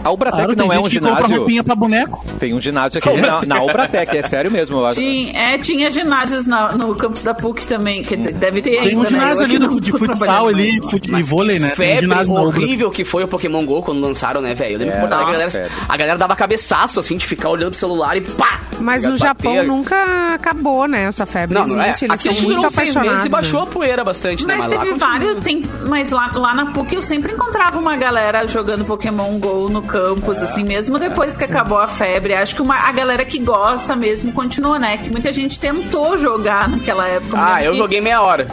A 0.10 0.12
Ubratec 0.14 0.38
claro 0.38 0.56
não 0.58 0.68
tem 0.68 0.78
é 0.78 0.80
um 0.80 0.84
que 0.90 1.00
compra 1.00 1.16
ginásio. 1.16 1.38
roupinha 1.38 1.64
pra 1.64 1.76
boneco. 1.76 2.26
Tem 2.40 2.54
um 2.56 2.60
ginásio 2.62 2.98
aqui 3.00 3.22
na, 3.22 3.46
na 3.46 3.64
Ubratec, 3.64 4.18
é 4.18 4.24
sério 4.24 4.50
mesmo. 4.52 4.78
eu 4.80 4.86
acho. 4.88 5.00
Tinha, 5.00 5.32
é, 5.38 5.58
tinha 5.58 5.92
ginásios 5.92 6.48
na- 6.48 6.70
no 6.72 6.96
campus 6.96 7.24
da 7.24 7.34
PUC 7.34 7.66
também. 7.66 8.02
Dizer, 8.02 8.34
deve 8.34 8.62
ter 8.62 8.82
Tem 8.84 8.98
um 8.98 9.04
né? 9.04 9.10
ginásio 9.10 9.46
ali 9.46 9.58
do, 9.60 9.80
de 9.80 9.92
futsal 9.92 10.48
ali, 10.48 10.80
fut, 10.90 11.10
e 11.12 11.22
vôlei, 11.24 11.60
né? 11.60 11.68
Um 11.74 11.76
Febre 11.76 12.08
horrível 12.30 12.90
que 12.92 13.06
foi 13.06 13.24
o 13.24 13.28
Pokémon 13.28 13.64
GO 13.66 13.82
quando 13.82 14.00
lançaram, 14.02 14.42
né, 14.42 14.54
velho? 14.54 14.74
Eu 14.74 14.80
lembro 14.80 14.96
É, 14.96 15.00
que 15.08 15.14
Alegre, 15.14 15.16
a, 15.24 15.32
galera, 15.32 15.52
febre. 15.52 15.72
a 15.88 15.98
galera 15.98 16.18
dava 16.18 16.36
cabeçaço, 16.36 17.00
assim, 17.00 17.18
de 17.18 17.26
ficar 17.26 17.50
olhando 17.50 17.74
o 17.74 17.78
celular 17.78 18.18
e 18.18 18.22
pá! 18.22 18.60
Mas 18.80 19.04
no 19.04 19.12
Bater. 19.12 19.28
Japão 19.28 19.64
nunca 19.66 20.34
acabou, 20.34 20.88
né? 20.88 21.04
Essa 21.04 21.26
febre 21.26 21.58
Não, 21.58 21.68
não 21.68 21.82
é. 21.82 21.90
existe. 21.90 22.06
Eles 22.06 22.20
Aqui 22.20 22.30
acho 22.30 22.40
são 22.40 22.48
que 22.48 22.54
muito 22.56 22.70
seis 22.74 22.90
apaixonados. 22.90 23.12
meses 23.12 23.26
e 23.26 23.30
baixou 23.30 23.62
né? 23.62 23.68
a 23.68 23.74
poeira 23.74 24.04
bastante, 24.04 24.46
né? 24.48 24.56
Mas 24.58 24.70
teve 24.70 24.94
vários, 24.94 25.44
tem, 25.44 25.62
mas 25.88 26.12
lá, 26.12 26.32
lá 26.34 26.54
na 26.54 26.68
PUC 26.68 26.96
eu 26.96 27.04
sempre 27.04 27.34
encontrava 27.34 27.78
uma 27.80 27.96
galera 27.96 28.48
jogando 28.48 28.86
Pokémon 28.86 29.38
GO 29.40 29.70
no 29.70 29.82
campus, 29.82 30.42
assim, 30.42 30.64
mesmo 30.64 30.98
depois 31.00 31.36
que 31.36 31.44
acabou 31.44 31.78
a 31.78 31.88
febre. 31.88 32.34
Acho 32.34 32.56
que 32.56 32.62
uma, 32.62 32.76
a 32.76 32.92
galera 32.92 33.26
que 33.26 33.40
gosta 33.40 33.96
mesmo 33.96 34.32
continua, 34.32 34.80
né? 34.80 34.98
Que 34.98 35.10
muita 35.10 35.32
gente 35.34 35.60
tentou 35.60 36.18
jogar 36.18 36.70
naquela 36.70 37.08
época. 37.08 37.38
Ah, 37.40 37.64
eu 37.64 37.72
que- 37.74 37.78
joguei 37.78 38.02
meia 38.02 38.22
hora. 38.22 38.48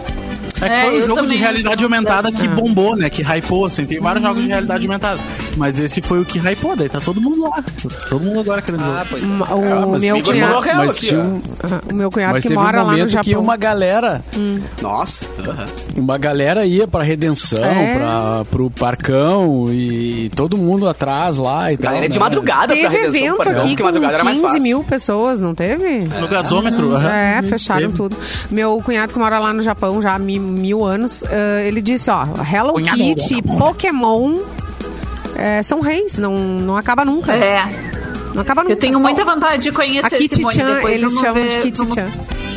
É 0.60 0.68
que 0.68 0.74
É, 0.74 0.82
foi 0.84 0.90
um 0.94 0.98
eu 1.00 1.06
jogo 1.06 1.26
de 1.26 1.36
realidade 1.36 1.84
aumentada 1.84 2.32
que 2.32 2.48
bombou, 2.48 2.96
né? 2.96 3.10
Que 3.10 3.22
hypou, 3.22 3.66
assim. 3.66 3.84
Tem 3.84 4.00
vários 4.00 4.22
jogos 4.22 4.42
de 4.42 4.48
realidade 4.48 4.86
aumentada. 4.86 5.20
Mas 5.56 5.78
esse 5.78 6.02
foi 6.02 6.20
o 6.20 6.24
que 6.24 6.38
hypou, 6.38 6.76
daí 6.76 6.88
tá 6.88 7.00
todo 7.00 7.20
mundo 7.20 7.42
lá. 7.42 7.64
Todo 8.10 8.24
mundo 8.24 8.40
agora 8.40 8.60
querendo 8.60 8.82
Ah, 8.84 8.86
jogar. 8.86 9.06
pois 9.10 9.22
é. 9.22 9.26
O 9.26 9.30
Ah, 9.94 9.98
meu 9.98 10.22
cunhado, 10.22 10.60
real 10.60 10.86
mas 10.86 10.96
aqui, 10.96 11.16
um- 11.16 11.42
o 11.90 11.94
meu 11.94 12.10
cunhado 12.10 12.32
Mas 12.34 12.42
que 12.42 12.48
teve 12.48 12.60
um 12.60 12.62
mora 12.62 12.76
lá 12.78 12.84
no 12.84 12.90
momento 12.90 13.06
que 13.06 13.12
Japão. 13.30 13.42
uma 13.42 13.56
galera, 13.56 14.22
Nossa. 14.82 15.24
aham. 15.40 15.64
uma 15.96 16.18
galera 16.18 16.66
ia 16.66 16.86
pra 16.86 17.02
Redenção, 17.02 17.64
É. 17.64 17.94
pra, 17.94 18.44
pro 18.50 18.70
Parcão 18.70 19.66
e 19.72 20.30
todo 20.36 20.58
mundo 20.58 20.86
atrás 20.88 21.36
lá 21.38 21.72
e 21.72 21.76
tal. 21.78 21.84
Galera 21.86 22.04
é 22.06 22.08
de 22.08 22.18
né? 22.18 22.24
madrugada 22.24 22.74
pra 22.74 22.76
Teve 22.76 22.88
redenção. 22.96 23.20
evento 23.26 23.36
Parcão, 23.38 23.64
aqui 23.64 23.76
com 23.76 23.82
madrugada 23.84 24.14
era 24.14 24.24
mais 24.24 24.36
15 24.36 24.46
fácil. 24.48 24.62
mil 24.62 24.84
pessoas, 24.84 25.40
não 25.40 25.54
teve? 25.54 26.00
No 26.20 26.28
gasômetro. 26.28 26.94
aham. 26.94 27.08
É, 27.10 27.42
fecharam 27.42 27.80
Teve. 27.82 27.96
tudo. 27.96 28.16
Meu 28.50 28.80
cunhado 28.84 29.12
que 29.12 29.18
mora 29.18 29.38
lá 29.38 29.52
no 29.54 29.62
Japão 29.62 30.02
já 30.02 30.14
há 30.14 30.18
mi- 30.18 30.38
mil 30.38 30.84
anos, 30.84 31.22
eh, 31.30 31.64
ele 31.66 31.80
disse, 31.80 32.10
ó, 32.10 32.24
Hello 32.52 32.74
Cunhado. 32.74 32.98
Kitty 32.98 33.40
Pokémon 33.42 34.36
eh, 35.36 35.62
são 35.62 35.80
reis, 35.80 36.16
não, 36.16 36.34
não 36.36 36.76
acaba 36.76 37.04
nunca. 37.04 37.32
É. 37.34 37.62
Não 38.34 38.42
acaba 38.42 38.62
nunca. 38.62 38.74
Eu 38.74 38.78
tenho 38.78 39.00
muita 39.00 39.24
vontade 39.24 39.62
de 39.62 39.68
A 39.70 39.72
conhecer 39.72 40.16
Kitty 40.16 40.42
Chan, 40.52 40.74
depois. 40.74 40.94
eles 41.00 41.12
chamam 41.14 41.34
ver- 41.34 41.48
de 41.48 41.58
Kitty 41.62 41.78
vamos- 41.78 41.94
Chan. 41.94 42.10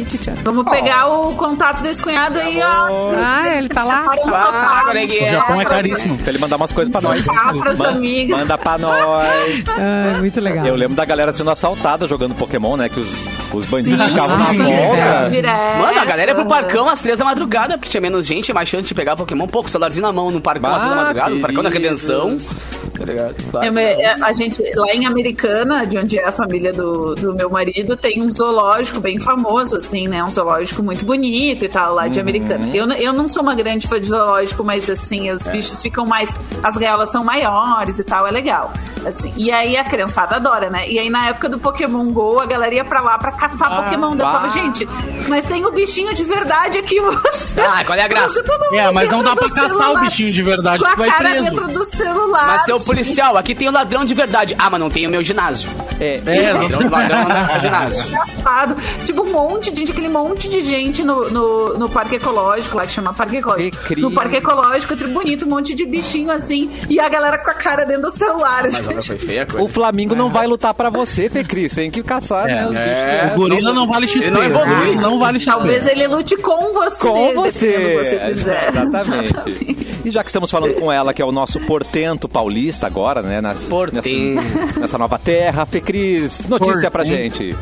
Kitty 0.03 0.23
Chan. 0.23 0.35
Vamos 0.43 0.63
pegar 0.69 1.07
o 1.07 1.33
contato 1.35 1.81
desse 1.83 2.01
cunhado 2.01 2.39
aí, 2.39 2.61
ó. 2.61 3.11
Ah, 3.17 3.57
ele 3.57 3.67
tá 3.67 3.83
lá? 3.83 4.05
Ah, 4.09 4.17
contato. 4.17 4.85
coleguinha. 4.87 5.29
O 5.29 5.33
Japão 5.33 5.61
é 5.61 5.65
caríssimo. 5.65 6.17
Pra 6.17 6.29
ele 6.29 6.37
mandar 6.39 6.55
umas 6.55 6.71
coisas 6.71 6.91
pra 6.91 7.01
nós. 7.01 7.25
Soltar 7.25 7.53
pros 7.53 7.77
Man- 7.77 7.89
amigos. 7.89 8.37
Manda 8.37 8.57
pra 8.57 8.77
nós. 8.77 9.27
Ah, 9.67 10.17
muito 10.19 10.39
legal. 10.39 10.65
Eu 10.65 10.75
lembro 10.75 10.95
da 10.95 11.03
galera 11.05 11.33
sendo 11.33 11.49
assaltada 11.51 12.07
jogando 12.07 12.33
Pokémon, 12.35 12.77
né? 12.77 12.87
Que 12.89 12.99
os, 12.99 13.25
os 13.53 13.65
bandidos 13.65 14.01
Sim, 14.03 14.09
ficavam 14.11 14.37
na 14.37 15.25
direto. 15.29 15.77
Mano, 15.79 15.99
a 15.99 16.05
galera 16.05 16.31
ia 16.31 16.35
pro 16.35 16.45
parcão 16.45 16.87
às 16.87 17.01
três 17.01 17.17
da 17.17 17.25
madrugada, 17.25 17.77
porque 17.77 17.89
tinha 17.89 18.01
menos 18.01 18.25
gente, 18.25 18.53
mais 18.53 18.69
chance 18.69 18.87
de 18.87 18.93
pegar 18.93 19.15
Pokémon. 19.15 19.47
Pouco, 19.47 19.69
celularzinho 19.69 20.05
na 20.05 20.13
mão 20.13 20.31
no 20.31 20.39
parcão 20.41 20.69
às 20.71 20.77
três 20.81 20.89
da 20.95 21.01
madrugada, 21.03 21.29
no 21.35 21.41
parcão 21.41 21.63
da. 21.63 21.69
Redenção. 21.69 22.37
Tá 22.97 23.05
ligado? 23.05 23.35
Me- 23.73 23.81
é, 23.83 24.13
a 24.21 24.33
gente, 24.33 24.61
lá 24.75 24.93
em 24.93 25.05
Americana, 25.05 25.85
de 25.85 25.97
onde 25.97 26.17
é 26.19 26.27
a 26.27 26.31
família 26.31 26.73
do, 26.73 27.15
do 27.15 27.33
meu 27.33 27.49
marido, 27.49 27.95
tem 27.95 28.21
um 28.21 28.29
zoológico 28.29 28.99
bem 28.99 29.17
famoso, 29.19 29.77
assim, 29.77 29.88
né? 29.91 30.23
Um 30.23 30.29
zoológico 30.29 30.81
muito 30.83 31.05
bonito 31.05 31.65
e 31.65 31.69
tal, 31.69 31.93
lá 31.93 32.07
de 32.07 32.19
Americana. 32.19 32.69
Eu, 32.73 32.89
eu 32.91 33.13
não 33.13 33.27
sou 33.27 33.41
uma 33.43 33.55
grande 33.55 33.87
fã 33.87 33.99
de 33.99 34.07
zoológico, 34.07 34.63
mas 34.63 34.89
assim, 34.89 35.31
os 35.31 35.45
bichos 35.47 35.81
ficam 35.81 36.05
mais. 36.05 36.35
As 36.63 36.75
gaiolas 36.77 37.09
são 37.11 37.23
maiores 37.23 37.99
e 37.99 38.03
tal, 38.03 38.27
é 38.27 38.31
legal. 38.31 38.71
Assim. 39.05 39.33
E 39.37 39.51
aí 39.51 39.77
a 39.77 39.83
criançada 39.83 40.35
adora, 40.35 40.69
né? 40.69 40.87
E 40.89 40.99
aí 40.99 41.09
na 41.09 41.27
época 41.27 41.47
do 41.49 41.57
Pokémon 41.59 42.05
GO, 42.11 42.39
a 42.39 42.45
galera 42.45 42.75
ia 42.75 42.83
pra 42.83 43.01
lá 43.01 43.17
pra 43.17 43.31
caçar 43.31 43.83
Pokémon. 43.83 44.15
Daí 44.15 44.43
Eu 44.43 44.49
gente, 44.49 44.87
mas 45.27 45.45
tem 45.45 45.65
o 45.65 45.71
bichinho 45.71 46.13
de 46.13 46.23
verdade 46.23 46.77
aqui, 46.77 46.99
você. 47.01 47.59
Ah, 47.61 47.83
qual 47.85 47.97
é 47.97 48.03
a 48.03 48.07
graça? 48.07 48.43
Todo 48.43 48.65
mundo 48.65 48.75
É, 48.79 48.91
mas 48.91 49.09
não 49.09 49.23
dá 49.23 49.35
pra 49.35 49.47
caçar 49.47 49.65
o 49.65 49.77
celular, 49.77 50.01
bichinho 50.01 50.31
de 50.31 50.41
verdade, 50.43 50.79
Com 50.83 50.87
a 50.89 50.91
tu 50.91 50.97
vai 50.97 51.09
cara 51.09 51.29
preso. 51.29 51.43
dentro 51.45 51.67
do 51.69 51.83
celular. 51.85 52.47
Mas 52.47 52.65
seu 52.65 52.79
policial, 52.79 53.37
aqui 53.37 53.55
tem 53.55 53.67
o 53.69 53.71
ladrão 53.71 54.03
de 54.03 54.13
verdade. 54.13 54.55
Ah, 54.57 54.69
mas 54.69 54.79
não 54.79 54.89
tem 54.89 55.07
o 55.07 55.09
meu 55.09 55.23
ginásio. 55.23 55.69
É, 55.99 56.21
É, 56.25 56.53
Ladrão, 56.53 56.89
ladrão 56.89 57.19
não 57.23 57.29
dá 57.29 57.59
ginásio. 57.59 58.03
Tipo, 59.05 59.23
um 59.23 59.31
monte 59.31 59.71
de 59.71 59.78
gente, 59.79 59.91
aquele 59.91 60.09
monte 60.09 60.47
de 60.49 60.61
gente 60.61 61.03
no, 61.03 61.29
no, 61.29 61.77
no 61.77 61.89
parque 61.89 62.15
ecológico, 62.15 62.77
lá 62.77 62.85
que 62.85 62.91
chama 62.93 63.13
Parque 63.13 63.37
Ecológico. 63.37 63.77
Recria. 63.77 64.03
No 64.03 64.11
parque 64.11 64.35
ecológico, 64.37 64.93
é 64.93 64.95
tri 64.95 65.07
bonito, 65.07 65.45
um 65.45 65.49
monte 65.49 65.73
de 65.75 65.85
bichinho 65.85 66.31
assim, 66.31 66.69
e 66.89 66.99
a 66.99 67.09
galera 67.09 67.37
com 67.37 67.49
a 67.49 67.53
cara 67.53 67.85
dentro 67.85 68.03
do 68.03 68.11
celular. 68.11 68.63
Mas 68.63 69.07
foi 69.07 69.17
feia 69.17 69.43
a 69.43 69.45
coisa. 69.45 69.65
O 69.65 69.67
Flamengo 69.67 70.15
não 70.15 70.29
vai 70.29 70.45
lutar 70.47 70.73
pra 70.73 70.89
você, 70.89 71.29
Fê 71.29 71.43
Cris. 71.43 71.73
Tem 71.75 71.89
que 71.89 72.03
caçar, 72.03 72.45
né? 72.45 72.67
Os 72.67 72.77
É. 72.77 73.23
bichos. 73.23 73.33
O 73.37 73.39
gorila 73.41 73.73
não 73.73 73.87
vale 73.87 74.07
XP. 74.07 74.19
Ele 74.25 74.31
não 74.31 74.43
evolui. 74.43 74.67
o 74.73 74.77
gorila 74.77 75.01
não 75.01 75.19
vale 75.19 75.39
XP. 75.39 75.51
Talvez 75.51 75.87
ele 75.87 76.07
lute 76.07 76.37
com 76.37 76.73
você, 76.73 76.99
Com 77.07 77.33
você. 77.33 77.95
você 77.97 78.19
fizer. 78.29 78.69
Exatamente. 78.69 79.33
E 80.05 80.11
já 80.11 80.23
que 80.23 80.29
estamos 80.29 80.49
falando 80.51 80.73
com 80.75 80.91
ela, 80.91 81.13
que 81.13 81.21
é 81.21 81.25
o 81.25 81.31
nosso 81.31 81.59
portento 81.61 82.27
paulista 82.29 82.87
agora, 82.87 83.21
né? 83.21 83.41
Nas, 83.41 83.63
Portento. 83.63 84.05
Nessa, 84.05 84.79
nessa 84.79 84.97
nova 84.97 85.17
terra. 85.19 85.65
Fê 85.65 85.81
Cris, 85.81 86.41
notícia 86.47 86.89
pra 86.89 87.03
Portento. 87.03 87.37
gente. 87.37 87.55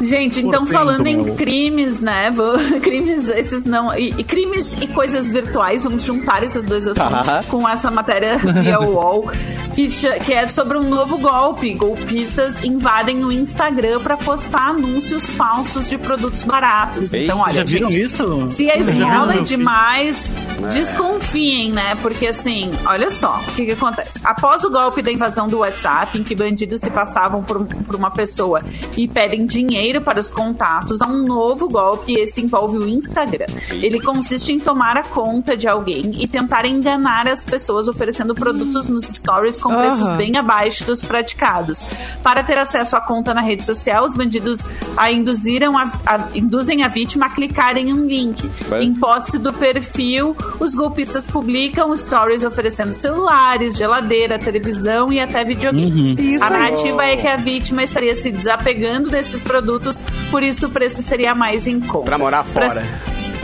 Gente, 0.00 0.40
então 0.40 0.64
falando 0.66 1.06
em 1.06 1.16
meu. 1.22 1.34
crimes, 1.34 2.00
né? 2.00 2.30
vou- 2.30 2.58
crimes, 2.80 3.28
esses 3.28 3.64
não. 3.64 3.94
E, 3.98 4.14
e 4.18 4.24
crimes 4.24 4.72
e 4.80 4.86
coisas 4.86 5.28
virtuais, 5.28 5.84
vamos 5.84 6.04
juntar 6.04 6.42
esses 6.42 6.64
dois 6.66 6.86
assuntos 6.86 7.26
Tá. 7.26 7.42
com 7.48 7.68
essa 7.68 7.90
matéria 7.90 8.38
via 8.62 8.80
UOL, 8.84 9.30
que, 9.74 9.88
que 10.24 10.32
é 10.32 10.46
sobre 10.48 10.78
um 10.78 10.88
novo 10.88 11.18
golpe. 11.18 11.74
Golpistas 11.74 12.64
invadem 12.64 13.24
o 13.24 13.32
Instagram 13.32 14.00
para 14.00 14.16
postar 14.16 14.68
anúncios 14.70 15.30
falsos 15.32 15.88
de 15.88 15.98
produtos 15.98 16.42
baratos. 16.42 17.12
Eita, 17.12 17.24
então, 17.24 17.38
olha, 17.40 17.52
Já 17.54 17.64
viram 17.64 17.90
gente, 17.90 18.04
isso? 18.04 18.46
se 18.46 18.70
a 18.70 18.78
Já 18.78 18.84
viram 18.84 19.08
esmola 19.08 19.34
é 19.34 19.40
demais, 19.40 20.28
desconfiem, 20.72 21.72
né? 21.72 21.96
Porque 22.02 22.26
assim, 22.28 22.70
olha 22.86 23.10
só, 23.10 23.40
o 23.48 23.52
que, 23.52 23.66
que 23.66 23.72
acontece? 23.72 24.18
Após 24.24 24.64
o 24.64 24.70
golpe 24.70 25.02
da 25.02 25.10
invasão 25.12 25.46
do 25.46 25.58
WhatsApp, 25.58 26.18
em 26.18 26.22
que 26.22 26.34
bandidos 26.34 26.80
se 26.80 26.90
passavam 26.90 27.42
por, 27.42 27.64
por 27.66 27.94
uma 27.94 28.10
pessoa 28.10 28.62
e 28.96 29.06
pedem 29.06 29.44
dinheiro 29.46 29.87
para 30.00 30.20
os 30.20 30.30
contatos, 30.30 31.00
há 31.02 31.06
um 31.06 31.24
novo 31.24 31.68
golpe 31.68 32.12
e 32.12 32.20
esse 32.20 32.40
envolve 32.42 32.78
o 32.78 32.88
Instagram. 32.88 33.46
Ele 33.70 34.00
consiste 34.00 34.52
em 34.52 34.60
tomar 34.60 34.96
a 34.96 35.02
conta 35.02 35.56
de 35.56 35.66
alguém 35.66 36.10
e 36.22 36.26
tentar 36.28 36.64
enganar 36.66 37.26
as 37.28 37.44
pessoas 37.44 37.88
oferecendo 37.88 38.34
produtos 38.34 38.88
nos 38.88 39.04
stories 39.06 39.58
com 39.58 39.74
preços 39.74 40.02
Aham. 40.08 40.16
bem 40.16 40.36
abaixo 40.36 40.84
dos 40.84 41.02
praticados. 41.02 41.84
Para 42.22 42.42
ter 42.42 42.58
acesso 42.58 42.96
à 42.96 43.00
conta 43.00 43.32
na 43.32 43.40
rede 43.40 43.64
social, 43.64 44.04
os 44.04 44.14
bandidos 44.14 44.64
a 44.96 45.10
induziram 45.10 45.76
a, 45.78 45.90
a- 46.06 46.28
induzem 46.34 46.82
a 46.82 46.88
vítima 46.88 47.26
a 47.26 47.30
clicar 47.30 47.76
em 47.76 47.92
um 47.92 48.04
link. 48.06 48.48
Bem. 48.68 48.88
Em 48.88 48.94
post 48.94 49.38
do 49.38 49.52
perfil, 49.52 50.36
os 50.60 50.74
golpistas 50.74 51.26
publicam 51.26 51.96
stories 51.96 52.44
oferecendo 52.44 52.92
celulares, 52.92 53.76
geladeira, 53.76 54.38
televisão 54.38 55.12
e 55.12 55.20
até 55.20 55.44
videogames. 55.44 56.18
Isso 56.18 56.44
a 56.44 56.50
narrativa 56.50 57.04
é 57.04 57.16
que 57.16 57.26
a 57.26 57.36
vítima 57.36 57.82
estaria 57.82 58.14
se 58.16 58.30
desapegando 58.30 59.10
desses 59.10 59.42
produtos, 59.42 59.77
por 60.30 60.42
isso 60.42 60.66
o 60.66 60.70
preço 60.70 61.00
seria 61.02 61.34
mais 61.34 61.66
em 61.66 61.80
conta. 61.80 62.04
Pra 62.04 62.18
morar 62.18 62.44
Pra- 62.44 62.68
fora. 62.70 62.86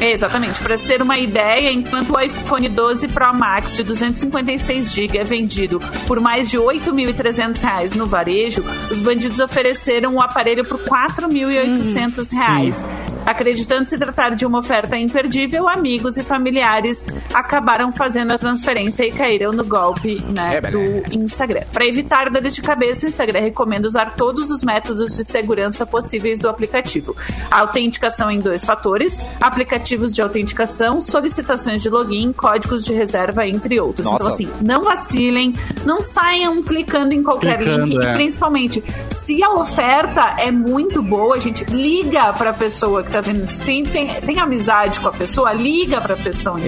É, 0.01 0.11
Exatamente. 0.11 0.59
Para 0.61 0.77
se 0.77 0.87
ter 0.89 1.01
uma 1.01 1.17
ideia, 1.19 1.71
enquanto 1.73 2.11
o 2.15 2.21
iPhone 2.21 2.69
12 2.69 3.07
Pro 3.09 3.33
Max 3.33 3.77
de 3.77 3.85
256 3.85 4.93
GB 4.93 5.19
é 5.19 5.25
vendido 5.25 5.81
por 6.07 6.19
mais 6.21 6.51
de 6.51 6.59
8.300 6.59 7.61
reais 7.63 7.95
no 7.95 8.07
varejo, 8.07 8.63
os 8.91 9.01
bandidos 9.01 9.39
ofereceram 9.39 10.15
o 10.17 10.21
aparelho 10.21 10.65
por 10.65 10.79
4.800 10.81 12.31
reais. 12.33 12.85
Acreditando 13.27 13.87
se 13.87 13.99
tratar 13.99 14.35
de 14.35 14.45
uma 14.45 14.59
oferta 14.59 14.97
imperdível, 14.97 15.69
amigos 15.69 16.17
e 16.17 16.23
familiares 16.25 17.05
acabaram 17.33 17.93
fazendo 17.93 18.33
a 18.33 18.39
transferência 18.39 19.05
e 19.07 19.13
caíram 19.13 19.53
no 19.53 19.65
golpe 19.65 20.23
né, 20.29 20.57
É, 20.57 20.61
do 20.61 20.79
Instagram. 21.15 21.63
Para 21.73 21.87
evitar 21.87 22.31
dores 22.31 22.55
de 22.55 22.63
cabeça, 22.63 23.07
o 23.07 23.09
Instagram 23.09 23.41
recomenda 23.41 23.87
usar 23.87 24.15
todos 24.15 24.51
os 24.51 24.63
métodos 24.63 25.17
de 25.17 25.25
segurança 25.25 25.87
possíveis 25.87 26.41
do 26.41 26.49
aplicativo. 26.49 27.17
A 27.51 27.61
autenticação 27.61 28.31
em 28.31 28.41
dois 28.41 28.65
fatores, 28.65 29.19
aplicativos 29.41 30.15
de 30.15 30.21
autenticação, 30.23 31.01
solicitações 31.01 31.83
de 31.83 31.89
login, 31.89 32.33
códigos 32.33 32.85
de 32.85 32.93
reserva, 32.93 33.47
entre 33.47 33.81
outros. 33.81 34.05
Nossa. 34.05 34.17
Então, 34.17 34.29
assim, 34.29 34.51
não 34.63 34.85
vacilem, 34.85 35.55
não 35.85 36.03
saiam 36.03 36.63
clicando 36.63 37.13
em 37.15 37.23
qualquer 37.23 37.59
Clicando, 37.59 37.87
link. 37.87 38.05
é. 38.05 38.11
E 38.11 38.15
principalmente, 38.15 38.85
se 39.11 39.43
a 39.43 39.51
oferta 39.53 40.35
é 40.39 40.51
muito 40.51 41.03
boa, 41.03 41.39
gente, 41.41 41.65
liga 41.65 42.33
pra 42.35 42.53
pessoa 42.53 43.03
que 43.03 43.11
tá 43.15 43.21
vendo 43.21 43.45
isso. 43.45 43.61
Tem, 43.63 43.85
tem, 43.85 44.09
tem 44.21 44.39
amizade 44.41 45.01
com 45.01 45.09
a 45.09 45.13
pessoa, 45.13 45.53
liga 45.53 46.01
pra 46.01 46.17
pessoa. 46.17 46.59
Tá 46.59 46.65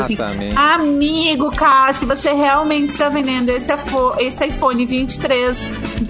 assim, 0.00 0.14
Exatamente. 0.14 0.56
Amigo, 0.58 1.50
cara, 1.52 1.92
se 1.94 2.04
você 2.04 2.32
realmente 2.32 2.90
está 2.90 3.08
vendendo 3.08 3.50
esse, 3.50 3.72
esse 4.18 4.46
iPhone 4.46 4.84
23 4.84 5.58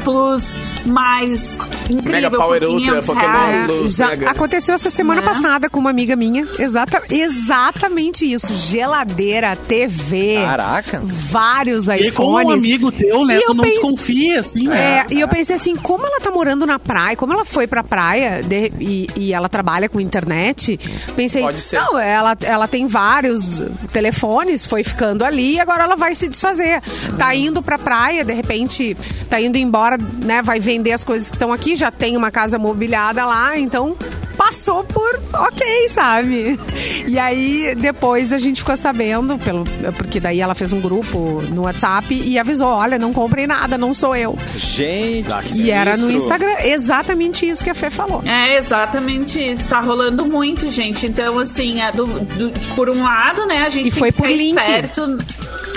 Plus 0.02 0.56
mais 0.84 1.58
incrível 1.88 2.12
Mega 2.12 2.30
Power 2.30 2.62
Ultra, 2.62 3.00
500 3.00 3.06
Pokémon. 3.06 3.66
Plus. 3.66 3.96
Já 3.96 4.08
Mega. 4.08 4.30
aconteceu 4.30 4.74
essa 4.74 4.90
semana 4.90 5.20
Né? 5.22 5.26
passada 5.26 5.70
com 5.70 5.80
uma 5.80 5.90
amiga 5.90 6.14
minha. 6.14 6.46
Exata, 6.58 7.02
exatamente 7.10 8.30
isso. 8.30 8.52
Geladeira, 8.54 9.56
TV. 9.56 10.36
Caraca. 10.44 11.00
Vários 11.04 11.88
E 11.88 12.10
como 12.12 12.36
um 12.36 12.40
iPhones. 12.40 12.62
amigo 12.64 12.92
teu, 12.92 13.24
né? 13.24 13.38
Tu 13.38 13.48
eu 13.50 13.54
não 13.54 13.64
desconfia, 13.64 14.40
assim, 14.40 14.64
né? 14.68 15.06
É, 15.10 15.14
e 15.14 15.20
eu 15.20 15.28
pensei 15.28 15.56
assim, 15.56 15.74
como 15.76 16.06
ela 16.06 16.20
tá 16.20 16.30
morando 16.30 16.66
na 16.66 16.78
praia, 16.78 17.16
como 17.16 17.32
ela 17.32 17.44
foi 17.44 17.66
pra 17.66 17.82
praia 17.82 18.42
de- 18.42 18.72
e, 18.78 19.06
e 19.16 19.32
ela 19.32 19.48
trabalha 19.64 19.88
com 19.88 19.98
internet, 19.98 20.78
pensei, 21.16 21.40
Pode 21.40 21.58
ser. 21.58 21.76
não, 21.76 21.98
ela, 21.98 22.36
ela 22.42 22.68
tem 22.68 22.86
vários 22.86 23.62
telefones, 23.90 24.66
foi 24.66 24.84
ficando 24.84 25.24
ali 25.24 25.54
e 25.54 25.60
agora 25.60 25.84
ela 25.84 25.96
vai 25.96 26.14
se 26.14 26.28
desfazer. 26.28 26.82
Tá 27.16 27.34
indo 27.34 27.62
pra 27.62 27.78
praia, 27.78 28.22
de 28.22 28.34
repente, 28.34 28.94
tá 29.30 29.40
indo 29.40 29.56
embora, 29.56 29.96
né, 29.96 30.42
vai 30.42 30.60
vender 30.60 30.92
as 30.92 31.02
coisas 31.02 31.30
que 31.30 31.36
estão 31.36 31.50
aqui, 31.50 31.74
já 31.74 31.90
tem 31.90 32.14
uma 32.14 32.30
casa 32.30 32.58
mobiliada 32.58 33.24
lá, 33.24 33.58
então 33.58 33.96
passou 34.36 34.84
por 34.84 35.20
ok, 35.32 35.88
sabe? 35.88 36.58
E 37.06 37.18
aí 37.18 37.74
depois 37.76 38.32
a 38.32 38.38
gente 38.38 38.60
ficou 38.60 38.76
sabendo, 38.76 39.38
pelo, 39.38 39.64
porque 39.96 40.18
daí 40.20 40.40
ela 40.40 40.54
fez 40.54 40.72
um 40.72 40.80
grupo 40.80 41.42
no 41.52 41.62
WhatsApp 41.62 42.14
e 42.14 42.38
avisou: 42.38 42.68
olha, 42.68 42.98
não 42.98 43.12
comprei 43.12 43.46
nada, 43.46 43.76
não 43.78 43.92
sou 43.94 44.14
eu. 44.16 44.36
Gente, 44.56 45.24
E 45.56 45.70
era 45.70 45.96
no. 45.96 46.10
Instagram, 46.10 46.54
exatamente 46.64 47.46
isso 47.48 47.62
que 47.62 47.70
a 47.70 47.74
Fê 47.74 47.90
falou. 47.90 48.22
É 48.24 48.56
exatamente 48.56 49.38
isso. 49.38 49.68
Tá 49.68 49.80
rolando 49.80 50.24
muito, 50.26 50.70
gente. 50.70 51.06
Então, 51.06 51.38
assim, 51.38 51.80
é 51.80 51.90
do- 51.92 52.06
do- 52.06 52.52
por 52.74 52.88
um 52.88 53.02
lado, 53.02 53.46
né, 53.46 53.64
a 53.66 53.68
gente 53.70 53.88
E 53.88 53.90
tem 53.90 53.98
foi 53.98 54.12
que 54.12 54.18
por 54.18 54.28
ficar 54.28 54.38
link. 54.38 54.58
esperto. 54.58 55.18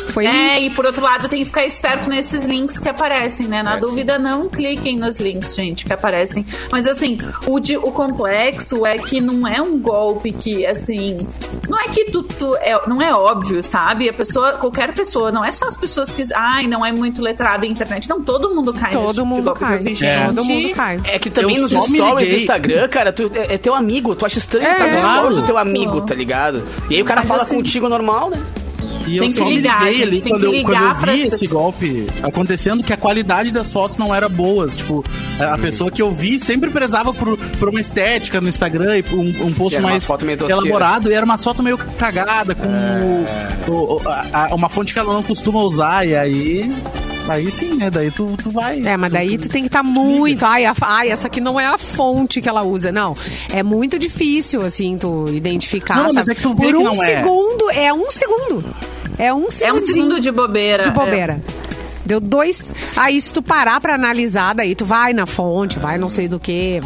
Foi 0.07 0.25
É, 0.25 0.59
e 0.61 0.69
por 0.69 0.85
outro 0.85 1.03
lado, 1.03 1.27
tem 1.29 1.39
que 1.39 1.45
ficar 1.45 1.65
esperto 1.65 2.09
nesses 2.09 2.43
links 2.45 2.79
que 2.79 2.87
aparecem, 2.89 3.47
né? 3.47 3.61
Na 3.63 3.75
É, 3.75 3.79
dúvida, 3.79 4.17
não 4.17 4.49
cliquem 4.49 4.97
nos 4.97 5.19
links, 5.19 5.55
gente, 5.55 5.85
que 5.85 5.93
aparecem. 5.93 6.45
Mas, 6.71 6.87
assim, 6.87 7.17
o, 7.45 7.59
de- 7.59 7.77
o 7.77 7.91
complexo 7.91 8.85
é 8.85 8.97
que 8.97 9.19
não 9.21 9.47
é 9.47 9.61
um 9.61 9.77
golpe 9.79 10.31
que, 10.31 10.65
assim. 10.65 11.17
Não 11.69 11.79
é 11.79 11.89
que 11.89 12.05
tu. 12.05 12.23
tu- 12.23 12.55
é, 12.57 12.87
não 12.87 13.01
é 13.01 13.13
óbvio, 13.13 13.63
sabe? 13.63 14.09
A 14.09 14.13
pessoa, 14.13 14.53
qualquer 14.53 14.93
pessoa, 14.93 15.31
não 15.31 15.43
é 15.43 15.51
só 15.51 15.65
as 15.67 15.77
pessoas 15.77 16.11
que. 16.11 16.25
Ai, 16.35 16.67
não 16.67 16.85
é 16.85 16.91
muito 16.91 17.21
letrada 17.21 17.65
em 17.65 17.71
internet. 17.71 18.09
Não, 18.09 18.21
todo 18.21 18.53
mundo 18.53 18.73
cai 18.73 18.91
nesse 18.93 18.97
Todo 18.97 19.13
tipo 19.15 19.23
de 19.27 19.29
mundo 19.29 19.43
golpe. 19.45 19.61
Eu 19.63 19.67
cai. 19.67 19.77
vi 19.79 20.05
É. 20.05 20.25
Todo 20.27 20.41
gente- 20.43 20.63
mundo 20.65 20.75
cai. 20.75 20.99
É 21.03 21.19
que 21.19 21.29
também 21.29 21.55
Eu 21.55 21.61
nos 21.63 21.71
stories 21.71 22.29
do. 22.29 22.35
Instagram, 22.35 22.87
cara, 22.87 23.11
tu, 23.13 23.31
é, 23.35 23.55
é 23.55 23.57
teu 23.57 23.75
amigo. 23.75 24.15
Tu 24.15 24.25
acha 24.25 24.37
estranho 24.39 24.65
É, 24.67 24.75
tá 24.75 24.87
nos 24.87 25.01
stories 25.01 25.35
do 25.37 25.43
teu 25.43 25.57
amigo, 25.57 26.01
tá 26.01 26.15
ligado? 26.15 26.63
E 26.89 26.95
aí 26.95 27.01
o 27.01 27.05
cara 27.05 27.21
Mas 27.21 27.27
fala 27.27 27.43
assim- 27.43 27.55
contigo 27.57 27.87
normal, 27.89 28.29
né? 28.29 28.37
E 29.07 29.19
Tem 29.19 29.27
eu 29.27 29.33
que 29.33 29.39
só 29.39 29.45
me 29.45 29.55
ligar, 29.55 29.79
liguei 29.83 29.93
gente, 29.95 30.07
ali 30.07 30.21
tem 30.21 30.31
quando 30.33 30.41
que 30.51 30.57
eu, 30.57 30.63
quando 30.63 30.75
eu 30.83 30.95
vi 31.15 31.21
esse 31.21 31.29
pessoas. 31.31 31.51
golpe 31.51 32.07
acontecendo, 32.21 32.83
que 32.83 32.93
a 32.93 32.97
qualidade 32.97 33.51
das 33.51 33.71
fotos 33.71 33.97
não 33.97 34.13
era 34.13 34.27
boas. 34.29 34.75
Tipo, 34.75 35.03
a 35.39 35.53
a 35.53 35.57
pessoa 35.57 35.89
que 35.89 36.01
eu 36.01 36.11
vi 36.11 36.39
sempre 36.39 36.69
prezava 36.69 37.13
por, 37.13 37.37
por 37.37 37.69
uma 37.69 37.79
estética 37.81 38.39
no 38.41 38.47
Instagram 38.49 38.97
e 38.97 39.03
por 39.03 39.17
um, 39.17 39.33
um 39.47 39.53
post 39.53 39.79
mais 39.79 40.07
elaborado. 40.49 41.09
E 41.09 41.13
era 41.13 41.25
uma 41.25 41.37
foto 41.37 41.63
meio 41.63 41.77
cagada, 41.77 42.53
com 42.53 42.65
É. 42.65 43.69
o- 43.69 43.95
o- 43.95 44.01
a- 44.07 44.47
a- 44.51 44.55
uma 44.55 44.69
fonte 44.69 44.93
que 44.93 44.99
ela 44.99 45.13
não 45.13 45.23
costuma 45.23 45.61
usar. 45.61 46.05
E 46.07 46.15
aí. 46.15 46.71
Aí 47.29 47.51
sim, 47.51 47.73
né? 47.73 47.89
Daí 47.89 48.09
tu, 48.09 48.37
tu 48.41 48.49
vai. 48.49 48.81
É, 48.85 48.95
mas 48.95 49.11
daí 49.11 49.37
tu 49.37 49.49
tem 49.49 49.63
que 49.63 49.67
estar 49.67 49.83
muito. 49.83 50.45
Ai, 50.45 50.65
a- 50.65 50.73
ai, 50.81 51.09
essa 51.09 51.27
aqui 51.27 51.41
não 51.41 51.59
é 51.59 51.65
a 51.65 51.77
fonte 51.77 52.41
que 52.41 52.47
ela 52.47 52.63
usa. 52.63 52.89
Não. 52.89 53.17
É 53.51 53.61
muito 53.61 53.99
difícil, 53.99 54.61
assim, 54.61 54.97
tu 54.97 55.25
identificar. 55.33 55.95
Não, 55.97 56.13
mas 56.13 56.25
sabe? 56.25 56.31
é 56.31 56.35
que 56.35 56.41
tu 56.41 56.53
vê 56.53 56.63
Por 56.67 56.71
que 56.71 56.77
um 56.77 56.83
não 56.83 57.03
é. 57.03 57.17
segundo, 57.17 57.69
é 57.71 57.93
um 57.93 58.09
segundo. 58.09 58.63
É 59.17 59.33
um 59.33 59.47
É 59.61 59.73
um 59.73 59.79
segundo 59.79 60.19
de 60.19 60.31
bobeira. 60.31 60.83
de 60.83 60.91
é. 60.91 61.41
Deu 62.07 62.19
dois. 62.19 62.73
Aí, 62.95 63.19
se 63.21 63.31
tu 63.31 63.41
parar 63.41 63.79
pra 63.81 63.95
analisar, 63.95 64.55
daí 64.55 64.73
tu 64.75 64.85
vai 64.85 65.13
na 65.13 65.25
fonte, 65.25 65.77
vai 65.77 65.97
não 65.97 66.09
sei 66.09 66.27
do 66.27 66.39
que, 66.39 66.79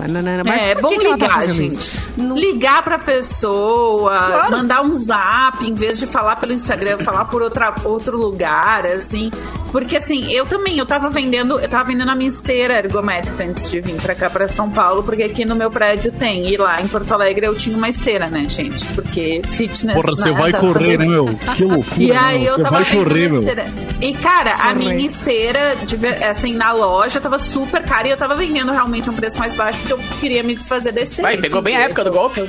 é, 0.55 0.71
é 0.71 0.75
bom 0.75 0.89
que 0.89 0.95
tá 1.03 1.09
ligar, 1.15 1.31
fazendo 1.33 1.53
gente. 1.55 1.99
Não- 2.17 2.35
Ligar 2.35 2.83
pra 2.83 2.97
pessoa, 2.99 4.47
mandar 4.49 4.81
um 4.81 4.93
zap, 4.93 5.65
em 5.65 5.73
vez 5.73 5.99
de 5.99 6.07
falar 6.07 6.35
pelo 6.37 6.53
Instagram, 6.53 6.97
falar 6.99 7.25
por 7.25 7.41
outra, 7.41 7.73
outro 7.83 8.17
lugar, 8.17 8.85
assim. 8.85 9.31
Porque 9.71 9.95
assim, 9.97 10.29
eu 10.29 10.45
também, 10.45 10.77
eu 10.77 10.85
tava 10.85 11.09
vendendo, 11.09 11.57
eu 11.57 11.69
tava 11.69 11.85
vendendo 11.85 12.09
a 12.09 12.15
minha 12.15 12.29
esteira 12.29 12.79
ergométrica 12.79 13.41
antes 13.45 13.71
de 13.71 13.79
vir 13.79 13.95
pra 13.95 14.13
cá, 14.13 14.29
pra 14.29 14.49
São 14.49 14.69
Paulo, 14.69 15.01
porque 15.01 15.23
aqui 15.23 15.45
no 15.45 15.55
meu 15.55 15.71
prédio 15.71 16.11
tem. 16.11 16.49
E 16.49 16.57
lá 16.57 16.81
em 16.81 16.87
Porto 16.89 17.13
Alegre 17.13 17.45
eu 17.45 17.55
tinha 17.55 17.77
uma 17.77 17.87
esteira, 17.87 18.27
né, 18.27 18.47
gente? 18.49 18.85
Porque 18.87 19.41
fitness. 19.47 19.95
Porra, 19.95 20.13
você 20.13 20.31
vai 20.33 20.51
tá- 20.51 20.59
correr, 20.59 20.97
meu? 20.97 21.27
Que 21.55 21.63
loucura. 21.63 21.95
E 22.03 22.11
aí 22.11 22.39
meu. 22.39 22.47
eu 22.49 22.55
Você 22.55 22.63
tava 22.63 22.75
vai 22.81 22.85
correr, 22.85 23.29
meu. 23.29 23.39
esteira. 23.41 23.65
E, 24.01 24.13
cara, 24.15 24.55
a 24.55 24.75
minha 24.75 25.05
esteira, 25.11 25.75
de 25.85 25.95
assim, 26.25 26.53
na 26.53 26.71
loja, 26.71 27.19
tava 27.21 27.37
super 27.37 27.83
cara 27.83 28.07
e 28.07 28.11
eu 28.11 28.17
tava 28.17 28.35
vendendo 28.35 28.71
realmente 28.71 29.09
um 29.09 29.13
preço 29.13 29.37
mais 29.37 29.55
baixo 29.55 29.79
porque 29.79 29.93
eu 29.93 29.99
queria 30.19 30.43
me 30.43 30.55
desfazer 30.55 30.91
da 30.91 31.01
esteira. 31.01 31.31
Vai, 31.31 31.37
pegou 31.41 31.61
bem 31.61 31.75
a 31.75 31.81
época 31.81 32.03
do 32.03 32.11
golpe. 32.11 32.41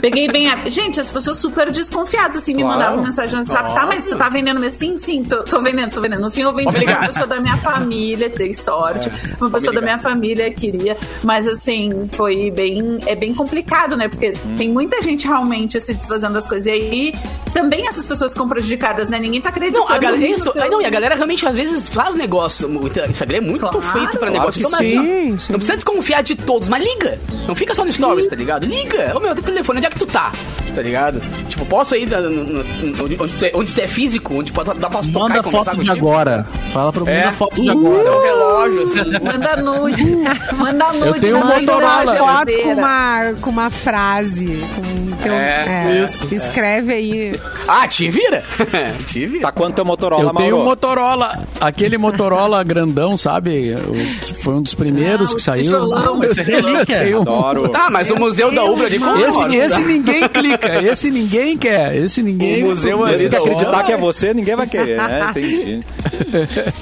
Peguei 0.00 0.26
bem 0.28 0.48
a... 0.50 0.68
Gente, 0.68 1.00
as 1.00 1.10
pessoas 1.10 1.38
super 1.38 1.70
desconfiadas, 1.70 2.38
assim, 2.38 2.54
me 2.54 2.62
Claro. 2.62 2.78
mandavam 2.78 3.02
mensagem 3.04 3.32
no 3.32 3.38
WhatsApp. 3.40 3.74
Tá, 3.74 3.86
mas 3.86 4.04
tu 4.06 4.16
tá 4.16 4.28
vendendo 4.28 4.60
mesmo? 4.60 4.78
Sim, 4.78 4.96
sim, 4.96 5.22
tô, 5.22 5.42
tô 5.42 5.60
vendendo, 5.60 5.92
tô 5.92 6.00
vendendo. 6.00 6.20
No 6.20 6.30
fim, 6.30 6.42
eu 6.42 6.54
vendi 6.54 6.76
uma 6.76 7.06
pessoa 7.06 7.26
da 7.26 7.40
minha 7.40 7.56
família, 7.58 8.28
dei 8.28 8.54
sorte. 8.54 9.10
Uma 9.40 9.50
pessoa 9.50 9.74
da 9.74 9.80
minha 9.80 9.98
família 9.98 10.50
queria. 10.50 10.96
Mas, 11.22 11.46
assim, 11.46 12.08
foi 12.12 12.50
bem... 12.50 12.98
É 13.06 13.14
bem 13.14 13.34
complicado, 13.34 13.96
né? 13.96 14.08
Porque 14.08 14.32
tem 14.56 14.70
muita 14.70 15.00
gente 15.02 15.26
realmente 15.26 15.80
se 15.80 15.92
desfazendo 15.94 16.34
das 16.34 16.46
coisas. 16.48 16.66
E 16.66 16.70
aí, 16.70 17.14
também 17.52 17.86
essas 17.86 18.06
pessoas 18.06 18.32
ficam 18.32 18.48
prejudicadas, 18.48 19.08
né? 19.08 19.18
Ninguém 19.18 19.40
tá 19.40 19.50
acreditando. 19.50 19.86
Não, 19.86 19.94
a 19.94 19.98
galera, 19.98 20.26
isso, 20.26 20.52
não, 20.70 20.80
e 20.80 20.86
a 20.86 20.90
galera 20.90 21.14
realmente 21.14 21.46
às 21.46 21.54
vezes 21.54 21.88
faz 21.92 22.14
negócio. 22.14 22.68
O 22.68 22.86
Instagram 23.10 23.38
é 23.38 23.40
muito 23.40 23.60
Claro, 23.60 23.82
feito 23.92 24.18
pra 24.18 24.30
negócio. 24.30 24.58
Então, 24.60 24.70
mas, 24.70 24.86
sim, 24.86 24.94
não, 24.96 25.38
sim. 25.38 25.52
não 25.52 25.58
precisa 25.58 25.74
desconfiar 25.76 26.22
de 26.22 26.34
todos, 26.36 26.68
mas 26.68 26.82
liga. 26.82 27.18
Não 27.46 27.54
fica 27.54 27.74
só 27.74 27.84
no 27.84 27.92
stories, 27.92 28.26
tá 28.26 28.36
ligado? 28.36 28.66
Liga. 28.66 29.12
Ô 29.16 29.20
meu, 29.20 29.34
tem 29.34 29.42
telefone, 29.44 29.78
onde 29.78 29.86
é 29.86 29.90
que 29.90 29.98
tu 29.98 30.06
tá? 30.06 30.32
Tá 30.74 30.80
ligado? 30.82 31.20
Tipo, 31.48 31.66
posso 31.66 31.94
ir 31.96 32.08
no- 32.08 32.30
no- 32.30 32.44
no- 32.44 33.04
onde, 33.22 33.36
tu 33.36 33.44
é, 33.44 33.52
onde 33.54 33.74
tu 33.74 33.80
é 33.80 33.86
físico, 33.86 34.34
onde 34.34 34.52
pode 34.52 34.72
dar 34.78 34.88
pra 34.90 35.00
tocar 35.02 35.18
Manda 35.18 35.38
e 35.40 35.50
foto 35.50 35.76
de 35.76 35.90
agora. 35.90 36.46
Fala 36.72 36.92
pra 36.92 37.04
mim, 37.04 37.10
É. 37.10 37.18
manda 37.20 37.32
foto 37.32 37.60
de 37.60 37.68
É 37.68 37.72
agora. 37.72 38.16
um 38.18 38.22
relógio, 38.22 38.82
assim. 38.82 39.10
Manda 39.22 39.56
nude. 39.56 40.16
Manda 40.56 40.92
nude. 40.92 41.20
tenho 41.20 41.36
um 41.36 41.40
manda 41.40 41.60
Motorola. 41.60 42.16
foto 42.16 42.52
com 42.62 42.72
uma, 42.72 43.34
com 43.40 43.50
uma 43.50 43.70
frase. 43.70 44.46
Com 44.74 45.16
teu, 45.22 45.32
É, 45.34 46.02
isso. 46.04 46.26
Escreve 46.32 46.92
aí. 46.94 47.40
Ah, 47.68 47.86
te 47.86 48.08
vira? 48.08 48.42
te 49.06 49.26
vira. 49.26 49.42
Tá 49.42 49.52
quanto 49.52 49.74
teu 49.74 49.84
Motorola, 49.84 50.30
Eu 50.30 50.34
tenho 50.34 50.56
um? 50.58 50.64
Motorola, 50.64 51.38
aquele 51.82 51.98
Motorola 51.98 52.62
grandão, 52.62 53.16
sabe? 53.16 53.74
O 53.74 54.24
que 54.24 54.34
foi 54.42 54.54
um 54.54 54.62
dos 54.62 54.74
primeiros 54.74 55.32
Ah, 55.32 55.34
que 55.34 55.42
saiu. 55.42 55.62
tijolão. 55.64 56.22
Esse 56.24 56.40
é 56.40 56.44
relíquia. 56.44 56.98
Tem 57.00 57.14
um- 57.14 57.22
Adoro. 57.22 57.68
Tá, 57.68 57.88
mas 57.90 58.10
o 58.10 58.16
museu 58.16 58.50
da 58.52 58.64
Ubra 58.64 58.86
ali 58.86 58.98
como 58.98 59.16
Esse, 59.18 59.56
esse 59.56 59.80
ninguém 59.84 60.28
clica, 60.28 60.82
esse 60.82 61.10
ninguém 61.10 61.56
quer, 61.56 61.94
esse 61.96 62.22
ninguém. 62.22 62.62
O 62.64 62.68
museu 62.68 63.06
Ele 63.06 63.14
ali 63.14 63.28
quer 63.28 63.28
da 63.30 63.38
acreditar 63.38 63.84
que 63.84 63.92
é 63.92 63.96
você, 63.96 64.34
ninguém 64.34 64.56
vai 64.56 64.66
querer, 64.66 64.96
né? 64.98 65.30
Entendi. 65.30 65.82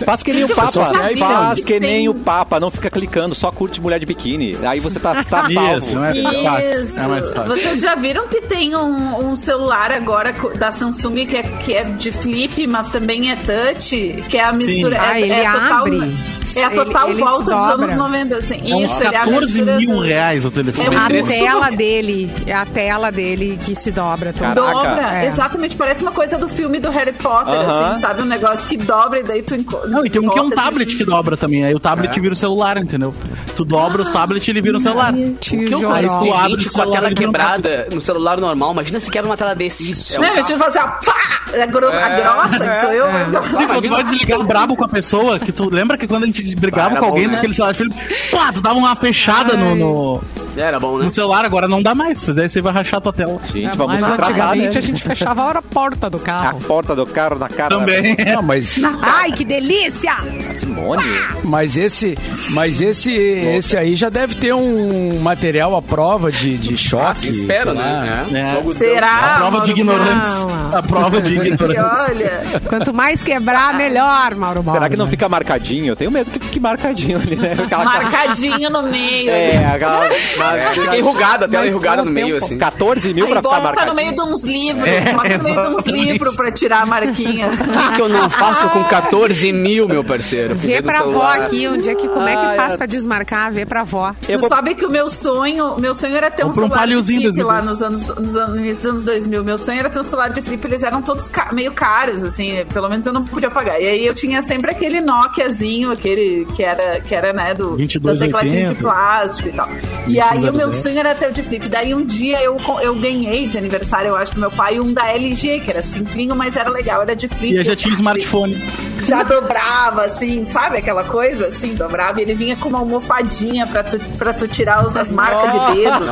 Faz 0.04 0.22
que 0.22 0.32
nem 0.32 0.44
o 0.44 0.48
Papa. 0.48 0.70
Faz 1.16 1.64
que 1.64 1.80
nem 1.80 1.90
tem- 1.90 2.08
o 2.08 2.14
Papa. 2.14 2.60
Não 2.60 2.70
fica 2.70 2.90
clicando, 2.90 3.34
só 3.34 3.50
curte 3.50 3.80
mulher 3.80 3.98
de 3.98 4.06
biquíni. 4.06 4.56
Aí 4.64 4.80
você 4.80 4.98
tá, 4.98 5.22
tá 5.24 5.46
Isso, 5.48 5.54
salvo. 5.54 5.94
não 5.94 6.04
é 6.04 6.42
fácil. 6.42 6.84
Isso. 6.84 6.98
É 7.00 7.06
mais 7.06 7.30
fácil. 7.30 7.50
Vocês 7.56 7.80
já 7.80 7.94
viram 7.94 8.28
que 8.28 8.40
tem 8.42 8.76
um, 8.76 9.30
um 9.30 9.36
celular 9.36 9.90
agora 9.92 10.34
da 10.58 10.70
Samsung 10.72 11.26
que 11.26 11.36
é, 11.36 11.42
que 11.42 11.74
é 11.74 11.84
de 11.84 12.10
flip, 12.12 12.66
mas 12.66 12.88
também 12.90 13.30
é 13.30 13.36
touch? 13.36 14.24
Que 14.28 14.36
é 14.38 14.44
a 14.44 14.52
mistura. 14.52 14.89
Ah, 14.98 15.18
é, 15.18 15.22
ele 15.22 15.32
é 15.32 15.50
total, 15.50 15.78
abre. 15.78 16.16
É 16.56 16.64
a 16.64 16.70
total 16.70 17.04
Ele- 17.10 17.12
ele 17.12 17.20
volta 17.22 17.38
se 17.38 17.44
dos 17.44 17.66
dobra. 17.68 17.84
anos 17.84 17.96
90. 17.96 18.36
Assim. 18.36 18.54
É 18.70 18.74
uns 18.74 18.90
Isso, 18.90 19.02
ele 19.02 19.14
é 19.14 19.18
a 19.18 19.20
14 19.24 19.40
mistura 19.62 19.76
mil 19.78 19.94
do- 19.96 20.00
reais 20.00 20.44
o 20.44 20.50
telefone. 20.50 20.94
É 20.94 20.98
A 20.98 21.06
tela 21.22 21.70
dele. 21.70 22.30
É 22.46 22.52
a 22.54 22.66
tela 22.66 23.10
dele 23.12 23.58
que 23.64 23.74
se 23.76 23.90
dobra 23.90 24.32
toda. 24.32 24.54
Caraca. 24.54 24.88
Dobra, 24.88 25.22
É. 25.22 25.26
exatamente, 25.28 25.76
parece 25.76 26.02
uma 26.02 26.10
coisa 26.12 26.36
do 26.38 26.48
filme 26.48 26.80
do 26.80 26.90
Harry 26.90 27.12
Potter, 27.12 27.54
Aham. 27.54 27.90
assim, 27.92 28.00
sabe? 28.00 28.22
Um 28.22 28.26
negócio 28.26 28.66
que 28.66 28.76
dobra 28.76 29.20
e 29.20 29.22
daí 29.22 29.42
tu 29.42 29.54
enco... 29.54 29.86
Não, 29.86 30.04
e 30.04 30.10
tem 30.10 30.20
um 30.20 30.28
que 30.28 30.38
é 30.38 30.42
um 30.42 30.46
encosta, 30.46 30.64
tablet 30.64 30.88
assim. 30.88 30.96
que 30.98 31.04
dobra 31.04 31.36
também. 31.36 31.64
Aí 31.64 31.74
o 31.74 31.78
tablet 31.80 32.18
vira 32.20 32.32
o 32.32 32.36
celular, 32.36 32.76
entendeu? 32.78 33.14
Tu 33.54 33.64
dobra 33.64 34.02
o 34.02 34.12
tablet 34.12 34.46
e 34.46 34.50
ele 34.50 34.60
vira 34.60 34.78
o 34.78 34.80
celular. 34.80 35.12
O 35.12 35.16
que 35.38 35.54
eu 35.72 35.80
tu 35.80 35.88
abre 35.92 36.06
o 36.06 36.72
com 36.72 36.82
a 36.82 36.86
tela 36.90 37.08
um 37.08 37.14
quebrada 37.14 37.88
no 37.92 38.00
celular 38.00 38.38
normal. 38.40 38.72
Imagina 38.72 38.98
se 38.98 39.10
quebra 39.10 39.30
uma 39.30 39.36
tela 39.36 39.54
desse. 39.54 39.90
Isso. 39.90 40.16
É 40.16 40.18
Não, 40.18 40.36
eu 40.36 40.58
fazer 40.58 40.78
a 40.78 40.88
pá! 40.88 41.40
A, 41.62 41.66
gro- 41.66 41.88
a 41.88 42.08
grossa, 42.10 42.68
que 42.68 42.80
sou 42.80 42.90
eu. 42.92 43.06
E 43.06 43.66
quando 43.66 43.82
tu 43.82 43.88
vai 43.90 44.04
desligar 44.04 44.38
brabo 44.44 44.69
com 44.76 44.84
a 44.84 44.88
pessoa, 44.88 45.38
que 45.38 45.52
tu 45.52 45.68
lembra 45.68 45.96
que 45.96 46.06
quando 46.06 46.24
a 46.24 46.26
gente 46.26 46.54
brigava 46.56 46.92
Era 46.92 47.00
com 47.00 47.06
alguém 47.06 47.24
bom, 47.24 47.30
né? 47.30 47.36
naquele 47.36 47.54
celular, 47.54 47.74
filho, 47.74 47.92
pá, 48.30 48.52
tu 48.52 48.60
dava 48.60 48.78
uma 48.78 48.94
fechada 48.96 49.56
no, 49.56 49.74
no, 49.74 50.22
Era 50.60 50.78
bom, 50.80 50.98
né? 50.98 51.04
no 51.04 51.10
celular, 51.10 51.44
agora 51.44 51.66
não 51.68 51.82
dá 51.82 51.94
mais. 51.94 52.18
Se 52.20 52.26
fizer 52.26 52.46
isso, 52.46 52.58
aí 52.58 52.62
vai 52.62 52.72
rachar 52.72 53.00
tua 53.00 53.12
tela. 53.12 53.38
Gente, 53.52 53.76
vamos 53.76 54.00
Mas 54.00 54.04
tratar, 54.06 54.16
né? 54.16 54.32
antigamente 54.32 54.78
a 54.78 54.80
gente 54.80 55.02
fechava 55.02 55.50
a 55.50 55.62
porta 55.62 56.08
do 56.10 56.18
A 56.18 56.20
carro. 56.20 56.60
porta 56.60 56.94
do 56.94 57.06
carro 57.06 57.38
na 57.38 57.48
cara 57.48 57.70
Também. 57.78 58.16
Não, 58.34 58.42
mas, 58.42 58.80
Ai, 59.02 59.32
que 59.32 59.44
delícia! 59.44 60.14
Simone. 60.58 61.02
mas 61.44 61.76
esse, 61.76 62.18
mas 62.50 62.80
esse, 62.80 63.12
esse 63.12 63.76
aí 63.76 63.96
já 63.96 64.08
deve 64.08 64.34
ter 64.34 64.52
um 64.54 65.18
material 65.20 65.76
à 65.76 65.82
prova 65.82 66.30
de, 66.30 66.56
de 66.58 66.76
choque. 66.76 67.46
Ah, 67.50 67.64
lá. 67.72 67.74
né? 67.74 68.26
É. 68.32 68.56
Algodão. 68.56 68.78
Será? 68.78 69.16
A 69.16 69.36
prova 69.38 69.60
de 69.60 69.70
ignorantes. 69.70 70.32
A 70.74 70.82
prova 70.82 71.20
de 71.20 71.34
E 71.34 71.36
ignorantes. 71.48 72.00
olha, 72.08 72.42
Quanto 72.68 72.92
mais 72.94 73.22
quebrar, 73.22 73.74
melhor, 73.74 74.34
Mauro 74.34 74.62
Mauro. 74.62 74.72
Será 74.72 74.88
que 74.90 74.96
não 74.96 75.08
fica 75.08 75.28
marcadinho? 75.28 75.86
Eu 75.86 75.96
tenho 75.96 76.10
medo 76.10 76.30
que 76.30 76.38
fique 76.38 76.60
marcadinho 76.60 77.18
ali, 77.18 77.36
né? 77.36 77.56
Aquela- 77.64 77.84
marcadinho 77.84 78.70
no 78.70 78.82
meio. 78.82 79.30
É, 79.30 79.66
aquela... 79.74 80.08
É, 80.56 80.68
fica 80.72 80.96
enrugada, 80.96 81.46
a 81.46 81.48
tela 81.48 81.62
Mas 81.64 81.72
enrugada 81.72 82.04
no 82.04 82.10
meio, 82.10 82.36
assim. 82.36 82.58
14 82.58 83.14
mil 83.14 83.24
Aí 83.26 83.30
pra 83.32 83.42
ficar 83.42 83.60
bota 83.60 83.86
no 83.86 83.94
meio 83.94 84.12
de 84.14 84.20
uns 84.20 84.44
livros, 84.44 84.88
É, 84.88 85.12
bota 85.12 85.38
no 85.38 85.44
meio 85.44 85.62
de 85.68 85.74
uns 85.74 85.86
livros 85.86 86.36
pra 86.36 86.50
tirar 86.52 86.82
a 86.82 86.86
marquinha. 86.86 87.48
O 87.80 87.88
que, 87.90 87.94
que 87.96 88.02
eu 88.02 88.08
não 88.08 88.28
faço 88.30 88.68
com 88.70 88.82
14 88.84 89.52
mil, 89.52 89.88
meu 89.88 90.02
parceiro? 90.04 90.54
Vê 90.54 90.80
pra 90.82 90.98
avó 91.00 91.06
celular. 91.10 91.40
aqui, 91.42 91.66
onde 91.68 91.88
é 91.88 91.94
que, 91.94 92.08
como 92.08 92.26
é 92.28 92.32
que 92.36 92.44
Ai, 92.46 92.56
faz 92.56 92.74
é. 92.74 92.76
pra 92.76 92.86
desmarcar? 92.86 93.52
Vê 93.52 93.64
pra 93.66 93.80
avó. 93.82 94.12
Eu 94.28 94.38
tu 94.38 94.40
vou- 94.42 94.48
sabe 94.48 94.74
que 94.74 94.84
o 94.84 94.90
meu 94.90 95.08
sonho, 95.08 95.76
meu 95.78 95.94
sonho 95.94 96.16
era 96.16 96.30
ter 96.30 96.44
um 96.44 96.50
Compra 96.50 96.64
um 96.64 96.68
celular 96.68 96.86
de 96.86 97.04
flip 97.04 97.22
2000. 97.22 97.46
lá 97.46 97.62
nos 97.62 97.82
anos, 97.82 98.04
nos 98.06 98.36
anos, 98.36 98.60
nos 98.60 98.86
anos 98.86 99.04
2000. 99.04 99.44
Meu 99.44 99.58
sonho 99.58 99.80
era 99.80 99.90
ter 99.90 100.00
um 100.00 100.04
celular 100.04 100.28
de 100.30 100.42
flip, 100.42 100.64
eles 100.66 100.82
eram 100.82 101.02
todos 101.02 101.26
ca- 101.28 101.50
meio 101.52 101.72
caros, 101.72 102.24
assim, 102.24 102.64
pelo 102.72 102.88
menos 102.88 103.06
eu 103.06 103.12
não 103.12 103.24
podia 103.24 103.50
pagar. 103.50 103.80
E 103.80 103.86
aí 103.86 104.06
eu 104.06 104.14
tinha 104.14 104.42
sempre 104.42 104.70
aquele 104.70 105.00
Nokiazinho, 105.00 105.90
aquele 105.92 106.46
que 106.54 106.62
era, 106.62 107.00
que 107.00 107.14
era 107.14 107.32
né, 107.32 107.54
do, 107.54 107.70
do 107.70 107.76
2280. 107.76 108.26
tecladinho 108.26 108.68
de 108.74 108.74
plástico 108.82 109.48
e 109.48 109.52
tal. 109.52 109.68
E 110.06 110.20
aí 110.30 110.38
o 110.38 110.52
meu 110.52 110.68
500. 110.68 110.82
sonho 110.82 110.98
era 110.98 111.14
ter 111.14 111.28
o 111.28 111.32
de 111.32 111.42
flip. 111.42 111.68
Daí 111.68 111.94
um 111.94 112.04
dia 112.04 112.42
eu, 112.42 112.56
eu 112.82 112.94
ganhei 112.94 113.46
de 113.48 113.58
aniversário, 113.58 114.08
eu 114.08 114.16
acho, 114.16 114.34
do 114.34 114.40
meu 114.40 114.50
pai, 114.50 114.78
um 114.80 114.92
da 114.92 115.08
LG, 115.10 115.60
que 115.60 115.70
era 115.70 115.82
simplinho, 115.82 116.34
mas 116.34 116.56
era 116.56 116.70
legal, 116.70 117.02
era 117.02 117.14
de 117.16 117.28
flip. 117.28 117.52
E 117.54 117.56
eu 117.56 117.64
já 117.64 117.74
tinha 117.76 117.92
smartphone. 117.94 118.56
Já 119.02 119.22
dobrava, 119.22 120.02
assim, 120.04 120.44
sabe 120.44 120.76
aquela 120.78 121.04
coisa? 121.04 121.46
Assim, 121.48 121.74
dobrava. 121.74 122.20
E 122.20 122.22
ele 122.22 122.34
vinha 122.34 122.54
com 122.56 122.68
uma 122.68 122.78
almofadinha 122.80 123.66
pra 123.66 123.82
tu, 123.82 123.98
pra 124.18 124.32
tu 124.34 124.46
tirar 124.46 124.86
os- 124.86 124.94
as 124.96 125.10
marcas 125.10 125.52
de 125.52 125.76
dedo. 125.82 126.04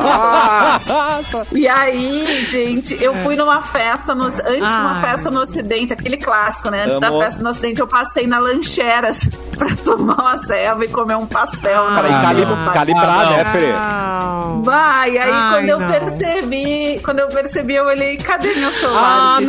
E 1.51 1.67
aí, 1.67 2.45
gente, 2.45 3.01
eu 3.01 3.13
fui 3.17 3.35
numa 3.35 3.61
festa, 3.61 4.15
no, 4.15 4.23
antes 4.25 4.41
de 4.43 4.75
uma 4.75 5.01
festa 5.01 5.29
no 5.29 5.41
Ocidente, 5.41 5.93
aquele 5.93 6.17
clássico, 6.17 6.69
né? 6.69 6.81
Antes 6.85 6.91
Amo. 6.93 6.99
da 7.19 7.25
festa 7.25 7.43
no 7.43 7.49
Ocidente, 7.49 7.79
eu 7.79 7.87
passei 7.87 8.25
na 8.27 8.39
lancheras 8.39 9.27
pra 9.57 9.75
tomar 9.75 10.15
uma 10.15 10.37
selva 10.39 10.85
e 10.85 10.87
comer 10.87 11.15
um 11.15 11.25
pastel. 11.25 11.83
Ah, 11.87 11.95
Peraí, 11.95 12.11
Ah, 12.13 12.21
cali 12.21 12.45
não. 12.45 12.73
calibrar, 12.73 13.27
Ah, 13.27 13.29
né. 13.29 13.45
Fê? 13.51 13.73
Não. 14.09 14.63
Vai, 14.63 15.17
aí 15.17 15.31
Ai, 15.31 15.53
quando 15.53 15.69
eu 15.69 15.79
não. 15.79 15.87
percebi, 15.91 16.99
quando 17.03 17.19
eu 17.19 17.27
percebi, 17.27 17.75
eu 17.75 17.85
olhei, 17.85 18.17
cadê 18.17 18.53
meu 18.55 18.71
celular? 18.71 19.37
Ah, 19.37 19.41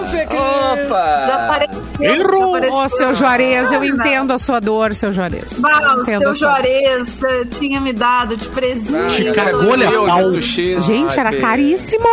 não! 0.00 0.06
Fê, 0.08 0.26
querido. 0.26 0.86
Opa! 0.86 1.16
Desapareceu. 1.20 1.86
Errou! 2.00 2.60
desapareceu. 2.60 2.74
Ô, 2.74 2.88
seu 2.88 3.14
Juarez, 3.14 3.72
eu 3.72 3.84
entendo 3.84 4.32
a 4.32 4.38
sua 4.38 4.60
dor, 4.60 4.94
seu 4.94 5.12
Juarez. 5.12 5.62
Ah, 5.64 5.96
Entendo 5.98 6.20
seu 6.22 6.34
Juarez 6.34 7.18
tinha 7.58 7.80
me 7.80 7.92
dado 7.92 8.36
de 8.36 8.48
presente. 8.48 9.24
Do 10.30 10.42
X. 10.42 10.84
Gente, 10.84 11.18
era 11.18 11.30
Ai, 11.30 11.36
caríssimo. 11.36 12.04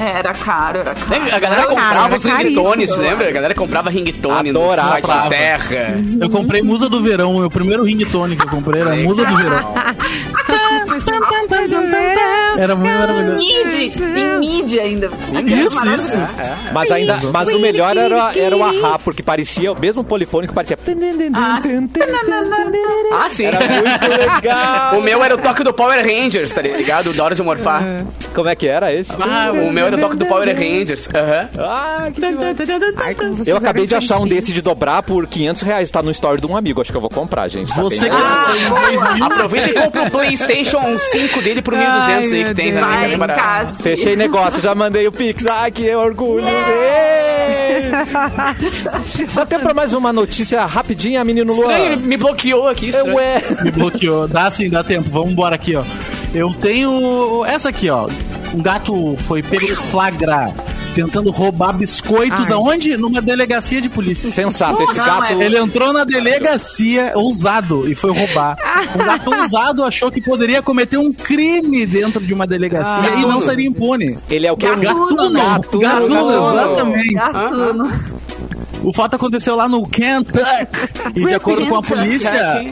É, 0.00 0.18
Era 0.18 0.32
caro, 0.34 0.78
era 0.78 0.94
caro. 0.94 1.10
Lembra? 1.10 1.36
A 1.36 1.38
galera 1.38 1.62
Cara, 1.62 1.74
comprava 1.74 2.06
era 2.06 2.16
os 2.16 2.24
ringtones, 2.24 2.96
lembra? 2.96 3.28
A 3.28 3.32
galera 3.32 3.54
comprava 3.54 3.90
ringtone 3.90 4.52
no 4.52 4.60
Adorava. 4.60 4.88
site 4.90 5.06
da 5.06 5.28
Terra. 5.28 5.96
Eu 6.20 6.30
comprei 6.30 6.62
Musa 6.62 6.88
do 6.88 7.02
Verão, 7.02 7.38
meu 7.38 7.50
primeiro 7.50 7.82
ringtone 7.84 8.36
que 8.36 8.44
eu 8.44 8.48
comprei 8.50 8.80
era 8.80 8.94
Musa 8.96 9.24
do 9.24 9.36
Verão. 9.36 9.74
Era 12.58 12.74
muito 12.74 12.92
maravilhoso. 12.92 13.36
Mid, 13.38 13.96
em 14.16 14.38
mid 14.38 14.78
ainda. 14.78 15.06
Isso, 15.46 15.86
isso. 15.96 16.16
Mas 16.72 16.90
ainda, 16.90 17.18
mas 17.32 17.48
o 17.52 17.58
melhor 17.58 17.96
era, 17.96 18.32
era 18.36 18.56
o 18.56 18.62
ahá, 18.64 18.98
porque 18.98 19.22
parecia, 19.22 19.72
o 19.72 19.78
mesmo 19.80 20.02
polifônico 20.04 20.52
parecia. 20.54 20.76
Ah, 21.34 21.60
Ah, 23.12 23.30
sim. 23.30 23.46
Era 23.46 23.58
muito 23.60 24.34
legal. 24.34 24.98
O 24.98 25.02
meu 25.02 25.22
era 25.22 25.34
o 25.34 25.38
toque 25.38 25.62
do 25.64 25.72
Power 25.72 26.04
Rangers, 26.04 26.52
tá 26.52 26.60
ligado? 26.62 27.12
Da 27.12 27.24
hora 27.24 27.34
de 27.34 27.42
morfar. 27.42 27.82
Como 28.34 28.48
é 28.48 28.54
que 28.54 28.66
era 28.66 28.92
esse? 28.92 29.12
Ah, 29.20 29.50
O 29.52 29.72
meu 29.72 29.86
era 29.86 29.96
o 29.96 30.00
toque 30.00 30.16
do 30.16 30.26
Power 30.26 30.48
Rangers. 30.54 31.08
Aham. 31.14 31.48
Ah, 31.58 32.08
que 32.14 33.50
Eu 33.50 33.56
acabei 33.56 33.86
de 33.86 33.94
achar 33.94 34.18
um 34.18 34.26
desse 34.26 34.52
de 34.52 34.60
dobrar 34.62 35.02
por 35.02 35.26
500 35.26 35.62
reais. 35.62 35.90
Tá 35.90 36.02
no 36.02 36.10
story 36.10 36.40
de 36.40 36.46
um 36.46 36.56
amigo. 36.56 36.80
Acho 36.80 36.90
que 36.90 36.96
eu 36.96 37.00
vou 37.00 37.10
comprar, 37.10 37.48
gente. 37.48 37.74
Tá 37.74 37.82
Você 37.82 38.00
bem 38.00 38.10
que 38.10 38.14
legal. 38.16 38.30
nasceu 38.30 38.56
em 38.56 38.68
2000. 38.98 39.24
Aproveita 39.24 39.70
e 39.70 39.72
compra 39.74 40.02
o 40.04 40.10
PlayStation 40.10 40.98
5 40.98 41.37
dele 41.42 41.62
por 41.62 41.74
1.200 41.74 42.32
aí 42.32 42.44
que 42.44 42.54
tem 42.54 42.72
Deus. 42.72 42.84
também. 42.86 43.16
Vai. 43.16 43.66
Fechei 43.66 44.16
negócio, 44.16 44.60
já 44.62 44.74
mandei 44.74 45.06
o 45.06 45.12
Pix. 45.12 45.46
Ai, 45.46 45.70
que 45.70 45.94
orgulho. 45.94 46.44
Ê! 46.46 47.90
Dá 49.34 49.46
tempo 49.46 49.62
pra 49.64 49.74
mais 49.74 49.92
uma 49.92 50.12
notícia 50.12 50.64
rapidinha, 50.66 51.24
menino 51.24 51.52
Estranho, 51.52 51.84
ele 51.86 51.96
Luan? 51.96 52.06
me 52.06 52.16
bloqueou 52.16 52.68
aqui. 52.68 52.88
estranho. 52.88 53.14
Ué. 53.14 53.42
Me 53.62 53.70
bloqueou. 53.70 54.28
Dá 54.28 54.50
sim, 54.50 54.68
dá 54.68 54.82
tempo. 54.84 55.08
Vamos 55.10 55.30
embora 55.32 55.54
aqui, 55.54 55.74
ó. 55.76 55.84
Eu 56.34 56.52
tenho 56.54 57.44
essa 57.46 57.68
aqui, 57.70 57.88
ó. 57.88 58.08
Um 58.54 58.62
gato 58.62 59.16
foi 59.26 59.42
pego 59.42 59.66
flagra 59.90 60.52
tentando 60.98 61.30
roubar 61.30 61.72
biscoitos 61.74 62.50
Ai. 62.50 62.52
aonde? 62.52 62.96
Numa 62.96 63.22
delegacia 63.22 63.80
de 63.80 63.88
polícia. 63.88 64.32
Sensato, 64.32 64.82
esse 64.82 64.94
gato. 64.94 65.32
não, 65.32 65.42
Ele 65.42 65.56
entrou 65.56 65.92
na 65.92 66.02
delegacia 66.02 67.12
ousado 67.14 67.88
e 67.88 67.94
foi 67.94 68.10
roubar. 68.10 68.56
O 68.96 68.98
gato 69.04 69.32
ousado 69.32 69.84
achou 69.84 70.10
que 70.10 70.20
poderia 70.20 70.60
cometer 70.60 70.98
um 70.98 71.12
crime 71.12 71.86
dentro 71.86 72.20
de 72.20 72.34
uma 72.34 72.48
delegacia 72.48 73.14
e 73.14 73.22
não 73.22 73.40
seria 73.40 73.68
impune. 73.68 74.18
Ele 74.28 74.48
é 74.48 74.50
o 74.50 74.56
que? 74.56 74.66
Gatuno, 74.66 75.30
Gatuno. 75.30 75.80
gatuno, 75.80 76.50
exatamente. 76.50 77.14
Gatuno. 77.14 77.92
O 78.82 78.92
fato 78.92 79.14
aconteceu 79.14 79.54
lá 79.54 79.68
no 79.68 79.86
Kentucky. 79.88 80.44
E 81.14 81.26
de 81.26 81.34
acordo 81.34 81.66
com 81.68 81.76
a 81.76 81.82
polícia, 81.82 82.70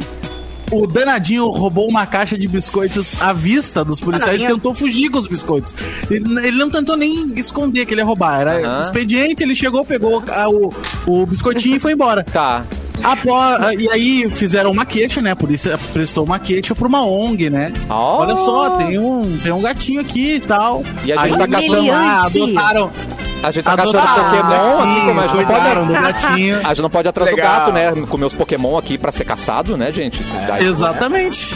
o 0.71 0.87
danadinho 0.87 1.47
roubou 1.49 1.89
uma 1.89 2.07
caixa 2.07 2.37
de 2.37 2.47
biscoitos 2.49 3.21
à 3.21 3.33
vista 3.33 3.85
dos 3.85 4.01
policiais 4.01 4.35
e 4.37 4.39
Danadinho. 4.39 4.57
tentou 4.59 4.75
fugir 4.75 5.11
com 5.11 5.19
os 5.19 5.29
biscoitos. 5.29 5.75
Ele, 6.11 6.25
ele 6.47 6.57
não 6.57 6.71
tentou 6.71 6.97
nem 6.97 7.33
esconder 7.39 7.87
que 7.87 7.95
ele 7.95 8.01
ia 8.01 8.05
roubar. 8.05 8.41
Era 8.41 8.67
Aham. 8.67 8.81
expediente, 8.83 9.43
ele 9.43 9.55
chegou, 9.55 9.85
pegou 9.85 10.23
a- 10.29 10.49
o, 10.49 10.73
o 11.07 11.27
biscoitinho 11.27 11.77
e 11.77 11.81
foi 11.81 11.93
embora. 11.93 12.25
Tá. 12.33 12.65
Apó- 13.03 13.71
e 13.79 13.89
aí 13.91 14.31
fizeram 14.31 14.71
uma 14.73 14.87
queixa, 14.87 15.21
né? 15.21 15.31
A 15.31 15.37
polícia 15.37 15.79
prestou 15.93 16.25
uma 16.25 16.39
queixa 16.39 16.75
pra 16.75 16.89
uma 16.89 17.05
ONG, 17.05 17.51
né? 17.51 17.71
Oh. 17.91 17.93
Olha 17.93 18.35
só, 18.37 18.71
tem 18.79 18.99
um, 18.99 19.37
tem 19.43 19.53
um 19.53 19.61
gatinho 19.61 20.01
aqui 20.01 20.37
e 20.37 20.41
tal. 20.41 20.83
E 21.05 21.13
a 21.13 21.27
gente 21.27 21.33
aí 21.35 21.39
tá 21.39 21.47
caçando- 21.47 21.91
adotaram. 21.93 22.91
A 23.43 23.51
gente 23.51 23.65
tá 23.65 23.77
caçando 23.77 23.99
adotaram 23.99 24.25
Pokémon 24.31 24.77
o 24.77 24.81
aqui, 24.83 25.01
como 25.07 25.21
a 25.21 25.27
gente 25.27 25.37
não 25.37 25.45
pode. 25.47 25.93
gatinho. 25.93 26.57
A 26.59 26.69
gente 26.69 26.83
não 26.83 26.91
pode 26.91 27.09
ir 27.09 27.11
atrás 27.11 27.31
Legal. 27.31 27.47
do 27.47 27.59
gato, 27.59 27.73
né? 27.73 28.07
Comer 28.09 28.25
os 28.25 28.35
Pokémon 28.35 28.77
aqui 28.79 28.99
pra 28.99 29.13
ser 29.13 29.25
caçado, 29.25 29.77
né, 29.77 29.93
gente? 29.93 30.23
Daí- 30.49 30.67
Exatamente. 30.67 31.55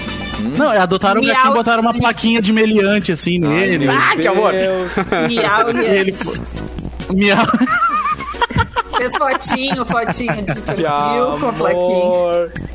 Não, 0.56 0.72
é, 0.72 0.78
adotaram 0.78 1.20
o 1.20 1.24
Miau. 1.24 1.34
gatinho 1.34 1.52
e 1.52 1.56
botaram 1.56 1.82
uma 1.82 1.92
plaquinha 1.92 2.40
de 2.40 2.52
meliante 2.52 3.12
assim 3.12 3.38
nele. 3.38 3.86
Meu 3.86 3.92
Ah, 3.92 4.10
que 4.16 4.26
amor. 4.28 4.52
Deus. 4.52 4.92
Miau, 5.28 5.70
ele 5.84 6.12
foi. 6.12 6.36
Miau. 7.14 7.46
fez 8.96 9.16
fotinho, 9.16 9.84
fotinho 9.84 10.36
de 10.36 10.54
Que 10.54 10.60
perfil 10.60 11.38
com 11.40 11.48
a 11.48 11.52
plaquinha. 11.52 12.69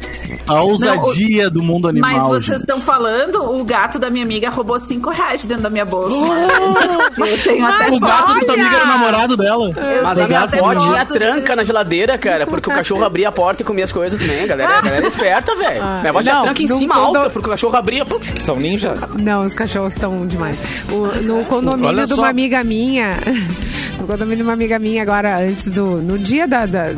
A 0.48 0.62
ousadia 0.62 1.50
do 1.50 1.64
mundo 1.64 1.88
animal. 1.88 2.12
Mas 2.12 2.24
vocês 2.28 2.60
estão 2.60 2.80
falando, 2.80 3.44
o 3.44 3.64
gato 3.64 3.98
da 3.98 4.10
minha 4.10 4.24
amiga 4.24 4.50
roubou 4.50 4.80
5 4.80 5.10
reais 5.10 5.42
de 5.42 5.48
dentro 5.48 5.64
da 5.64 5.70
minha 5.70 5.86
bolsa. 5.86 6.16
Eu 6.16 7.38
tenho 7.44 7.66
até 7.66 7.88
O 7.92 8.00
gato 8.00 8.34
da 8.36 8.40
tua 8.42 8.54
amiga 8.54 8.76
era 8.76 8.84
o 8.86 8.88
namorado 8.88 9.38
dela. 9.38 9.72
Mas 10.04 10.18
Eu 10.18 10.26
a 10.26 10.28
minha 10.28 10.42
avó 10.42 10.76
tinha 10.76 11.06
tranca 11.06 11.42
disso. 11.42 11.56
na 11.56 11.64
geladeira, 11.64 12.18
cara, 12.18 12.46
porque 12.46 12.70
o 12.70 12.74
cachorro 12.74 13.04
abria 13.04 13.30
a 13.30 13.32
porta 13.32 13.62
e 13.62 13.66
comia 13.66 13.86
as 13.86 13.92
coisas 13.92 14.20
também. 14.20 14.44
A 14.44 14.48
galera, 14.48 14.78
a 14.78 14.82
galera 14.82 15.06
é 15.06 15.08
esperta, 15.10 15.56
velho. 15.56 15.84
Minha 15.84 16.10
avó 16.10 16.22
tinha 16.22 16.36
Não, 16.36 16.44
tranca 16.44 16.62
em 16.62 16.68
não- 16.68 16.78
cima 16.80 16.96
não- 16.96 17.06
alta, 17.06 17.20
não- 17.24 17.30
porque 17.32 17.48
o 17.48 17.52
cachorro 17.52 17.76
abria. 17.78 18.06
puf. 18.06 18.44
São 18.44 18.58
ninja? 18.58 18.94
Não, 19.20 19.44
os 19.46 19.54
cachorros 19.56 19.94
estão 19.94 20.28
demais. 20.28 20.58
O- 20.92 21.22
no 21.24 21.44
condomínio 21.46 21.88
Olha 21.90 22.06
de 22.06 22.14
só. 22.14 22.22
uma 22.22 22.30
amiga 22.30 22.64
minha, 22.64 23.18
no 24.00 24.06
condomínio 24.08 24.38
de 24.38 24.44
uma 24.44 24.54
amiga 24.54 24.78
minha 24.78 25.02
agora, 25.02 25.40
antes 25.40 25.70
do, 25.72 25.98
no 25.98 26.18
dia 26.20 26.48
da, 26.48 26.66
da- 26.66 26.94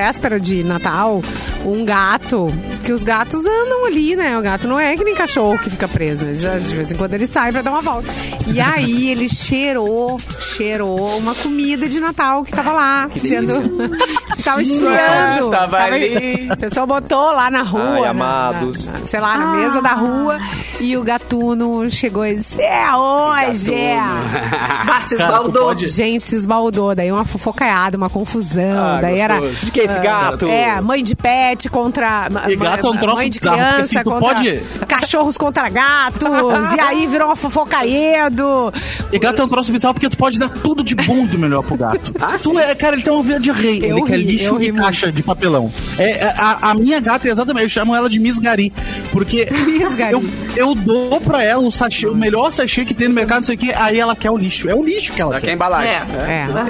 véspera 0.00 0.38
de 0.38 0.62
Natal, 0.62 1.22
um 1.64 1.82
gato, 1.82 2.52
que 2.84 2.92
os 2.92 3.02
gatos 3.02 3.46
andam 3.46 3.86
ali, 3.86 4.14
né? 4.14 4.38
O 4.38 4.42
gato 4.42 4.68
não 4.68 4.78
é 4.78 4.94
que 4.94 5.02
nem 5.02 5.14
cachorro 5.14 5.58
que 5.58 5.70
fica 5.70 5.88
preso, 5.88 6.26
eles, 6.26 6.42
de 6.42 6.74
vez 6.74 6.92
em 6.92 6.96
quando 6.96 7.14
ele 7.14 7.26
sai 7.26 7.50
pra 7.50 7.62
dar 7.62 7.70
uma 7.70 7.80
volta. 7.80 8.06
E 8.46 8.60
aí 8.60 9.08
ele 9.10 9.26
cheirou, 9.26 10.20
cheirou 10.54 11.16
uma 11.16 11.34
comida 11.34 11.88
de 11.88 11.98
Natal 11.98 12.44
que 12.44 12.52
tava 12.52 12.72
lá, 12.72 13.08
sendo, 13.16 13.62
que 14.36 14.42
tava 14.42 14.60
esfriando. 14.60 15.50
Tava 15.50 15.78
ali. 15.78 16.46
A 16.50 16.56
pessoa 16.58 16.84
botou 16.84 17.32
lá 17.32 17.50
na 17.50 17.62
rua. 17.62 17.82
Ai, 17.94 18.00
na- 18.02 18.10
amados. 18.10 18.86
na- 18.86 19.06
sei 19.06 19.18
lá, 19.20 19.38
na 19.38 19.46
mesa 19.56 19.80
da 19.80 19.94
rua. 19.94 20.38
E 20.78 20.94
o 20.94 21.02
gatuno 21.02 21.90
chegou 21.90 22.26
e 22.26 22.36
disse: 22.36 22.60
É 22.60 22.92
hoje! 22.94 23.72
é." 23.74 23.96
Ah, 24.88 25.00
se 25.00 25.14
esbaldou. 25.14 25.64
pode- 25.66 25.86
Gente, 25.86 26.22
se 26.24 26.36
esbaldou. 26.36 26.94
Daí 26.94 27.10
uma 27.10 27.24
fofocaiada, 27.24 27.96
uma 27.96 28.08
confusão. 28.08 28.78
Ah, 28.78 28.98
daí 29.00 29.18
era. 29.18 29.40
gostoso. 29.40 29.66
De 29.66 29.70
que 29.72 29.80
é 29.80 29.85
esse 29.86 29.98
gato? 30.00 30.48
É, 30.48 30.80
mãe 30.80 31.02
de 31.02 31.14
pet 31.16 31.68
contra. 31.68 32.28
E 32.48 32.56
gato 32.56 32.86
é 32.86 32.90
um 32.90 32.96
troço 32.96 33.16
Mãe 33.16 33.30
de 33.30 33.38
bizarro, 33.38 33.56
porque 33.56 33.70
criança 33.72 33.98
assim, 33.98 34.02
tu 34.04 34.10
contra. 34.10 34.34
pode- 34.34 34.62
Cachorros 34.86 35.36
contra 35.38 35.68
gatos. 35.68 36.72
e 36.76 36.80
aí 36.80 37.06
virou 37.06 37.28
uma 37.28 37.36
fofocaedo. 37.36 38.72
E 39.12 39.18
gato 39.18 39.42
é 39.42 39.44
um 39.44 39.48
troço 39.48 39.72
bizarro 39.72 39.94
porque 39.94 40.08
tu 40.08 40.16
pode 40.16 40.38
dar 40.38 40.48
tudo 40.48 40.82
de 40.82 40.94
bom 40.94 41.24
do 41.26 41.38
melhor 41.38 41.62
pro 41.62 41.76
gato. 41.76 42.12
tu 42.42 42.58
é, 42.58 42.74
cara, 42.74 42.96
ele 42.96 43.02
tem 43.02 43.12
uma 43.12 43.22
vida 43.22 43.40
de 43.40 43.50
rei. 43.52 43.78
Eu 43.84 43.98
ele 43.98 44.06
quer 44.06 44.16
ri, 44.18 44.22
eu 44.44 44.58
lixo 44.58 44.62
e 44.62 44.72
caixa 44.72 45.12
de 45.12 45.22
papelão. 45.22 45.70
É, 45.98 46.10
é, 46.26 46.34
a, 46.36 46.70
a 46.70 46.74
minha 46.74 47.00
gata 47.00 47.28
é 47.28 47.30
exatamente, 47.30 47.64
eu 47.64 47.68
chamo 47.70 47.94
ela 47.94 48.08
de 48.08 48.18
Miss 48.18 48.38
Gari. 48.38 48.72
Porque 49.12 49.48
Miss 49.66 49.94
Gari. 49.94 50.12
Eu, 50.12 50.24
eu 50.56 50.74
dou 50.74 51.20
pra 51.20 51.42
ela 51.42 51.62
o 51.62 51.70
sachê, 51.70 52.06
o 52.06 52.14
melhor 52.14 52.50
sachê 52.50 52.84
que 52.84 52.94
tem 52.94 53.08
no 53.08 53.14
mercado, 53.14 53.36
não 53.38 53.42
sei 53.44 53.54
o 53.54 53.58
que, 53.58 53.72
aí 53.72 53.98
ela 53.98 54.14
quer 54.16 54.30
o 54.30 54.36
lixo. 54.36 54.68
É 54.68 54.74
o 54.74 54.82
lixo 54.82 55.12
que 55.12 55.20
ela 55.20 55.32
Ela 55.32 55.40
quer. 55.40 55.46
quer 55.48 55.52
embalagem. 55.54 55.90
É. 55.90 56.02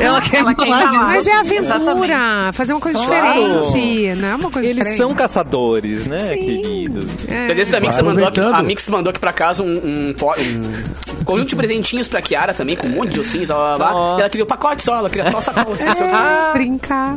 É. 0.01 0.05
Ela 0.05 0.21
quer 0.21 0.41
embalagem. 0.41 0.99
Mas 0.99 1.27
é 1.27 1.31
Exatamente. 1.31 1.69
aventura. 1.71 2.53
Fazer 2.53 2.73
uma 2.73 2.81
coisa 2.81 2.99
Claro. 3.07 3.61
diferente. 3.63 4.15
Não 4.21 4.29
é 4.29 4.35
uma 4.35 4.51
coisa 4.51 4.69
Eles 4.69 4.77
diferente. 4.79 4.97
são 4.99 5.15
caçadores, 5.15 6.07
né, 6.07 6.37
queridos? 6.37 7.05
É. 7.29 7.45
Então, 7.53 7.81
que 7.81 7.93
você 7.95 8.03
mandou 8.03 8.27
aqui, 8.27 8.41
a 8.41 8.63
Mix 8.63 8.89
mandou 8.89 9.11
aqui 9.11 9.21
pra 9.21 9.33
casa 9.33 9.63
um, 9.63 9.67
um, 9.67 10.11
um 10.11 11.25
conjunto 11.25 11.49
de 11.49 11.57
presentinhos 11.57 12.09
pra 12.09 12.21
Kiara 12.23 12.53
também, 12.55 12.77
com 12.77 12.87
um 12.87 12.91
monte 12.91 13.11
de 13.13 13.21
ossinho 13.21 13.45
e 13.45 13.47
tal, 13.47 13.59
blá, 13.59 13.77
blá, 13.77 13.91
blá. 13.93 13.95
Ó. 14.01 14.17
E 14.19 14.21
ela 14.21 14.31
queria 14.31 14.45
o 14.45 14.49
pacote 14.49 14.83
só, 14.83 14.97
ela 14.97 15.11
queria 15.11 15.31
só 15.31 15.39
a 15.39 15.41
sacola. 15.41 15.77
É, 15.77 16.53
brincar. 16.53 17.17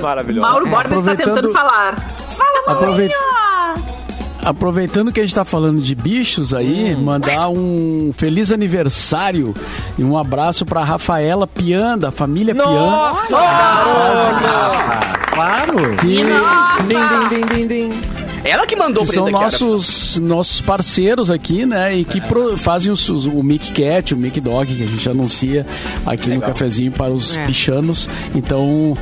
Maravilhoso. 0.00 0.46
Mauro 0.46 0.66
Borba 0.66 0.80
está 0.96 1.12
aproveitando- 1.12 1.34
tentando 1.36 1.52
falar. 1.52 2.00
Fala, 2.00 2.62
Maurinho! 2.66 3.10
Aproveitando 3.10 3.39
que 5.12 5.20
a 5.20 5.22
gente 5.22 5.34
tá 5.34 5.44
falando 5.44 5.80
de 5.80 5.94
bichos 5.94 6.54
aí, 6.54 6.96
mandar 6.96 7.48
um 7.48 8.12
feliz 8.16 8.50
aniversário 8.50 9.54
e 9.98 10.04
um 10.04 10.16
abraço 10.16 10.64
pra 10.64 10.82
Rafaela 10.82 11.46
Pian, 11.46 11.98
da 11.98 12.10
família 12.10 12.54
Nossa! 12.54 13.36
Ah, 13.36 15.14
claro. 15.32 15.96
Pian. 15.96 16.40
Que 16.76 16.82
Din, 16.88 16.98
din, 17.28 17.46
din, 17.46 17.46
din, 17.46 17.68
din. 17.68 18.19
Ela 18.44 18.66
que 18.66 18.76
mandou 18.76 19.04
que 19.04 19.12
pra 19.12 19.22
são 19.22 19.30
nossos, 19.30 20.16
nossos 20.18 20.60
parceiros 20.60 21.30
aqui, 21.30 21.66
né? 21.66 21.94
E 21.94 22.04
que 22.04 22.20
pro- 22.20 22.56
fazem 22.56 22.90
os, 22.90 23.08
os- 23.08 23.26
o 23.26 23.42
Mic 23.42 23.70
Cat, 23.72 24.14
o 24.14 24.16
Mic 24.16 24.40
Dog, 24.40 24.74
que 24.74 24.82
a 24.82 24.86
gente 24.86 25.08
anuncia 25.08 25.66
aqui 26.06 26.30
no 26.30 26.40
cafezinho 26.40 26.90
para 26.92 27.10
os 27.10 27.36
É. 27.36 27.44
pichanos. 27.46 28.08
Então, 28.34 28.96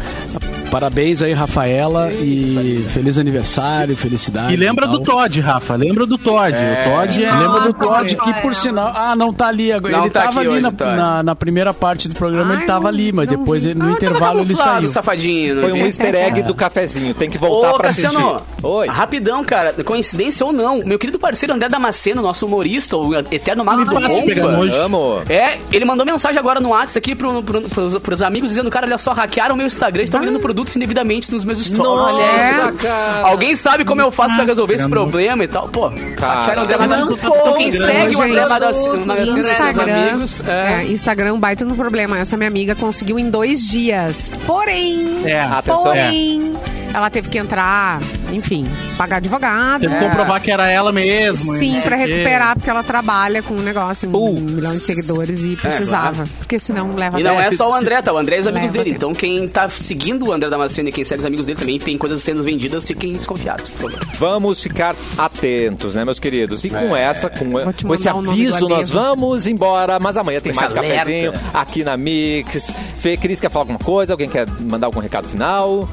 parabéns 0.70 1.22
aí, 1.22 1.32
Rafaela, 1.32 2.12
e 2.12 2.84
feliz 2.93 3.16
aniversário, 3.18 3.97
felicidade. 3.97 4.53
E 4.53 4.57
lembra 4.57 4.86
tal. 4.86 4.99
do 4.99 5.03
Todd, 5.05 5.41
Rafa. 5.41 5.76
Lembra 5.76 6.07
do 6.07 6.18
Todd. 6.18 6.55
O 6.55 6.91
Todd 6.91 7.24
é. 7.24 7.30
Lembra 7.32 7.61
do 7.61 7.68
Ah, 7.70 7.72
Todd, 7.72 8.16
que 8.16 8.34
por 8.43 8.55
sinal. 8.55 8.93
Ah, 8.95 9.14
não 9.16 9.32
tá 9.32 9.49
ali 9.49 9.72
agora. 9.72 9.93
Não 9.97 10.05
ele 10.05 10.11
tá 10.11 10.22
tava 10.24 10.41
aqui 10.41 10.49
ali 10.51 10.66
hoje, 10.66 10.76
na, 10.78 10.97
na, 10.97 11.22
na 11.22 11.34
primeira 11.34 11.72
parte 11.72 12.09
do 12.09 12.14
programa, 12.14 12.51
Ai, 12.53 12.57
ele 12.59 12.66
tava 12.66 12.80
não- 12.82 12.89
ali, 12.89 13.12
mas 13.12 13.28
depois 13.28 13.64
vi. 13.64 13.70
ele- 13.70 13.78
no 13.78 13.89
Ah, 13.89 13.93
intervalo 13.93 14.41
ele 14.41 14.55
saiu. 14.57 14.89
safadinho. 14.89 15.61
Foi 15.61 15.72
um 15.72 15.86
easter 15.86 16.14
egg 16.14 16.43
do 16.43 16.55
cafezinho. 16.57 17.14
Tem 17.14 17.30
que 17.30 17.39
voltar 17.39 17.70
Ô, 17.70 17.74
pra 17.74 17.89
Cassiano, 17.89 18.36
assistir. 18.36 18.66
Oi. 18.66 18.86
rapidão, 18.89 19.28
cara, 19.45 19.72
coincidência 19.85 20.45
ou 20.45 20.53
não, 20.53 20.83
meu 20.85 20.99
querido 20.99 21.18
parceiro 21.18 21.55
André 21.55 21.68
Damasceno, 21.68 22.22
nosso 22.22 22.47
humorista, 22.47 22.97
o 22.97 23.14
eterno 23.33 23.64
mago 23.64 23.85
do 23.85 23.91
Bomba. 23.93 25.24
É, 25.29 25.59
ele 25.72 25.85
mandou 25.85 26.05
mensagem 26.07 26.39
agora 26.39 26.61
no 26.61 26.70
WhatsApp 26.70 26.99
aqui 26.99 27.14
pro, 27.14 27.43
pro, 27.43 27.62
pros, 27.62 27.99
pros 27.99 28.22
amigos 28.22 28.49
dizendo, 28.51 28.70
cara, 28.70 28.87
olha 28.87 28.99
só, 28.99 29.12
hackearam 29.12 29.57
meu 29.57 29.66
Instagram, 29.66 30.03
estão 30.03 30.20
vendendo 30.20 30.41
produtos 30.41 30.74
indevidamente 30.76 31.31
nos 31.31 31.45
meus 31.45 31.59
stories. 31.64 31.83
Nossa, 31.87 32.22
É. 32.22 32.72
cara. 32.72 33.29
Alguém 33.29 33.55
sabe 33.57 33.85
como 33.85 34.01
eu 34.01 34.11
faço 34.11 34.35
pra 34.37 34.45
resolver 34.45 34.74
esse 34.74 34.89
problema 34.89 35.45
e 35.45 35.49
tal? 35.49 35.68
Pô, 35.68 35.89
hackearam 35.89 36.62
o 36.62 36.64
André 36.64 36.79
Damasceno. 36.79 37.18
Quem 37.57 37.72
segue 37.72 38.16
o 38.16 38.22
André. 38.22 38.47
Damasceno 38.47 39.05
seus 39.26 39.37
Instagram, 39.47 39.95
amigos... 40.11 40.41
é, 40.47 40.83
É. 40.83 40.85
Instagram 40.87 41.35
um 41.35 41.41
baita 41.41 41.64
no 41.64 41.74
problema. 41.76 42.18
Essa 42.18 42.37
minha 42.37 42.49
amiga 42.49 42.74
conseguiu 42.74 43.18
em 43.18 43.29
dois 43.31 43.66
dias. 43.68 44.31
Porém, 44.47 45.22
É, 45.24 45.41
Atenção. 45.41 45.83
porém, 45.83 46.53
ela 46.93 47.11
teve 47.11 47.28
que 47.28 47.39
entrar, 47.39 48.01
enfim, 48.32 48.68
pagar 48.97 49.16
advogado. 49.16 49.82
Teve 49.82 49.95
que 49.95 50.05
comprovar 50.05 50.41
que 50.41 50.51
era 50.51 50.68
ela 50.68 50.93
mesmo. 50.93 51.57
Sim, 51.57 51.80
quê. 51.80 51.89
recuperar, 51.89 52.55
porque 52.55 52.70
ela 52.70 52.82
trabalha 52.82 53.43
com 53.43 53.55
um 53.55 53.61
negócio, 53.61 54.09
um 54.09 54.12
Putz. 54.12 54.53
milhão 54.53 54.72
de 54.72 54.80
seguidores 54.80 55.43
e 55.45 55.57
precisava. 55.57 56.24
Porque 56.39 56.59
senão 56.59 56.91
leva 56.95 57.20
E 57.20 57.22
não 57.22 57.41
é 57.41 57.53
só 57.53 57.70
o 57.70 57.74
André, 57.74 58.01
tá? 58.03 58.12
O 58.12 58.18
André 58.18 58.36
e 58.36 58.41
os 58.41 58.47
amigos 58.47 58.70
dele. 58.70 58.84
tempo. 58.84 58.97
Então 58.97 59.14
quem 59.14 59.47
tá 59.49 59.68
seguindo 59.68 60.26
o 60.26 60.32
André 60.32 60.49
Damasceno 60.49 60.89
e 60.89 60.93
quem 60.93 61.05
segue 61.05 61.20
os 61.20 61.26
amigos 61.26 61.47
dele 61.47 61.59
também 61.59 61.78
tem 61.78 61.97
coisas 61.99 62.22
sendo 62.22 62.43
vendidas, 62.43 62.86
fiquem 62.86 63.12
desconfiados, 63.12 63.68
por 63.68 63.91
favor. 63.91 64.07
Vamos 64.18 64.62
ficar 64.62 64.95
atentos, 65.16 65.95
né, 65.95 66.05
meus 66.05 66.18
queridos? 66.18 66.64
E 66.64 66.70
com 66.70 66.97
essa, 66.97 67.28
com, 67.30 67.53
com 67.86 67.95
esse 67.95 68.09
aviso, 68.09 68.68
nós 68.68 68.91
vamos 68.91 69.47
embora. 69.47 69.99
Mas 69.99 70.16
amanhã 70.16 70.41
tem 70.41 70.53
mais 70.53 70.72
cafezinho 70.72 71.32
aqui 71.53 71.84
na 71.84 71.97
Mix. 71.97 72.72
Fê, 72.99 73.16
Cris 73.16 73.41
quer 73.41 73.51
falar 73.51 73.62
alguma 73.62 73.78
coisa? 73.78 74.12
Alguém 74.12 74.28
quer 74.28 74.47
mandar 74.61 74.86
algum 74.86 75.01
recado 75.01 75.28
final? 75.28 75.89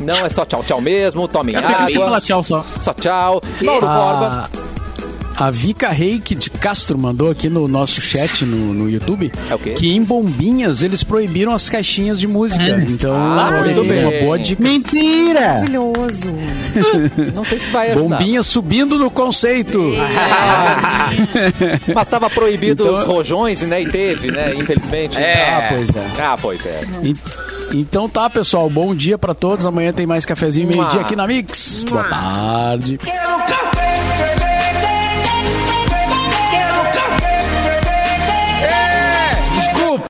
Não, 0.00 0.24
é 0.24 0.30
só 0.30 0.44
tchau, 0.44 0.62
tchau 0.66 0.80
mesmo. 0.80 1.26
Tomem 1.28 1.54
Eu 1.56 1.60
água. 1.66 1.88
falar 2.04 2.20
tchau 2.20 2.42
só. 2.42 2.64
Só 2.80 2.92
tchau. 2.94 3.42
Mauro 3.62 3.86
Borba. 3.86 4.50
A, 5.36 5.46
a 5.46 5.50
Vika 5.52 5.88
Reik 5.90 6.34
de 6.34 6.50
Castro 6.50 6.98
mandou 6.98 7.30
aqui 7.30 7.48
no 7.48 7.68
nosso 7.68 8.00
chat 8.00 8.44
no, 8.44 8.74
no 8.74 8.90
YouTube 8.90 9.32
É 9.48 9.54
o 9.54 9.58
quê? 9.58 9.70
que 9.70 9.94
em 9.94 10.02
Bombinhas 10.02 10.82
eles 10.82 11.04
proibiram 11.04 11.52
as 11.52 11.68
caixinhas 11.68 12.18
de 12.18 12.26
música. 12.26 12.62
Então, 12.88 13.14
Ah, 13.14 13.62
aí, 13.62 13.72
uma 13.72 13.84
bem. 13.84 14.24
boa 14.24 14.36
dica. 14.38 14.60
Mentira! 14.62 15.40
Maravilhoso. 15.62 16.26
Não 17.34 17.44
sei 17.44 17.58
se 17.60 17.70
vai 17.70 17.92
ajudar. 17.92 18.18
Bombinha 18.18 18.42
subindo 18.42 18.98
no 18.98 19.10
conceito. 19.10 19.78
Mas 21.94 22.06
estava 22.06 22.28
proibido 22.30 22.84
Então- 22.84 22.98
os 22.98 23.04
rojões, 23.04 23.60
né? 23.62 23.82
E 23.82 23.88
teve, 23.88 24.30
né? 24.30 24.54
Infelizmente. 24.56 25.16
É. 25.18 25.48
Ah, 25.50 25.66
pois 25.68 25.88
é. 25.90 26.06
Ah, 26.20 26.36
pois 26.40 26.66
é. 26.66 26.80
E- 27.04 27.14
Então 27.72 28.08
tá, 28.08 28.28
pessoal. 28.30 28.68
Bom 28.68 28.94
dia 28.94 29.18
pra 29.18 29.34
todos. 29.34 29.66
Amanhã 29.66 29.92
tem 29.92 30.06
mais 30.06 30.24
cafezinho 30.24 30.68
meio-dia 30.68 31.00
aqui 31.00 31.14
na 31.16 31.26
Mix. 31.26 31.84
Boa 31.88 32.04
tarde. 32.04 32.98
Quero 32.98 33.38
café! 33.38 34.07